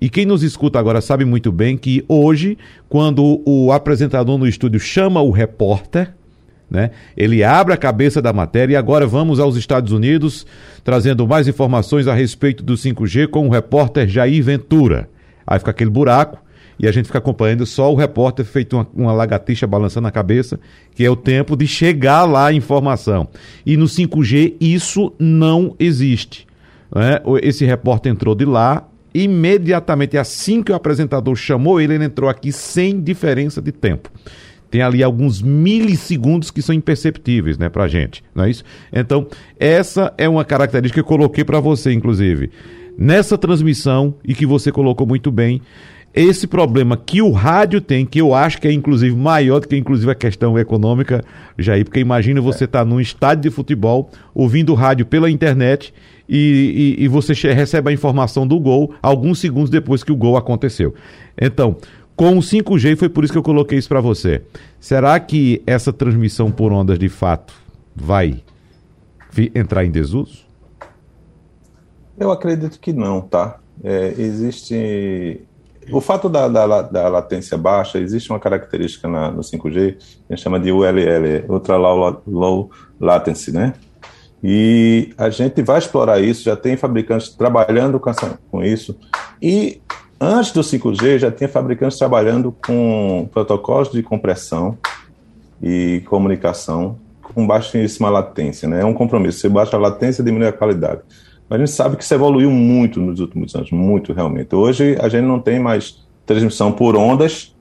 E 0.00 0.08
quem 0.08 0.24
nos 0.24 0.42
escuta 0.42 0.78
agora 0.78 1.02
sabe 1.02 1.26
muito 1.26 1.52
bem 1.52 1.76
que 1.76 2.02
hoje, 2.08 2.56
quando 2.88 3.42
o 3.44 3.70
apresentador 3.70 4.38
no 4.38 4.48
estúdio 4.48 4.80
chama 4.80 5.20
o 5.20 5.30
repórter, 5.30 6.14
né? 6.72 6.90
Ele 7.14 7.44
abre 7.44 7.74
a 7.74 7.76
cabeça 7.76 8.22
da 8.22 8.32
matéria 8.32 8.72
e 8.72 8.76
agora 8.76 9.06
vamos 9.06 9.38
aos 9.38 9.56
Estados 9.56 9.92
Unidos 9.92 10.46
trazendo 10.82 11.28
mais 11.28 11.46
informações 11.46 12.08
a 12.08 12.14
respeito 12.14 12.64
do 12.64 12.72
5G 12.72 13.28
com 13.28 13.46
o 13.46 13.50
repórter 13.50 14.08
Jair 14.08 14.42
Ventura. 14.42 15.06
Aí 15.46 15.58
fica 15.58 15.70
aquele 15.70 15.90
buraco 15.90 16.38
e 16.80 16.88
a 16.88 16.92
gente 16.92 17.06
fica 17.06 17.18
acompanhando 17.18 17.66
só 17.66 17.92
o 17.92 17.94
repórter 17.94 18.46
feito 18.46 18.74
uma, 18.74 18.88
uma 18.94 19.12
lagartixa 19.12 19.66
balançando 19.66 20.08
a 20.08 20.10
cabeça, 20.10 20.58
que 20.94 21.04
é 21.04 21.10
o 21.10 21.14
tempo 21.14 21.54
de 21.54 21.66
chegar 21.66 22.24
lá 22.24 22.46
a 22.46 22.52
informação. 22.54 23.28
E 23.66 23.76
no 23.76 23.84
5G 23.84 24.54
isso 24.58 25.12
não 25.18 25.76
existe. 25.78 26.46
Né? 26.94 27.20
Esse 27.42 27.66
repórter 27.66 28.10
entrou 28.10 28.34
de 28.34 28.46
lá, 28.46 28.88
imediatamente, 29.12 30.16
assim 30.16 30.62
que 30.62 30.72
o 30.72 30.74
apresentador 30.74 31.36
chamou 31.36 31.78
ele, 31.78 31.96
ele 31.96 32.04
entrou 32.06 32.30
aqui 32.30 32.50
sem 32.50 32.98
diferença 32.98 33.60
de 33.60 33.72
tempo 33.72 34.10
tem 34.72 34.80
ali 34.80 35.02
alguns 35.02 35.42
milissegundos 35.42 36.50
que 36.50 36.62
são 36.62 36.74
imperceptíveis, 36.74 37.58
né, 37.58 37.68
pra 37.68 37.86
gente, 37.86 38.24
não 38.34 38.44
é 38.44 38.50
isso? 38.50 38.64
Então, 38.90 39.26
essa 39.60 40.14
é 40.16 40.26
uma 40.26 40.46
característica 40.46 40.94
que 40.94 41.00
eu 41.00 41.04
coloquei 41.04 41.44
para 41.44 41.60
você, 41.60 41.92
inclusive. 41.92 42.50
Nessa 42.96 43.36
transmissão, 43.36 44.14
e 44.24 44.34
que 44.34 44.46
você 44.46 44.72
colocou 44.72 45.06
muito 45.06 45.30
bem, 45.30 45.60
esse 46.14 46.46
problema 46.46 46.96
que 46.96 47.20
o 47.20 47.32
rádio 47.32 47.82
tem, 47.82 48.06
que 48.06 48.18
eu 48.18 48.34
acho 48.34 48.60
que 48.62 48.66
é 48.66 48.72
inclusive 48.72 49.14
maior 49.14 49.60
do 49.60 49.68
que 49.68 49.76
inclusive 49.76 50.10
a 50.10 50.14
questão 50.14 50.58
econômica, 50.58 51.22
Jair, 51.58 51.84
porque 51.84 52.00
imagina 52.00 52.40
você 52.40 52.64
estar 52.64 52.78
tá 52.78 52.84
num 52.84 53.00
estádio 53.00 53.50
de 53.50 53.50
futebol, 53.50 54.10
ouvindo 54.34 54.72
rádio 54.72 55.04
pela 55.04 55.30
internet 55.30 55.92
e, 56.26 56.96
e, 56.98 57.04
e, 57.04 57.08
você 57.08 57.34
recebe 57.52 57.90
a 57.90 57.92
informação 57.92 58.46
do 58.46 58.58
gol 58.58 58.94
alguns 59.02 59.38
segundos 59.38 59.68
depois 59.68 60.02
que 60.02 60.12
o 60.12 60.16
gol 60.16 60.36
aconteceu. 60.36 60.94
Então, 61.38 61.76
com 62.22 62.38
o 62.38 62.40
5G, 62.40 62.96
foi 62.96 63.08
por 63.08 63.24
isso 63.24 63.32
que 63.32 63.38
eu 63.40 63.42
coloquei 63.42 63.76
isso 63.76 63.88
para 63.88 64.00
você. 64.00 64.42
Será 64.78 65.18
que 65.18 65.60
essa 65.66 65.92
transmissão 65.92 66.52
por 66.52 66.72
ondas 66.72 66.96
de 66.96 67.08
fato 67.08 67.52
vai 67.96 68.44
entrar 69.52 69.84
em 69.84 69.90
desuso? 69.90 70.46
Eu 72.16 72.30
acredito 72.30 72.78
que 72.78 72.92
não, 72.92 73.20
tá? 73.20 73.58
É, 73.82 74.14
existe. 74.16 75.40
O 75.90 76.00
fato 76.00 76.28
da, 76.28 76.46
da, 76.46 76.82
da, 76.82 77.08
latência 77.08 77.58
baixa, 77.58 77.98
existe 77.98 78.30
uma 78.30 78.38
característica 78.38 79.08
na, 79.08 79.32
no 79.32 79.40
5G, 79.40 79.96
que 79.96 79.98
a 80.30 80.36
gente 80.36 80.44
chama 80.44 80.60
de 80.60 80.70
ULL, 80.70 81.44
Ultra 81.48 81.76
Low, 81.76 82.22
Low 82.24 82.70
Latency, 83.00 83.50
né? 83.50 83.72
E 84.40 85.12
a 85.18 85.28
gente 85.28 85.60
vai 85.60 85.78
explorar 85.78 86.20
isso, 86.20 86.44
já 86.44 86.54
tem 86.54 86.76
fabricantes 86.76 87.30
trabalhando 87.30 88.00
com 88.48 88.62
isso. 88.62 88.96
E 89.42 89.82
Antes 90.24 90.52
do 90.52 90.60
5G, 90.60 91.18
já 91.18 91.32
tinha 91.32 91.48
fabricantes 91.48 91.98
trabalhando 91.98 92.54
com 92.64 93.28
protocolos 93.32 93.90
de 93.90 94.04
compressão 94.04 94.78
e 95.60 96.00
comunicação 96.06 96.96
com 97.20 97.44
baixíssima 97.44 98.08
latência. 98.08 98.68
Né? 98.68 98.82
É 98.82 98.84
um 98.84 98.94
compromisso. 98.94 99.40
Você 99.40 99.48
baixa 99.48 99.76
a 99.76 99.80
latência, 99.80 100.22
diminui 100.22 100.46
a 100.46 100.52
qualidade. 100.52 101.00
Mas 101.48 101.60
a 101.60 101.64
gente 101.64 101.74
sabe 101.74 101.96
que 101.96 102.04
isso 102.04 102.14
evoluiu 102.14 102.52
muito 102.52 103.00
nos 103.00 103.18
últimos 103.18 103.52
anos, 103.56 103.72
muito 103.72 104.12
realmente. 104.12 104.54
Hoje 104.54 104.96
a 105.00 105.08
gente 105.08 105.24
não 105.24 105.40
tem 105.40 105.58
mais 105.58 106.06
transmissão 106.24 106.70
por 106.70 106.94
ondas, 106.94 107.52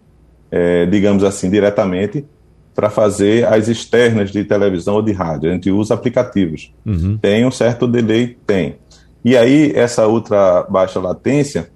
é, 0.52 0.86
digamos 0.86 1.24
assim, 1.24 1.50
diretamente, 1.50 2.24
para 2.76 2.92
fazer 2.92 3.44
as 3.48 3.70
externas 3.70 4.32
de 4.32 4.44
televisão 4.44 4.94
ou 4.94 5.02
de 5.02 5.12
rádio. 5.12 5.50
A 5.50 5.54
gente 5.54 5.72
usa 5.72 5.96
aplicativos. 5.96 6.72
Uhum. 6.86 7.18
Tem 7.18 7.44
um 7.44 7.50
certo 7.50 7.88
delay? 7.88 8.38
Tem. 8.46 8.76
E 9.26 9.36
aí, 9.36 9.72
essa 9.76 10.08
ultra 10.08 10.62
baixa 10.70 11.00
latência 11.00 11.72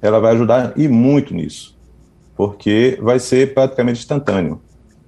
ela 0.00 0.20
vai 0.20 0.32
ajudar 0.32 0.72
e 0.76 0.88
muito 0.88 1.34
nisso, 1.34 1.78
porque 2.36 2.98
vai 3.02 3.18
ser 3.18 3.54
praticamente 3.54 4.00
instantâneo, 4.00 4.60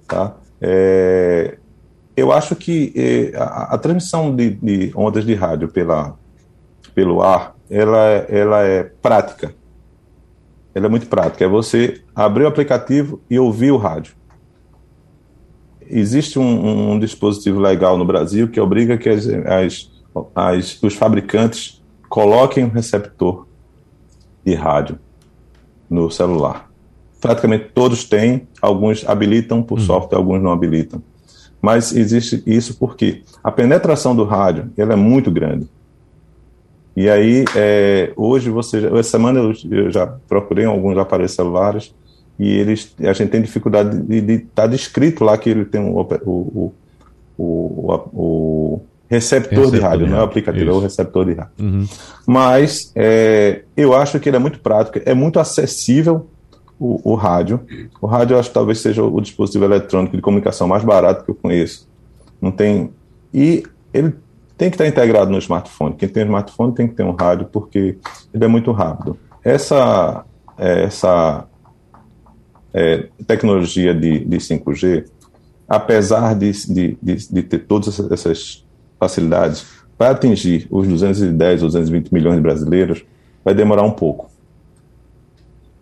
tá? 0.07 0.35
É, 0.61 1.57
eu 2.15 2.31
acho 2.31 2.55
que 2.55 2.93
é, 2.95 3.37
a, 3.37 3.73
a, 3.73 3.77
transmissão 3.77 4.35
de, 4.35 4.51
de, 4.51 4.91
ondas 4.95 5.25
de 5.25 5.33
rádio 5.33 5.67
pela, 5.67 6.17
pelo 6.93 7.21
ar, 7.21 7.55
ela, 7.69 7.99
ela 8.29 8.63
é 8.63 8.83
prática. 8.83 9.53
Ela 10.75 10.85
é 10.85 10.89
muito 10.89 11.07
prática. 11.07 11.43
É 11.43 11.47
você 11.47 12.01
abrir 12.15 12.43
o 12.43 12.47
aplicativo 12.47 13.21
e 13.29 13.37
ouvir 13.37 13.71
o 13.71 13.77
rádio. 13.77 14.15
Existe 15.81 16.39
um, 16.39 16.93
um, 16.93 16.99
dispositivo 16.99 17.59
legal 17.59 17.97
no 17.97 18.05
Brasil 18.05 18.47
que 18.47 18.59
obriga 18.59 18.97
que 18.97 19.09
as, 19.09 19.27
as, 19.27 19.91
as, 20.33 20.81
os 20.81 20.95
fabricantes 20.95 21.83
coloquem 22.09 22.63
um 22.63 22.69
receptor 22.69 23.47
de 24.45 24.55
rádio 24.55 24.97
no 25.89 26.09
celular. 26.09 26.69
Praticamente 27.21 27.69
todos 27.73 28.03
têm, 28.03 28.47
alguns 28.61 29.07
habilitam 29.07 29.63
por 29.63 29.79
hum. 29.79 29.81
software, 29.81 30.17
alguns 30.17 30.41
não 30.41 30.51
habilitam. 30.51 31.01
Mas 31.61 31.95
existe 31.95 32.43
isso 32.45 32.77
porque 32.77 33.23
a 33.41 33.49
penetração 33.49 34.15
do 34.15 34.25
rádio 34.25 34.69
ela 34.75 34.93
é 34.93 34.97
muito 34.97 35.31
grande. 35.31 35.67
E 36.95 37.09
aí, 37.09 37.45
é, 37.55 38.11
hoje 38.15 38.49
você, 38.49 38.85
essa 38.85 39.03
semana 39.11 39.39
eu, 39.39 39.53
eu, 39.71 39.91
já 39.91 40.05
procurei 40.27 40.65
alguns 40.65 40.97
aparelhos 40.97 41.31
celulares 41.31 41.95
e 42.37 42.49
eles, 42.49 42.93
a 42.99 43.13
gente 43.13 43.29
tem 43.29 43.41
dificuldade 43.41 43.99
de 44.01 44.33
estar 44.33 44.63
tá 44.63 44.67
descrito 44.67 45.23
lá 45.23 45.37
que 45.37 45.49
ele 45.49 45.65
tem 45.65 45.81
o, 45.81 46.01
o, 46.25 46.73
o, 47.37 48.01
o 48.13 48.81
receptor, 49.13 49.49
receptor 49.51 49.71
de 49.71 49.79
rádio, 49.79 50.07
não 50.07 50.17
é 50.17 50.21
o 50.21 50.23
aplicativo, 50.23 50.65
Isso. 50.65 50.73
é 50.73 50.77
o 50.77 50.81
receptor 50.81 51.25
de 51.25 51.33
rádio. 51.33 51.53
Uhum. 51.59 51.87
Mas 52.25 52.91
é, 52.95 53.63
eu 53.77 53.93
acho 53.93 54.19
que 54.19 54.29
ele 54.29 54.37
é 54.37 54.39
muito 54.39 54.59
prático, 54.59 54.99
é 55.05 55.13
muito 55.13 55.39
acessível 55.39 56.27
o, 56.79 57.11
o, 57.11 57.15
rádio. 57.15 57.61
O 58.01 58.07
rádio 58.07 58.33
eu 58.33 58.39
acho 58.39 58.49
que 58.49 58.53
talvez 58.53 58.79
seja 58.79 59.03
o 59.03 59.21
dispositivo 59.21 59.65
eletrônico 59.65 60.15
de 60.15 60.21
comunicação 60.21 60.67
mais 60.67 60.83
barato 60.83 61.23
que 61.23 61.31
eu 61.31 61.35
conheço. 61.35 61.87
Não 62.41 62.51
tem. 62.51 62.91
E 63.33 63.63
ele 63.93 64.15
tem 64.57 64.69
que 64.69 64.75
estar 64.75 64.87
integrado 64.87 65.31
no 65.31 65.37
smartphone. 65.37 65.95
Quem 65.95 66.09
tem 66.09 66.23
um 66.23 66.27
smartphone 66.27 66.73
tem 66.73 66.87
que 66.87 66.95
ter 66.95 67.03
um 67.03 67.11
rádio, 67.11 67.47
porque 67.51 67.97
ele 68.33 68.43
é 68.43 68.47
muito 68.47 68.71
rápido. 68.71 69.17
Essa, 69.43 70.25
é, 70.57 70.83
essa 70.83 71.45
é, 72.73 73.09
tecnologia 73.27 73.93
de, 73.93 74.25
de 74.25 74.37
5G, 74.37 75.05
apesar 75.67 76.33
de, 76.35 76.51
de, 76.51 76.97
de, 77.01 77.15
de 77.31 77.43
ter 77.43 77.59
todas 77.59 77.99
essas 78.11 78.63
facilidades 78.99 79.65
para 79.97 80.11
atingir 80.11 80.67
os 80.69 80.87
210 80.87 81.63
ou 81.63 81.69
220 81.69 82.13
milhões 82.13 82.35
de 82.35 82.41
brasileiros, 82.41 83.05
vai 83.43 83.53
demorar 83.53 83.83
um 83.83 83.91
pouco. 83.91 84.29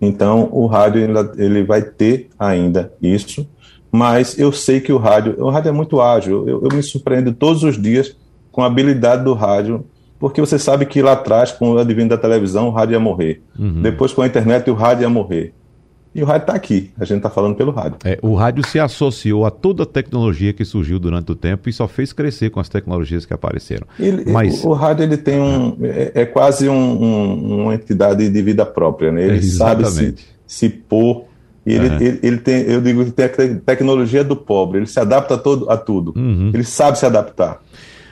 Então, 0.01 0.49
o 0.51 0.65
rádio 0.65 1.01
ele 1.37 1.63
vai 1.63 1.81
ter 1.81 2.29
ainda 2.37 2.91
isso, 3.01 3.47
mas 3.91 4.37
eu 4.39 4.51
sei 4.51 4.79
que 4.79 4.91
o 4.91 4.97
rádio, 4.97 5.35
o 5.37 5.49
rádio 5.49 5.69
é 5.69 5.71
muito 5.71 6.01
ágil. 6.01 6.47
Eu, 6.47 6.63
eu 6.63 6.75
me 6.75 6.81
surpreendo 6.81 7.31
todos 7.33 7.63
os 7.63 7.79
dias 7.79 8.15
com 8.51 8.63
a 8.63 8.65
habilidade 8.65 9.23
do 9.23 9.33
rádio, 9.33 9.85
porque 10.19 10.41
você 10.41 10.57
sabe 10.57 10.85
que 10.85 11.01
lá 11.01 11.13
atrás, 11.13 11.51
com 11.51 11.71
o 11.71 11.77
advento 11.77 12.09
da 12.09 12.17
televisão, 12.17 12.67
o 12.67 12.71
rádio 12.71 12.93
ia 12.93 12.99
morrer. 12.99 13.41
Uhum. 13.57 13.81
Depois, 13.81 14.13
com 14.13 14.21
a 14.21 14.27
internet, 14.27 14.69
o 14.69 14.73
rádio 14.73 15.03
ia 15.03 15.09
morrer. 15.09 15.53
E 16.13 16.21
o 16.21 16.25
rádio 16.25 16.43
está 16.43 16.53
aqui, 16.53 16.91
a 16.99 17.05
gente 17.05 17.17
está 17.17 17.29
falando 17.29 17.55
pelo 17.55 17.71
rádio. 17.71 17.97
É, 18.03 18.19
o 18.21 18.35
rádio 18.35 18.67
se 18.67 18.77
associou 18.77 19.45
a 19.45 19.51
toda 19.51 19.83
a 19.83 19.85
tecnologia 19.85 20.51
que 20.51 20.65
surgiu 20.65 20.99
durante 20.99 21.31
o 21.31 21.35
tempo 21.35 21.69
e 21.69 21.73
só 21.73 21.87
fez 21.87 22.11
crescer 22.11 22.49
com 22.49 22.59
as 22.59 22.67
tecnologias 22.67 23.25
que 23.25 23.33
apareceram. 23.33 23.87
Ele, 23.97 24.29
Mas... 24.29 24.61
o, 24.61 24.69
o, 24.69 24.73
rádio 24.73 25.03
ele 25.03 25.15
tem 25.15 25.39
um, 25.39 25.77
é, 25.81 26.11
é 26.13 26.25
quase 26.25 26.67
um, 26.67 26.73
um, 26.73 27.61
uma 27.63 27.75
entidade 27.75 28.29
de 28.29 28.41
vida 28.41 28.65
própria, 28.65 29.09
né? 29.09 29.23
Ele 29.23 29.37
é, 29.37 29.41
sabe 29.41 29.85
se, 29.87 30.15
se 30.45 30.69
pôr. 30.69 31.25
E 31.65 31.73
ele, 31.73 31.87
uhum. 31.87 32.01
ele, 32.01 32.19
ele, 32.23 32.37
tem, 32.39 32.61
eu 32.63 32.81
digo 32.81 33.05
que 33.05 33.11
tem 33.11 33.25
a 33.25 33.59
tecnologia 33.65 34.23
do 34.23 34.35
pobre, 34.35 34.79
ele 34.79 34.87
se 34.87 34.99
adapta 34.99 35.35
a, 35.35 35.37
todo, 35.37 35.69
a 35.69 35.77
tudo. 35.77 36.13
Uhum. 36.17 36.51
Ele 36.53 36.63
sabe 36.65 36.99
se 36.99 37.05
adaptar. 37.05 37.61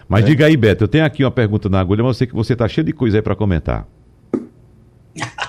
Mas 0.07 0.23
é. 0.23 0.27
diga 0.27 0.45
aí, 0.45 0.55
Beto, 0.55 0.85
eu 0.85 0.87
tenho 0.87 1.03
aqui 1.03 1.23
uma 1.25 1.31
pergunta 1.31 1.67
na 1.67 1.81
agulha, 1.81 2.01
mas 2.01 2.11
eu 2.11 2.17
sei 2.19 2.27
que 2.27 2.35
você 2.35 2.53
está 2.53 2.65
cheio 2.67 2.85
de 2.85 2.93
coisa 2.93 3.17
aí 3.17 3.21
para 3.21 3.35
comentar. 3.35 3.85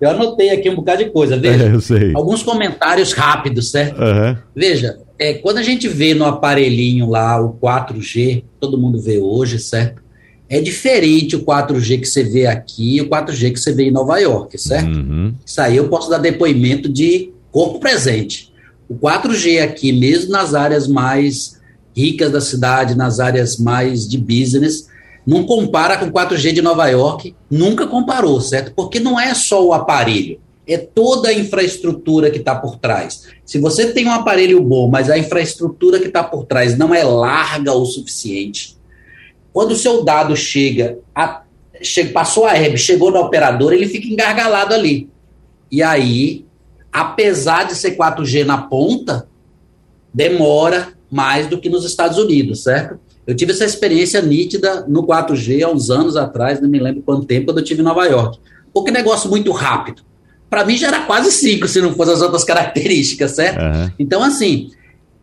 Eu 0.00 0.10
anotei 0.10 0.50
aqui 0.50 0.68
um 0.68 0.76
bocado 0.76 1.04
de 1.04 1.10
coisa. 1.10 1.36
Veja, 1.36 1.64
é, 1.64 2.12
alguns 2.14 2.42
comentários 2.42 3.12
rápidos, 3.12 3.70
certo? 3.70 4.00
Uhum. 4.00 4.36
Veja, 4.54 4.98
é, 5.18 5.34
quando 5.34 5.58
a 5.58 5.62
gente 5.62 5.88
vê 5.88 6.14
no 6.14 6.24
aparelhinho 6.24 7.08
lá 7.08 7.40
o 7.40 7.54
4G, 7.54 8.44
todo 8.60 8.78
mundo 8.78 9.00
vê 9.00 9.18
hoje, 9.18 9.58
certo? 9.58 10.02
É 10.48 10.60
diferente 10.60 11.34
o 11.34 11.44
4G 11.44 12.00
que 12.00 12.06
você 12.06 12.22
vê 12.22 12.46
aqui 12.46 12.96
e 12.96 13.00
o 13.00 13.08
4G 13.08 13.52
que 13.52 13.58
você 13.58 13.72
vê 13.72 13.84
em 13.84 13.90
Nova 13.90 14.18
York, 14.18 14.56
certo? 14.58 14.96
Uhum. 14.96 15.34
Isso 15.44 15.60
aí 15.60 15.76
eu 15.76 15.88
posso 15.88 16.08
dar 16.08 16.18
depoimento 16.18 16.88
de 16.88 17.30
corpo 17.50 17.80
presente. 17.80 18.52
O 18.88 18.94
4G 18.94 19.62
aqui, 19.62 19.92
mesmo 19.92 20.30
nas 20.30 20.54
áreas 20.54 20.86
mais 20.86 21.56
ricas 21.96 22.30
da 22.30 22.40
cidade, 22.40 22.94
nas 22.94 23.18
áreas 23.18 23.56
mais 23.56 24.06
de 24.06 24.18
business, 24.18 24.88
não 25.26 25.44
compara 25.44 25.96
com 25.96 26.10
4G 26.10 26.52
de 26.52 26.62
Nova 26.62 26.86
York, 26.88 27.34
nunca 27.50 27.86
comparou, 27.86 28.40
certo? 28.40 28.72
Porque 28.74 29.00
não 29.00 29.18
é 29.18 29.34
só 29.34 29.64
o 29.64 29.72
aparelho, 29.72 30.40
é 30.66 30.78
toda 30.78 31.28
a 31.28 31.34
infraestrutura 31.34 32.30
que 32.30 32.38
está 32.38 32.54
por 32.54 32.76
trás. 32.76 33.26
Se 33.44 33.58
você 33.58 33.92
tem 33.92 34.06
um 34.06 34.12
aparelho 34.12 34.62
bom, 34.62 34.88
mas 34.88 35.10
a 35.10 35.18
infraestrutura 35.18 35.98
que 35.98 36.06
está 36.06 36.22
por 36.22 36.44
trás 36.44 36.78
não 36.78 36.94
é 36.94 37.02
larga 37.02 37.72
o 37.72 37.84
suficiente, 37.84 38.76
quando 39.52 39.72
o 39.72 39.76
seu 39.76 40.04
dado 40.04 40.36
chega, 40.36 40.98
a, 41.14 41.42
passou 42.12 42.44
a 42.44 42.56
herb, 42.56 42.76
chegou 42.76 43.10
no 43.10 43.18
operador, 43.18 43.72
ele 43.72 43.88
fica 43.88 44.06
engargalado 44.06 44.74
ali. 44.74 45.08
E 45.72 45.82
aí, 45.82 46.44
apesar 46.92 47.64
de 47.64 47.74
ser 47.74 47.96
4G 47.96 48.44
na 48.44 48.58
ponta, 48.58 49.28
demora 50.12 50.92
mais 51.10 51.46
do 51.46 51.58
que 51.58 51.68
nos 51.68 51.84
Estados 51.84 52.18
Unidos, 52.18 52.62
certo? 52.62 52.98
Eu 53.26 53.34
tive 53.34 53.52
essa 53.52 53.64
experiência 53.64 54.22
nítida 54.22 54.84
no 54.86 55.04
4G 55.04 55.62
há 55.62 55.70
uns 55.70 55.90
anos 55.90 56.16
atrás, 56.16 56.60
não 56.60 56.68
me 56.68 56.78
lembro 56.78 57.02
quanto 57.02 57.26
tempo, 57.26 57.46
quando 57.46 57.58
eu 57.58 57.62
estive 57.62 57.80
em 57.80 57.84
Nova 57.84 58.04
York. 58.04 58.38
Porque 58.72 58.90
negócio 58.90 59.28
muito 59.28 59.50
rápido. 59.50 60.02
Para 60.48 60.64
mim 60.64 60.76
já 60.76 60.88
era 60.88 61.00
quase 61.06 61.32
5, 61.32 61.66
se 61.66 61.80
não 61.80 61.92
fossem 61.92 62.14
as 62.14 62.22
outras 62.22 62.44
características, 62.44 63.32
certo? 63.32 63.60
Uhum. 63.60 63.90
Então, 63.98 64.22
assim, 64.22 64.70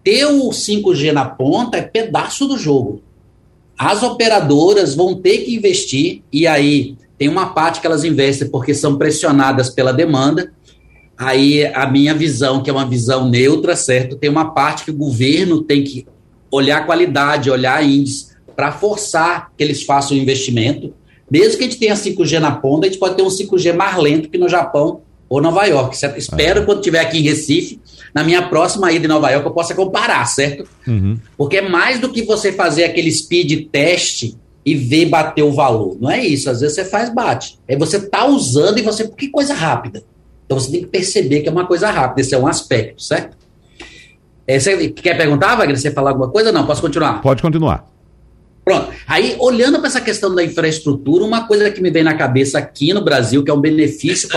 ter 0.03 0.25
o 0.25 0.49
5G 0.49 1.13
na 1.13 1.25
ponta 1.25 1.77
é 1.77 1.81
pedaço 1.81 2.45
do 2.45 2.57
jogo. 2.57 3.01
As 3.77 4.03
operadoras 4.03 4.93
vão 4.93 5.15
ter 5.15 5.39
que 5.39 5.55
investir, 5.55 6.21
e 6.31 6.45
aí 6.45 6.97
tem 7.17 7.29
uma 7.29 7.53
parte 7.53 7.79
que 7.79 7.87
elas 7.87 8.03
investem 8.03 8.49
porque 8.49 8.73
são 8.73 8.97
pressionadas 8.97 9.69
pela 9.69 9.93
demanda. 9.93 10.51
Aí 11.17 11.65
a 11.67 11.87
minha 11.89 12.13
visão, 12.13 12.61
que 12.61 12.69
é 12.69 12.73
uma 12.73 12.85
visão 12.85 13.29
neutra, 13.29 13.77
certo? 13.77 14.17
Tem 14.17 14.29
uma 14.29 14.51
parte 14.53 14.83
que 14.83 14.91
o 14.91 14.97
governo 14.97 15.63
tem 15.63 15.83
que 15.83 16.05
olhar 16.53 16.81
a 16.81 16.83
qualidade, 16.83 17.49
olhar 17.49 17.83
índice, 17.83 18.27
para 18.55 18.71
forçar 18.71 19.51
que 19.57 19.63
eles 19.63 19.83
façam 19.83 20.15
o 20.15 20.19
investimento. 20.19 20.93
Mesmo 21.29 21.57
que 21.57 21.63
a 21.63 21.67
gente 21.67 21.79
tenha 21.79 21.95
5G 21.95 22.39
na 22.39 22.51
ponta, 22.51 22.85
a 22.85 22.89
gente 22.89 22.99
pode 22.99 23.15
ter 23.15 23.23
um 23.23 23.27
5G 23.27 23.73
mais 23.73 23.97
lento 23.97 24.29
que 24.29 24.37
no 24.37 24.47
Japão 24.47 25.01
ou 25.27 25.41
Nova 25.41 25.65
York, 25.65 25.97
certo? 25.97 26.19
Espero 26.19 26.61
ah. 26.61 26.65
quando 26.65 26.79
estiver 26.79 26.99
aqui 26.99 27.17
em 27.17 27.21
Recife, 27.21 27.79
na 28.13 28.23
minha 28.23 28.43
próxima 28.43 28.91
ida 28.91 29.05
em 29.05 29.09
Nova 29.09 29.31
York, 29.31 29.47
eu 29.47 29.53
possa 29.53 29.73
comparar, 29.73 30.25
certo? 30.25 30.67
Uhum. 30.87 31.17
Porque 31.35 31.57
é 31.57 31.67
mais 31.67 31.99
do 31.99 32.09
que 32.09 32.21
você 32.21 32.51
fazer 32.51 32.83
aquele 32.83 33.11
speed 33.11 33.67
teste 33.71 34.37
e 34.63 34.75
ver 34.75 35.07
bater 35.07 35.41
o 35.41 35.51
valor. 35.51 35.97
Não 35.99 36.11
é 36.11 36.23
isso. 36.23 36.49
Às 36.51 36.61
vezes 36.61 36.75
você 36.75 36.85
faz, 36.85 37.11
bate. 37.11 37.57
É 37.67 37.75
você 37.75 37.99
tá 37.99 38.27
usando 38.27 38.77
e 38.77 38.83
você. 38.83 39.07
Que 39.07 39.29
coisa 39.29 39.55
rápida. 39.55 40.03
Então 40.45 40.59
você 40.59 40.69
tem 40.69 40.81
que 40.81 40.87
perceber 40.87 41.41
que 41.41 41.49
é 41.49 41.51
uma 41.51 41.65
coisa 41.65 41.89
rápida. 41.89 42.21
Esse 42.21 42.35
é 42.35 42.37
um 42.37 42.45
aspecto, 42.45 43.01
certo? 43.01 43.35
É, 44.47 44.59
você 44.59 44.89
quer 44.89 45.15
perguntar, 45.15 45.55
Wagner? 45.55 45.77
Você 45.77 45.91
falar 45.91 46.11
alguma 46.11 46.29
coisa? 46.29 46.51
Não, 46.51 46.65
posso 46.65 46.81
continuar? 46.81 47.21
Pode 47.21 47.41
continuar. 47.41 47.87
Pronto. 48.63 48.89
Aí, 49.07 49.35
olhando 49.39 49.79
para 49.79 49.87
essa 49.87 50.01
questão 50.01 50.33
da 50.33 50.43
infraestrutura, 50.43 51.23
uma 51.23 51.47
coisa 51.47 51.69
que 51.69 51.81
me 51.81 51.91
vem 51.91 52.03
na 52.03 52.15
cabeça 52.15 52.57
aqui 52.57 52.93
no 52.93 53.03
Brasil, 53.03 53.43
que 53.43 53.51
é 53.51 53.53
um 53.53 53.59
benefício. 53.59 54.29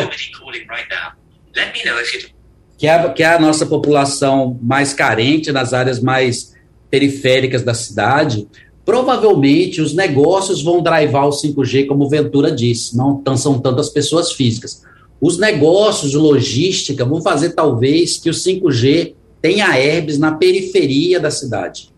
Que 2.77 2.87
é, 2.87 3.09
que 3.11 3.23
é 3.23 3.27
a 3.27 3.39
nossa 3.39 3.65
população 3.65 4.59
mais 4.63 4.93
carente 4.93 5.51
nas 5.53 5.73
áreas 5.73 6.01
mais 6.01 6.55
periféricas 6.91 7.63
da 7.63 7.73
cidade, 7.73 8.47
provavelmente 8.85 9.81
os 9.81 9.95
negócios 9.95 10.63
vão 10.63 10.83
drivar 10.83 11.27
o 11.27 11.31
5G, 11.31 11.87
como 11.87 12.05
o 12.05 12.09
Ventura 12.09 12.51
disse, 12.51 12.97
não 12.97 13.23
são 13.37 13.59
tantas 13.59 13.89
pessoas 13.89 14.33
físicas. 14.33 14.83
Os 15.21 15.39
negócios 15.39 16.11
de 16.11 16.17
logística 16.17 17.05
vão 17.05 17.23
fazer 17.23 17.51
talvez 17.51 18.19
que 18.19 18.29
o 18.29 18.33
5G 18.33 19.15
tenha 19.47 19.79
herbes 19.79 20.19
na 20.19 20.33
periferia 20.33 21.21
da 21.21 21.31
cidade. 21.31 21.91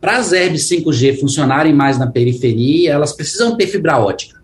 Para 0.00 0.16
as 0.16 0.32
herbes 0.32 0.66
5G 0.66 1.20
funcionarem 1.20 1.74
mais 1.74 1.98
na 1.98 2.06
periferia, 2.06 2.92
elas 2.92 3.12
precisam 3.12 3.54
ter 3.54 3.66
fibra 3.66 3.98
ótica. 3.98 4.40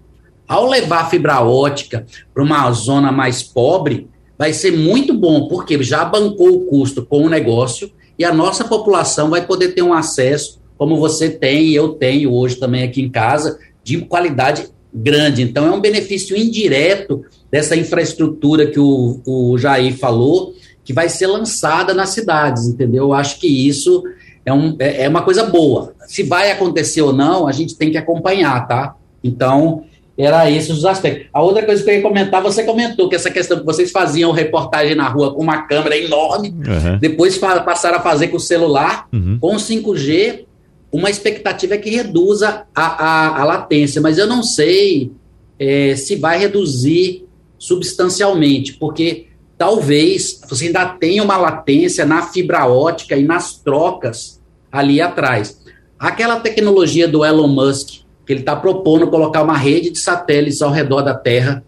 Ao 0.46 0.68
levar 0.68 1.08
fibra 1.08 1.40
ótica 1.40 2.04
para 2.34 2.42
uma 2.42 2.70
zona 2.72 3.10
mais 3.10 3.42
pobre, 3.42 4.06
vai 4.36 4.52
ser 4.52 4.70
muito 4.70 5.14
bom, 5.14 5.48
porque 5.48 5.82
já 5.82 6.04
bancou 6.04 6.50
o 6.50 6.66
custo 6.66 7.06
com 7.06 7.24
o 7.24 7.30
negócio 7.30 7.90
e 8.18 8.24
a 8.24 8.34
nossa 8.34 8.64
população 8.64 9.30
vai 9.30 9.46
poder 9.46 9.68
ter 9.68 9.80
um 9.80 9.94
acesso, 9.94 10.60
como 10.76 10.98
você 10.98 11.30
tem 11.30 11.68
e 11.68 11.74
eu 11.74 11.94
tenho 11.94 12.34
hoje 12.34 12.56
também 12.56 12.82
aqui 12.82 13.00
em 13.00 13.08
casa, 13.08 13.58
de 13.82 13.96
qualidade 14.02 14.68
grande. 14.92 15.40
Então, 15.40 15.66
é 15.66 15.70
um 15.70 15.80
benefício 15.80 16.36
indireto 16.36 17.24
dessa 17.50 17.74
infraestrutura 17.74 18.66
que 18.66 18.78
o, 18.78 19.22
o 19.24 19.56
Jair 19.56 19.96
falou, 19.96 20.52
que 20.86 20.92
vai 20.92 21.08
ser 21.08 21.26
lançada 21.26 21.92
nas 21.92 22.10
cidades, 22.10 22.68
entendeu? 22.68 23.06
Eu 23.06 23.12
acho 23.12 23.40
que 23.40 23.48
isso 23.48 24.04
é, 24.44 24.52
um, 24.52 24.76
é, 24.78 25.02
é 25.02 25.08
uma 25.08 25.22
coisa 25.22 25.42
boa. 25.42 25.92
Se 26.06 26.22
vai 26.22 26.52
acontecer 26.52 27.02
ou 27.02 27.12
não, 27.12 27.48
a 27.48 27.52
gente 27.52 27.74
tem 27.74 27.90
que 27.90 27.98
acompanhar, 27.98 28.68
tá? 28.68 28.94
Então, 29.22 29.82
era 30.16 30.48
esses 30.48 30.70
os 30.70 30.84
aspectos. 30.84 31.26
A 31.32 31.42
outra 31.42 31.66
coisa 31.66 31.82
que 31.82 31.90
eu 31.90 31.94
ia 31.94 32.02
comentar, 32.02 32.40
você 32.40 32.62
comentou 32.62 33.08
que 33.08 33.16
essa 33.16 33.32
questão 33.32 33.58
que 33.58 33.66
vocês 33.66 33.90
faziam 33.90 34.30
reportagem 34.30 34.94
na 34.94 35.08
rua 35.08 35.34
com 35.34 35.42
uma 35.42 35.62
câmera 35.62 35.98
enorme, 35.98 36.50
uhum. 36.50 36.98
depois 37.00 37.36
passaram 37.36 37.98
a 37.98 38.00
fazer 38.00 38.28
com 38.28 38.36
o 38.36 38.40
celular, 38.40 39.08
uhum. 39.12 39.38
com 39.40 39.56
o 39.56 39.58
5G, 39.58 40.44
uma 40.92 41.10
expectativa 41.10 41.74
é 41.74 41.78
que 41.78 41.90
reduza 41.90 42.62
a, 42.72 42.82
a, 42.82 43.40
a 43.40 43.44
latência, 43.44 44.00
mas 44.00 44.18
eu 44.18 44.26
não 44.28 44.44
sei 44.44 45.10
é, 45.58 45.96
se 45.96 46.14
vai 46.14 46.38
reduzir 46.38 47.26
substancialmente, 47.58 48.74
porque 48.74 49.25
talvez 49.58 50.40
você 50.48 50.66
ainda 50.66 50.86
tenha 50.86 51.22
uma 51.22 51.36
latência 51.36 52.04
na 52.04 52.22
fibra 52.22 52.66
ótica 52.66 53.16
e 53.16 53.24
nas 53.24 53.56
trocas 53.56 54.40
ali 54.70 55.00
atrás. 55.00 55.60
Aquela 55.98 56.40
tecnologia 56.40 57.08
do 57.08 57.24
Elon 57.24 57.48
Musk, 57.48 58.00
que 58.26 58.32
ele 58.32 58.40
está 58.40 58.54
propondo 58.54 59.08
colocar 59.08 59.42
uma 59.42 59.56
rede 59.56 59.90
de 59.90 59.98
satélites 59.98 60.60
ao 60.60 60.70
redor 60.70 61.02
da 61.02 61.14
Terra, 61.14 61.64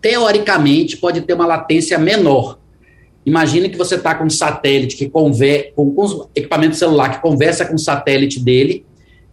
teoricamente 0.00 0.96
pode 0.96 1.22
ter 1.22 1.34
uma 1.34 1.46
latência 1.46 1.98
menor. 1.98 2.58
Imagine 3.24 3.68
que 3.68 3.78
você 3.78 3.94
está 3.94 4.14
com 4.14 4.24
um 4.24 4.30
satélite 4.30 4.96
que 4.96 5.08
conversa, 5.08 5.70
com, 5.74 5.92
com 5.92 6.28
equipamento 6.34 6.76
celular 6.76 7.10
que 7.10 7.22
conversa 7.22 7.64
com 7.64 7.74
o 7.74 7.78
satélite 7.78 8.40
dele, 8.40 8.84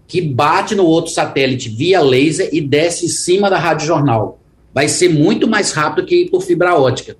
que 0.05 0.21
bate 0.21 0.75
no 0.75 0.85
outro 0.85 1.11
satélite 1.11 1.69
via 1.69 1.99
laser 1.99 2.49
e 2.53 2.61
desce 2.61 3.05
em 3.05 3.09
cima 3.09 3.49
da 3.49 3.57
rádio 3.57 3.87
jornal. 3.87 4.39
Vai 4.73 4.87
ser 4.87 5.09
muito 5.09 5.47
mais 5.47 5.71
rápido 5.71 6.05
que 6.05 6.23
ir 6.23 6.29
por 6.29 6.41
fibra 6.41 6.77
ótica 6.77 7.17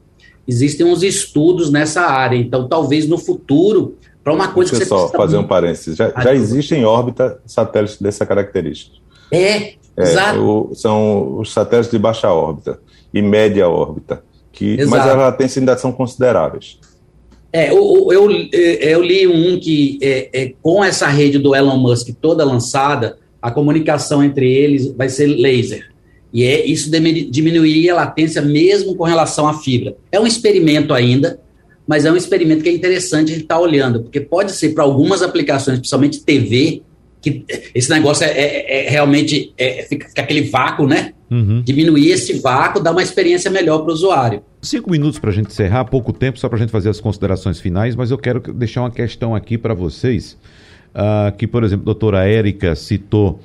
existem 0.47 0.85
uns 0.85 1.03
estudos 1.03 1.71
nessa 1.71 2.01
área. 2.01 2.37
Então, 2.37 2.67
talvez 2.67 3.07
no 3.07 3.17
futuro, 3.17 3.97
para 4.23 4.33
uma 4.33 4.49
coisa 4.49 4.71
Deixa 4.71 4.85
que 4.85 4.89
você 4.89 5.07
só 5.07 5.09
fazer 5.09 5.37
um 5.37 5.43
parênteses. 5.43 5.95
Já, 5.95 6.11
já 6.21 6.33
existe 6.33 6.75
em 6.75 6.85
órbita 6.85 7.39
satélites 7.45 8.01
dessa 8.01 8.25
característica. 8.25 8.97
É, 9.31 9.37
é 9.37 9.77
exato. 9.97 10.39
O, 10.39 10.75
são 10.75 11.39
os 11.39 11.51
satélites 11.51 11.91
de 11.91 11.99
baixa 11.99 12.31
órbita 12.31 12.79
e 13.13 13.21
média 13.21 13.67
órbita, 13.67 14.23
que, 14.51 14.83
mas 14.85 15.05
as 15.05 15.17
latências 15.17 15.57
ainda 15.57 15.77
são 15.77 15.91
consideráveis. 15.91 16.79
É, 17.51 17.71
eu, 17.71 18.07
eu, 18.11 18.29
eu 18.51 19.01
li 19.01 19.27
um 19.27 19.59
que, 19.59 19.97
é, 20.01 20.29
é, 20.33 20.53
com 20.61 20.83
essa 20.83 21.07
rede 21.07 21.39
do 21.39 21.55
Elon 21.55 21.77
Musk 21.77 22.09
toda 22.21 22.43
lançada, 22.43 23.17
a 23.41 23.49
comunicação 23.49 24.23
entre 24.23 24.51
eles 24.51 24.91
vai 24.93 25.09
ser 25.09 25.27
laser. 25.27 25.89
E 26.37 26.43
é, 26.43 26.63
isso 26.67 26.91
diminuiria 27.31 27.93
a 27.93 27.95
latência 27.95 28.43
mesmo 28.43 28.93
com 28.95 29.03
relação 29.03 29.47
à 29.47 29.55
fibra. 29.55 29.97
É 30.11 30.19
um 30.19 30.27
experimento 30.27 30.93
ainda, 30.93 31.39
mas 31.87 32.05
é 32.05 32.11
um 32.11 32.15
experimento 32.15 32.61
que 32.61 32.69
é 32.69 32.71
interessante 32.71 33.31
a 33.31 33.33
gente 33.33 33.41
estar 33.41 33.55
tá 33.55 33.59
olhando, 33.59 34.03
porque 34.03 34.19
pode 34.19 34.51
ser 34.51 34.69
para 34.75 34.83
algumas 34.83 35.23
aplicações, 35.23 35.79
principalmente 35.79 36.23
TV, 36.23 36.83
que 37.23 37.43
esse 37.73 37.89
negócio 37.89 38.23
é, 38.23 38.29
é, 38.29 38.85
é 38.85 38.87
realmente 38.87 39.51
é, 39.57 39.81
fica, 39.89 40.09
fica, 40.09 40.21
aquele 40.21 40.41
vácuo, 40.41 40.85
né? 40.85 41.13
Uhum. 41.31 41.63
Diminuir 41.65 42.11
esse 42.11 42.33
vácuo 42.39 42.83
dá 42.83 42.91
uma 42.91 43.01
experiência 43.01 43.49
melhor 43.49 43.79
para 43.79 43.89
o 43.89 43.93
usuário. 43.93 44.43
Cinco 44.61 44.91
minutos 44.91 45.17
para 45.17 45.31
a 45.31 45.33
gente 45.33 45.47
encerrar, 45.47 45.85
pouco 45.85 46.13
tempo 46.13 46.37
só 46.37 46.47
para 46.47 46.57
a 46.57 46.61
gente 46.61 46.71
fazer 46.71 46.89
as 46.89 46.99
considerações 46.99 47.59
finais, 47.59 47.95
mas 47.95 48.11
eu 48.11 48.17
quero 48.19 48.53
deixar 48.53 48.81
uma 48.81 48.91
questão 48.91 49.33
aqui 49.33 49.57
para 49.57 49.73
vocês, 49.73 50.37
uh, 50.93 51.35
que, 51.35 51.47
por 51.47 51.63
exemplo, 51.63 51.81
a 51.81 51.85
doutora 51.85 52.27
Érica 52.27 52.75
citou 52.75 53.39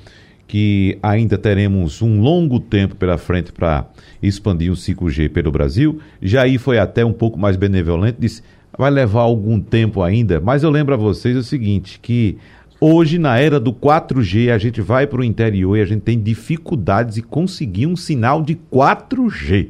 que 0.47 0.97
ainda 1.01 1.37
teremos 1.37 2.01
um 2.01 2.21
longo 2.21 2.59
tempo 2.59 2.95
pela 2.95 3.17
frente 3.17 3.51
para 3.51 3.87
expandir 4.21 4.71
o 4.71 4.75
5G 4.75 5.29
pelo 5.29 5.51
Brasil. 5.51 5.99
Jair 6.21 6.59
foi 6.59 6.77
até 6.77 7.03
um 7.03 7.13
pouco 7.13 7.39
mais 7.39 7.55
benevolente, 7.55 8.17
disse 8.19 8.41
vai 8.77 8.89
levar 8.89 9.21
algum 9.21 9.59
tempo 9.59 10.01
ainda, 10.01 10.39
mas 10.39 10.63
eu 10.63 10.69
lembro 10.69 10.93
a 10.93 10.97
vocês 10.97 11.37
o 11.37 11.43
seguinte, 11.43 11.99
que 12.01 12.37
hoje 12.79 13.19
na 13.19 13.37
era 13.37 13.59
do 13.59 13.71
4G 13.71 14.51
a 14.51 14.57
gente 14.57 14.81
vai 14.81 15.05
para 15.05 15.21
o 15.21 15.23
interior 15.23 15.77
e 15.77 15.81
a 15.81 15.85
gente 15.85 16.01
tem 16.01 16.19
dificuldades 16.19 17.15
de 17.15 17.21
conseguir 17.21 17.87
um 17.87 17.95
sinal 17.95 18.41
de 18.41 18.55
4G. 18.71 19.69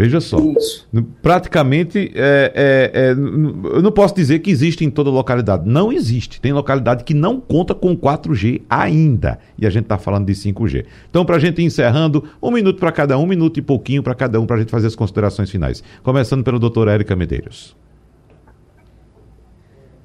Veja 0.00 0.18
só, 0.18 0.38
Isso. 0.38 0.88
praticamente, 1.20 2.10
é, 2.14 2.52
é, 2.54 3.00
é, 3.00 3.10
eu 3.10 3.82
não 3.82 3.92
posso 3.92 4.14
dizer 4.14 4.38
que 4.38 4.50
existe 4.50 4.82
em 4.82 4.88
toda 4.88 5.10
localidade. 5.10 5.68
Não 5.68 5.92
existe. 5.92 6.40
Tem 6.40 6.54
localidade 6.54 7.04
que 7.04 7.12
não 7.12 7.38
conta 7.38 7.74
com 7.74 7.94
4G 7.94 8.62
ainda. 8.70 9.38
E 9.58 9.66
a 9.66 9.70
gente 9.70 9.82
está 9.82 9.98
falando 9.98 10.24
de 10.24 10.32
5G. 10.32 10.86
Então, 11.10 11.22
para 11.22 11.36
a 11.36 11.38
gente 11.38 11.60
ir 11.60 11.66
encerrando, 11.66 12.24
um 12.42 12.50
minuto 12.50 12.80
para 12.80 12.90
cada 12.90 13.18
um, 13.18 13.24
um 13.24 13.26
minuto 13.26 13.58
e 13.58 13.62
pouquinho 13.62 14.02
para 14.02 14.14
cada 14.14 14.40
um, 14.40 14.46
para 14.46 14.56
a 14.56 14.58
gente 14.60 14.70
fazer 14.70 14.86
as 14.86 14.96
considerações 14.96 15.50
finais. 15.50 15.84
Começando 16.02 16.42
pelo 16.42 16.58
doutor 16.58 16.88
Érica 16.88 17.14
Medeiros. 17.14 17.76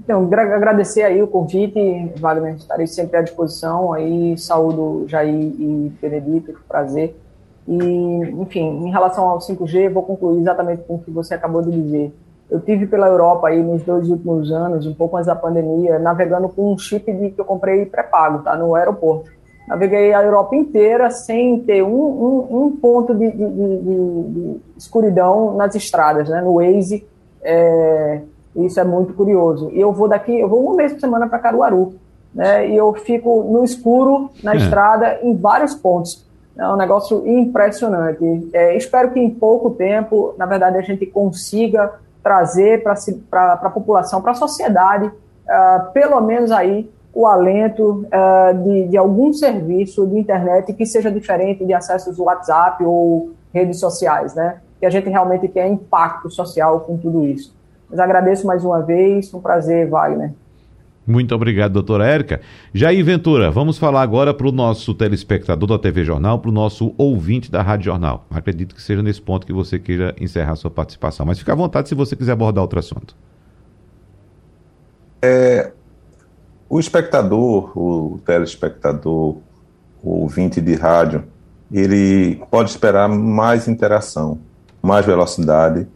Então, 0.03 0.25
agradecer 0.25 1.03
aí 1.03 1.23
o 1.23 1.27
convite, 1.27 1.79
Wagner. 2.19 2.55
Estarei 2.55 2.85
sempre 2.85 3.15
à 3.15 3.21
disposição. 3.21 3.93
Aí, 3.93 4.37
saúdo 4.37 5.05
Jair 5.07 5.33
e 5.33 5.89
Benedito, 6.01 6.53
prazer. 6.67 7.15
E, 7.67 7.81
enfim, 8.41 8.87
em 8.87 8.91
relação 8.91 9.27
ao 9.27 9.39
5G, 9.39 9.89
vou 9.91 10.03
concluir 10.03 10.39
exatamente 10.39 10.83
com 10.83 10.95
o 10.95 10.99
que 10.99 11.11
você 11.11 11.33
acabou 11.33 11.61
de 11.61 11.71
dizer. 11.71 12.13
Eu 12.49 12.59
tive 12.59 12.85
pela 12.85 13.07
Europa 13.07 13.47
aí 13.47 13.61
nos 13.61 13.81
dois 13.83 14.07
últimos 14.07 14.51
anos, 14.51 14.85
um 14.85 14.93
pouco 14.93 15.17
antes 15.17 15.25
da 15.25 15.35
pandemia, 15.35 15.97
navegando 15.97 16.47
com 16.47 16.73
um 16.73 16.77
chip 16.77 17.11
de, 17.11 17.31
que 17.31 17.41
eu 17.41 17.45
comprei 17.45 17.85
pré-pago, 17.85 18.43
tá, 18.43 18.55
no 18.55 18.75
aeroporto. 18.75 19.31
Naveguei 19.67 20.13
a 20.13 20.21
Europa 20.21 20.55
inteira 20.55 21.09
sem 21.09 21.59
ter 21.61 21.81
um, 21.81 21.89
um, 21.89 22.65
um 22.65 22.71
ponto 22.77 23.15
de, 23.15 23.31
de, 23.31 23.49
de, 23.49 24.61
escuridão 24.77 25.55
nas 25.55 25.73
estradas, 25.73 26.29
né, 26.29 26.39
no 26.39 26.57
Waze. 26.57 27.03
É, 27.41 28.21
Isso 28.55 28.79
é 28.79 28.83
muito 28.83 29.15
curioso. 29.15 29.71
E 29.71 29.79
eu 29.81 29.91
vou 29.91 30.07
daqui, 30.07 30.39
eu 30.39 30.47
vou 30.47 30.63
uma 30.63 30.75
vez 30.75 30.93
por 30.93 30.99
semana 30.99 31.27
para 31.27 31.39
Caruaru, 31.39 31.95
né? 32.33 32.69
E 32.69 32.75
eu 32.75 32.93
fico 32.93 33.43
no 33.49 33.63
escuro, 33.63 34.29
na 34.43 34.53
é. 34.53 34.57
estrada, 34.57 35.19
em 35.23 35.35
vários 35.35 35.73
pontos. 35.73 36.24
É 36.57 36.67
um 36.69 36.77
negócio 36.77 37.27
impressionante. 37.27 38.49
É, 38.53 38.77
espero 38.77 39.11
que 39.11 39.19
em 39.19 39.29
pouco 39.29 39.71
tempo, 39.71 40.33
na 40.37 40.45
verdade, 40.45 40.77
a 40.77 40.81
gente 40.81 41.05
consiga 41.05 41.93
trazer 42.23 42.81
para 42.81 43.53
a 43.53 43.69
população, 43.69 44.21
para 44.21 44.31
a 44.31 44.35
sociedade, 44.35 45.07
uh, 45.07 45.91
pelo 45.93 46.19
menos 46.21 46.51
aí 46.51 46.89
o 47.13 47.27
alento 47.27 48.05
uh, 48.07 48.63
de, 48.63 48.87
de 48.87 48.97
algum 48.97 49.31
serviço 49.31 50.07
de 50.07 50.17
internet 50.17 50.73
que 50.73 50.85
seja 50.85 51.11
diferente 51.11 51.63
de 51.65 51.73
acessos 51.73 52.17
WhatsApp 52.17 52.83
ou 52.83 53.31
redes 53.53 53.79
sociais, 53.79 54.33
né? 54.33 54.57
Que 54.79 54.85
a 54.85 54.89
gente 54.89 55.09
realmente 55.09 55.47
tenha 55.47 55.67
impacto 55.67 56.29
social 56.29 56.81
com 56.81 56.97
tudo 56.97 57.25
isso. 57.25 57.55
Mas 57.89 57.99
agradeço 57.99 58.47
mais 58.47 58.65
uma 58.65 58.81
vez, 58.81 59.33
um 59.33 59.39
prazer, 59.39 59.87
Wagner. 59.87 60.31
Muito 61.07 61.35
obrigado, 61.35 61.73
doutora 61.73 62.07
Érica. 62.07 62.41
Jair 62.73 63.05
Ventura, 63.05 63.51
vamos 63.51 63.77
falar 63.77 64.01
agora 64.01 64.33
para 64.33 64.47
o 64.47 64.51
nosso 64.51 64.93
telespectador 64.95 65.69
da 65.69 65.77
TV 65.77 66.03
Jornal, 66.03 66.39
para 66.39 66.49
o 66.49 66.53
nosso 66.53 66.95
ouvinte 66.97 67.51
da 67.51 67.61
Rádio 67.61 67.85
Jornal. 67.85 68.25
Acredito 68.29 68.73
que 68.73 68.81
seja 68.81 69.03
nesse 69.03 69.21
ponto 69.21 69.45
que 69.45 69.53
você 69.53 69.77
queira 69.77 70.15
encerrar 70.19 70.55
sua 70.55 70.71
participação, 70.71 71.25
mas 71.25 71.37
fique 71.37 71.51
à 71.51 71.55
vontade 71.55 71.89
se 71.89 71.95
você 71.95 72.15
quiser 72.15 72.31
abordar 72.31 72.63
outro 72.63 72.79
assunto. 72.79 73.15
É, 75.21 75.71
o 76.67 76.79
espectador, 76.79 77.71
o 77.77 78.19
telespectador, 78.25 79.37
o 80.03 80.21
ouvinte 80.21 80.59
de 80.59 80.73
rádio, 80.73 81.23
ele 81.71 82.43
pode 82.49 82.71
esperar 82.71 83.07
mais 83.07 83.67
interação, 83.67 84.39
mais 84.81 85.05
velocidade, 85.05 85.87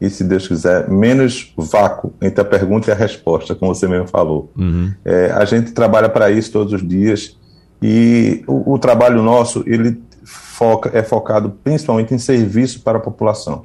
e, 0.00 0.10
se 0.10 0.24
Deus 0.24 0.46
quiser, 0.46 0.88
menos 0.88 1.54
vácuo 1.56 2.12
entre 2.20 2.40
a 2.40 2.44
pergunta 2.44 2.90
e 2.90 2.92
a 2.92 2.96
resposta, 2.96 3.54
como 3.54 3.74
você 3.74 3.88
mesmo 3.88 4.06
falou. 4.06 4.50
Uhum. 4.56 4.92
É, 5.04 5.30
a 5.32 5.44
gente 5.44 5.72
trabalha 5.72 6.08
para 6.08 6.30
isso 6.30 6.52
todos 6.52 6.72
os 6.72 6.86
dias 6.86 7.38
e 7.80 8.42
o, 8.46 8.74
o, 8.74 8.78
trabalho 8.78 9.22
nosso 9.22 9.64
ele 9.66 10.00
foca, 10.24 10.90
é 10.92 11.02
focado 11.02 11.50
principalmente 11.64 12.14
em 12.14 12.18
serviço 12.18 12.82
para 12.82 12.98
a 12.98 13.00
população. 13.00 13.64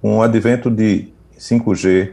Com 0.00 0.18
o 0.18 0.22
advento 0.22 0.70
de 0.70 1.12
5G, 1.38 2.12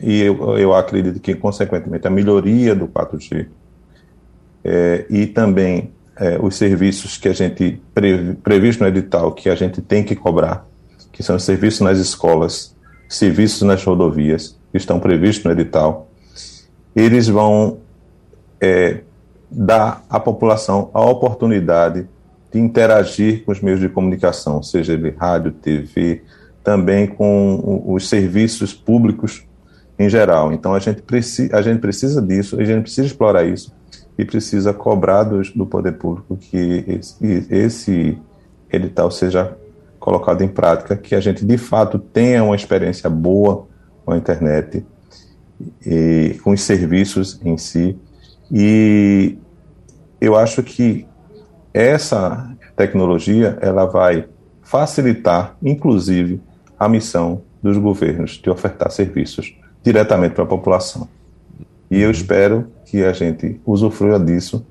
e 0.00 0.20
eu, 0.22 0.58
eu 0.58 0.74
acredito 0.74 1.20
que, 1.20 1.34
consequentemente, 1.34 2.06
a 2.06 2.10
melhoria 2.10 2.74
do 2.74 2.88
4G 2.88 3.46
é, 4.64 5.06
e 5.08 5.26
também 5.26 5.92
é, 6.16 6.38
os 6.40 6.56
serviços 6.56 7.16
que 7.16 7.28
a 7.28 7.32
gente 7.32 7.80
pre, 7.94 8.34
previsto 8.42 8.82
no 8.82 8.88
edital 8.88 9.32
que 9.32 9.48
a 9.48 9.54
gente 9.54 9.80
tem 9.80 10.02
que 10.02 10.16
cobrar, 10.16 10.66
que 11.12 11.22
são 11.22 11.36
os 11.36 11.44
serviços 11.44 11.80
nas 11.80 11.98
escolas, 11.98 12.74
serviços 13.08 13.62
nas 13.62 13.84
rodovias, 13.84 14.58
que 14.70 14.78
estão 14.78 14.98
previstos 14.98 15.44
no 15.44 15.52
edital, 15.52 16.08
eles 16.96 17.28
vão 17.28 17.78
é, 18.60 19.00
dar 19.50 20.04
à 20.08 20.18
população 20.18 20.90
a 20.94 21.02
oportunidade 21.02 22.08
de 22.50 22.58
interagir 22.58 23.44
com 23.44 23.52
os 23.52 23.60
meios 23.60 23.80
de 23.80 23.88
comunicação, 23.88 24.62
seja 24.62 24.94
ele 24.94 25.10
rádio, 25.10 25.52
TV, 25.52 26.22
também 26.64 27.06
com 27.06 27.84
os 27.86 28.08
serviços 28.08 28.72
públicos 28.72 29.44
em 29.98 30.08
geral. 30.08 30.52
Então 30.52 30.74
a 30.74 30.78
gente, 30.78 31.02
preci 31.02 31.50
a 31.52 31.62
gente 31.62 31.80
precisa 31.80 32.20
disso, 32.20 32.58
a 32.58 32.64
gente 32.64 32.82
precisa 32.82 33.06
explorar 33.06 33.44
isso 33.44 33.72
e 34.18 34.24
precisa 34.24 34.72
cobrar 34.72 35.24
do, 35.24 35.42
do 35.54 35.66
poder 35.66 35.92
público 35.92 36.36
que 36.36 36.84
esse, 36.86 37.46
esse 37.50 38.18
edital 38.70 39.10
seja 39.10 39.56
colocado 40.02 40.42
em 40.42 40.48
prática, 40.48 40.96
que 40.96 41.14
a 41.14 41.20
gente 41.20 41.44
de 41.44 41.56
fato 41.56 41.96
tenha 41.96 42.42
uma 42.42 42.56
experiência 42.56 43.08
boa 43.08 43.68
com 44.04 44.12
a 44.12 44.16
internet 44.16 44.84
e 45.86 46.40
com 46.42 46.50
os 46.50 46.60
serviços 46.60 47.40
em 47.44 47.56
si. 47.56 47.96
E 48.50 49.38
eu 50.20 50.36
acho 50.36 50.60
que 50.64 51.06
essa 51.72 52.52
tecnologia 52.74 53.56
ela 53.62 53.86
vai 53.86 54.26
facilitar, 54.60 55.56
inclusive, 55.62 56.42
a 56.76 56.88
missão 56.88 57.42
dos 57.62 57.78
governos 57.78 58.32
de 58.32 58.50
ofertar 58.50 58.90
serviços 58.90 59.56
diretamente 59.84 60.34
para 60.34 60.42
a 60.42 60.48
população. 60.48 61.08
E 61.88 62.00
eu 62.00 62.10
espero 62.10 62.66
que 62.86 63.04
a 63.04 63.12
gente 63.12 63.60
usufrua 63.64 64.18
disso. 64.18 64.66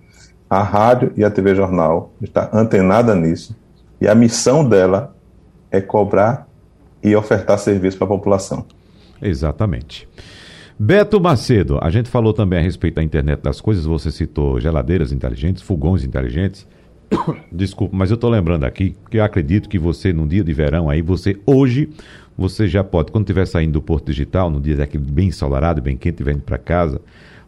A 0.50 0.62
rádio 0.62 1.14
e 1.16 1.24
a 1.24 1.32
TV 1.32 1.56
Jornal 1.56 2.12
está 2.22 2.50
antenada 2.52 3.16
nisso 3.16 3.56
e 4.02 4.10
a 4.10 4.14
missão 4.14 4.68
dela 4.68 5.16
é 5.72 5.80
cobrar 5.80 6.48
e 7.04 7.16
ofertar 7.16 7.58
serviço 7.58 7.98
para 7.98 8.06
a 8.06 8.10
população. 8.10 8.66
Exatamente. 9.22 10.08
Beto 10.78 11.22
Macedo, 11.22 11.78
a 11.82 11.90
gente 11.90 12.10
falou 12.10 12.34
também 12.34 12.58
a 12.58 12.62
respeito 12.62 12.96
da 12.96 13.04
internet 13.04 13.42
das 13.42 13.62
coisas, 13.62 13.86
você 13.86 14.12
citou 14.12 14.60
geladeiras 14.60 15.12
inteligentes, 15.12 15.62
fogões 15.62 16.04
inteligentes. 16.04 16.68
Desculpa, 17.52 17.96
mas 17.96 18.10
eu 18.10 18.16
estou 18.16 18.30
lembrando 18.30 18.64
aqui 18.64 18.96
que 19.10 19.18
eu 19.18 19.24
acredito 19.24 19.70
que 19.70 19.78
você, 19.78 20.12
num 20.12 20.28
dia 20.28 20.44
de 20.44 20.54
verão 20.54 20.90
aí, 20.90 21.02
você 21.02 21.40
hoje, 21.46 21.90
você 22.36 22.68
já 22.68 22.84
pode, 22.84 23.12
quando 23.12 23.26
estiver 23.26 23.46
saindo 23.46 23.74
do 23.74 23.82
Porto 23.82 24.08
Digital, 24.08 24.50
num 24.50 24.60
dia 24.60 24.76
daquele 24.76 25.04
bem 25.04 25.28
ensolarado, 25.28 25.82
bem 25.82 25.96
quente, 25.96 26.16
estiver 26.16 26.34
indo 26.34 26.42
para 26.44 26.58
casa, 26.58 27.00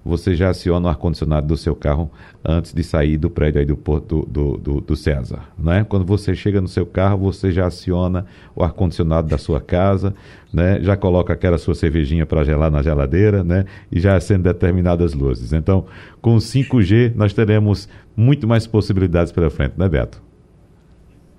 você 0.04 0.36
já 0.36 0.50
aciona 0.50 0.88
o 0.88 0.90
ar-condicionado 0.90 1.48
do 1.48 1.56
seu 1.56 1.76
carro 1.76 2.12
antes 2.44 2.74
de 2.74 2.84
sair 2.84 3.18
do 3.18 3.30
prédio 3.30 3.60
aí 3.60 3.66
do 3.66 3.78
Porto 3.78 4.28
do, 4.30 4.58
do, 4.58 4.82
do 4.82 4.96
César. 4.96 5.40
Né? 5.58 5.86
Quando 5.88 6.06
você 6.06 6.36
chega 6.36 6.60
no 6.60 6.68
seu 6.68 6.86
carro, 6.86 7.20
você 7.20 7.52
já 7.52 7.68
aciona 7.68 8.26
o 8.56 8.64
ar-condicionado 8.64 9.28
da 9.28 9.38
sua 9.38 9.62
casa, 9.62 10.14
né? 10.52 10.80
já 10.82 10.98
coloca 10.98 11.32
aquela 11.32 11.58
sua 11.58 11.74
cervejinha 11.74 12.26
para 12.26 12.44
gelar 12.44 12.70
na 12.70 12.82
geladeira 12.82 13.44
né? 13.44 13.66
e 13.92 14.00
já 14.00 14.16
acende 14.16 14.44
determinadas 14.44 15.14
luzes. 15.14 15.54
Então, 15.54 15.86
com 16.22 16.36
5G, 16.36 17.14
nós 17.16 17.34
teremos 17.34 17.88
muito 18.16 18.48
mais 18.48 18.68
possibilidades 18.68 19.32
pela 19.32 19.50
frente, 19.50 19.74
né, 19.78 19.88
Beto? 19.88 20.22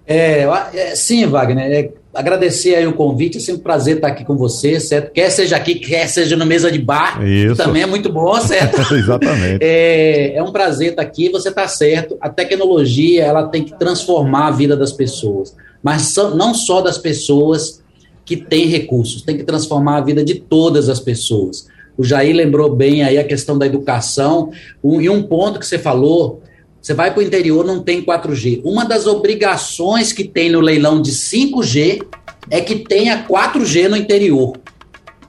É, 0.06 0.42
é 0.42 0.94
sim, 0.94 1.26
Wagner. 1.26 1.70
É 1.70 2.03
agradecer 2.14 2.74
aí 2.74 2.86
o 2.86 2.92
convite, 2.92 3.38
é 3.38 3.40
sempre 3.40 3.60
um 3.60 3.64
prazer 3.64 3.96
estar 3.96 4.08
aqui 4.08 4.24
com 4.24 4.36
você, 4.36 4.78
certo? 4.78 5.12
Quer 5.12 5.30
seja 5.30 5.56
aqui, 5.56 5.74
quer 5.76 6.08
seja 6.08 6.36
no 6.36 6.46
mesa 6.46 6.70
de 6.70 6.78
bar, 6.78 7.22
Isso. 7.26 7.56
também 7.56 7.82
é 7.82 7.86
muito 7.86 8.12
bom, 8.12 8.40
certo? 8.40 8.80
Exatamente. 8.94 9.58
É, 9.60 10.36
é 10.36 10.42
um 10.42 10.52
prazer 10.52 10.90
estar 10.90 11.02
aqui, 11.02 11.28
você 11.28 11.48
está 11.48 11.66
certo. 11.66 12.16
A 12.20 12.28
tecnologia, 12.28 13.24
ela 13.24 13.48
tem 13.48 13.64
que 13.64 13.78
transformar 13.78 14.48
a 14.48 14.50
vida 14.50 14.76
das 14.76 14.92
pessoas, 14.92 15.54
mas 15.82 16.14
não 16.34 16.54
só 16.54 16.80
das 16.80 16.98
pessoas 16.98 17.82
que 18.24 18.36
têm 18.36 18.66
recursos, 18.66 19.22
tem 19.22 19.36
que 19.36 19.44
transformar 19.44 19.98
a 19.98 20.00
vida 20.00 20.24
de 20.24 20.36
todas 20.36 20.88
as 20.88 21.00
pessoas. 21.00 21.66
O 21.96 22.02
Jair 22.02 22.34
lembrou 22.34 22.74
bem 22.74 23.02
aí 23.04 23.18
a 23.18 23.24
questão 23.24 23.56
da 23.56 23.66
educação, 23.66 24.50
um, 24.82 25.00
e 25.00 25.08
um 25.08 25.22
ponto 25.22 25.58
que 25.58 25.66
você 25.66 25.78
falou 25.78 26.42
você 26.85 26.93
vai 26.93 27.11
para 27.11 27.20
o 27.20 27.22
interior, 27.22 27.64
não 27.64 27.82
tem 27.82 28.05
4G. 28.05 28.61
Uma 28.62 28.85
das 28.85 29.07
obrigações 29.07 30.12
que 30.12 30.22
tem 30.22 30.51
no 30.51 30.61
leilão 30.61 31.01
de 31.01 31.12
5G 31.12 32.05
é 32.51 32.61
que 32.61 32.80
tenha 32.80 33.26
4G 33.26 33.89
no 33.89 33.97
interior. 33.97 34.53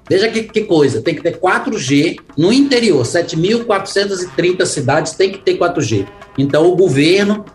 Veja 0.10 0.28
que, 0.28 0.43
que 0.43 0.66
coisa, 0.66 1.01
tem 1.01 1.16
que 1.16 1.24
ter 1.24 1.39
4G 1.39 2.20
no 2.38 2.51
interior. 2.51 3.06
7.430 3.06 4.66
cidades 4.66 5.14
tem 5.14 5.32
que 5.32 5.38
ter 5.38 5.58
4G. 5.58 6.06
Então 6.38 6.70
o 6.70 6.76
governo 6.76 7.45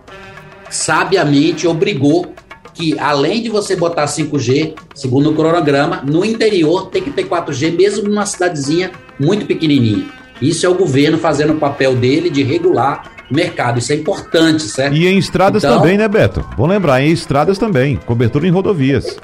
sabiamente 0.71 1.67
obrigou 1.67 2.33
que 2.73 2.99
além 2.99 3.43
de 3.43 3.51
você 3.51 3.77
botar 3.77 4.07
5G, 4.07 4.77
segundo 4.95 5.29
o 5.29 5.35
cronograma, 5.35 6.01
no 6.07 6.25
interior 6.25 6.87
tem 6.87 7.03
que 7.03 7.11
ter 7.11 7.29
4G, 7.29 7.77
mesmo 7.77 8.09
numa 8.09 8.25
cidadezinha 8.25 8.93
muito 9.19 9.45
pequenininha. 9.45 10.09
Isso 10.41 10.65
é 10.65 10.71
o 10.71 10.75
governo 10.75 11.19
fazendo 11.19 11.53
o 11.53 11.59
papel 11.59 11.95
dele 11.95 12.31
de 12.31 12.43
regular 12.43 13.20
mercado. 13.31 13.79
Isso 13.79 13.93
é 13.93 13.97
importante, 13.97 14.65
certo? 14.65 14.95
E 14.95 15.07
em 15.07 15.19
estradas 15.19 15.63
então, 15.63 15.79
também, 15.79 15.97
né, 15.97 16.09
Beto? 16.09 16.45
Vamos 16.57 16.71
lembrar, 16.71 17.03
em 17.03 17.11
estradas 17.11 17.59
também, 17.59 17.97
cobertura 17.97 18.47
em 18.47 18.51
rodovias. 18.51 19.17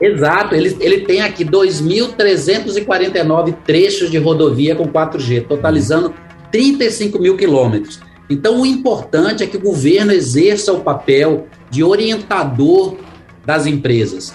Exato, 0.00 0.54
ele, 0.54 0.76
ele 0.80 1.00
tem 1.00 1.22
aqui 1.22 1.44
2.349 1.44 3.54
trechos 3.64 4.10
de 4.10 4.18
rodovia 4.18 4.76
com 4.76 4.86
4G, 4.86 5.46
totalizando 5.46 6.14
35 6.52 7.18
mil 7.18 7.36
quilômetros. 7.36 8.00
Então, 8.28 8.60
o 8.60 8.66
importante 8.66 9.42
é 9.42 9.46
que 9.46 9.56
o 9.56 9.60
governo 9.60 10.12
exerça 10.12 10.72
o 10.72 10.80
papel 10.80 11.46
de 11.70 11.82
orientador 11.82 12.96
das 13.44 13.66
empresas. 13.66 14.34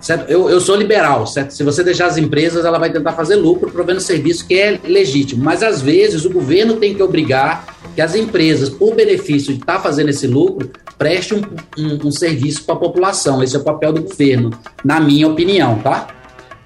Certo? 0.00 0.30
Eu, 0.30 0.50
eu 0.50 0.60
sou 0.60 0.76
liberal, 0.76 1.26
certo? 1.26 1.52
Se 1.52 1.62
você 1.62 1.82
deixar 1.82 2.06
as 2.06 2.16
empresas, 2.16 2.64
ela 2.64 2.78
vai 2.78 2.90
tentar 2.90 3.12
fazer 3.12 3.36
lucro 3.36 3.70
provendo 3.70 4.00
serviço 4.00 4.46
que 4.46 4.58
é 4.58 4.78
legítimo. 4.84 5.42
Mas 5.42 5.62
às 5.62 5.80
vezes 5.80 6.24
o 6.24 6.30
governo 6.30 6.76
tem 6.76 6.94
que 6.94 7.02
obrigar 7.02 7.75
que 7.96 8.02
as 8.02 8.14
empresas, 8.14 8.68
por 8.68 8.94
benefício 8.94 9.54
de 9.54 9.60
estar 9.60 9.76
tá 9.76 9.80
fazendo 9.80 10.10
esse 10.10 10.26
lucro, 10.26 10.70
prestem 10.98 11.38
um, 11.38 11.82
um, 11.82 12.08
um 12.08 12.10
serviço 12.12 12.62
para 12.64 12.74
a 12.74 12.78
população. 12.78 13.42
Esse 13.42 13.56
é 13.56 13.58
o 13.58 13.64
papel 13.64 13.90
do 13.90 14.02
governo, 14.02 14.50
na 14.84 15.00
minha 15.00 15.26
opinião, 15.26 15.78
tá? 15.78 16.08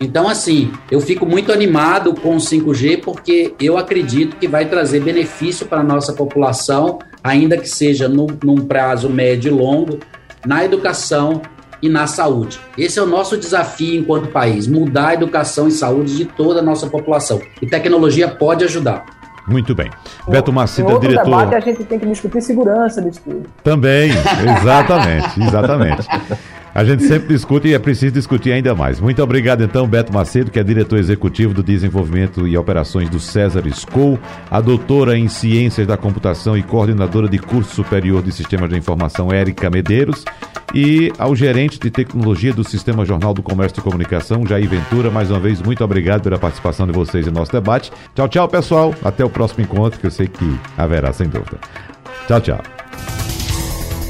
Então, 0.00 0.28
assim, 0.28 0.72
eu 0.90 1.00
fico 1.00 1.24
muito 1.24 1.52
animado 1.52 2.14
com 2.14 2.34
o 2.34 2.38
5G 2.38 3.02
porque 3.02 3.54
eu 3.60 3.78
acredito 3.78 4.36
que 4.38 4.48
vai 4.48 4.68
trazer 4.68 5.00
benefício 5.00 5.66
para 5.66 5.80
a 5.80 5.84
nossa 5.84 6.12
população, 6.12 6.98
ainda 7.22 7.56
que 7.56 7.68
seja 7.68 8.08
num, 8.08 8.26
num 8.42 8.56
prazo 8.56 9.08
médio 9.08 9.52
e 9.52 9.54
longo, 9.54 10.00
na 10.44 10.64
educação, 10.64 11.40
e 11.82 11.88
na 11.88 12.06
saúde. 12.06 12.60
Esse 12.76 12.98
é 12.98 13.02
o 13.02 13.06
nosso 13.06 13.38
desafio 13.38 13.98
enquanto 13.98 14.28
país, 14.28 14.66
mudar 14.66 15.08
a 15.08 15.14
educação 15.14 15.66
e 15.66 15.72
saúde 15.72 16.14
de 16.14 16.26
toda 16.26 16.60
a 16.60 16.62
nossa 16.62 16.86
população. 16.88 17.40
E 17.62 17.66
tecnologia 17.66 18.28
pode 18.28 18.64
ajudar. 18.64 19.19
Muito 19.50 19.74
bem. 19.74 19.90
Beto 20.28 20.52
Macedo 20.52 20.92
é 20.92 20.98
diretor. 20.98 21.24
debate 21.24 21.54
a 21.56 21.60
gente 21.60 21.84
tem 21.84 21.98
que 21.98 22.06
discutir 22.06 22.40
segurança 22.40 23.02
disso 23.02 23.20
tudo. 23.24 23.48
Também, 23.64 24.10
exatamente, 24.60 25.42
exatamente. 25.42 26.06
A 26.74 26.84
gente 26.84 27.02
sempre 27.02 27.28
discute 27.28 27.68
e 27.68 27.74
é 27.74 27.78
preciso 27.78 28.14
discutir 28.14 28.52
ainda 28.52 28.74
mais. 28.74 29.00
Muito 29.00 29.22
obrigado, 29.22 29.62
então, 29.62 29.88
Beto 29.88 30.12
Macedo, 30.12 30.50
que 30.50 30.58
é 30.58 30.62
diretor 30.62 30.98
executivo 30.98 31.52
do 31.52 31.62
Desenvolvimento 31.62 32.46
e 32.46 32.56
Operações 32.56 33.08
do 33.08 33.18
César 33.18 33.62
School, 33.72 34.18
a 34.50 34.60
doutora 34.60 35.18
em 35.18 35.26
Ciências 35.28 35.86
da 35.86 35.96
Computação 35.96 36.56
e 36.56 36.62
coordenadora 36.62 37.28
de 37.28 37.38
curso 37.38 37.74
superior 37.74 38.22
de 38.22 38.30
Sistemas 38.30 38.70
de 38.70 38.76
Informação, 38.76 39.32
Érica 39.32 39.68
Medeiros, 39.68 40.24
e 40.72 41.12
ao 41.18 41.34
gerente 41.34 41.78
de 41.78 41.90
tecnologia 41.90 42.52
do 42.52 42.62
Sistema 42.62 43.04
Jornal 43.04 43.34
do 43.34 43.42
Comércio 43.42 43.80
e 43.80 43.82
Comunicação, 43.82 44.46
Jair 44.46 44.68
Ventura. 44.68 45.10
Mais 45.10 45.28
uma 45.30 45.40
vez, 45.40 45.60
muito 45.60 45.82
obrigado 45.82 46.22
pela 46.22 46.38
participação 46.38 46.86
de 46.86 46.92
vocês 46.92 47.26
em 47.26 47.30
nosso 47.30 47.50
debate. 47.50 47.90
Tchau, 48.14 48.28
tchau, 48.28 48.48
pessoal. 48.48 48.94
Até 49.02 49.24
o 49.24 49.30
próximo 49.30 49.64
encontro, 49.64 49.98
que 49.98 50.06
eu 50.06 50.10
sei 50.10 50.28
que 50.28 50.56
haverá, 50.78 51.12
sem 51.12 51.28
dúvida. 51.28 51.58
Tchau, 52.28 52.40
tchau. 52.40 52.60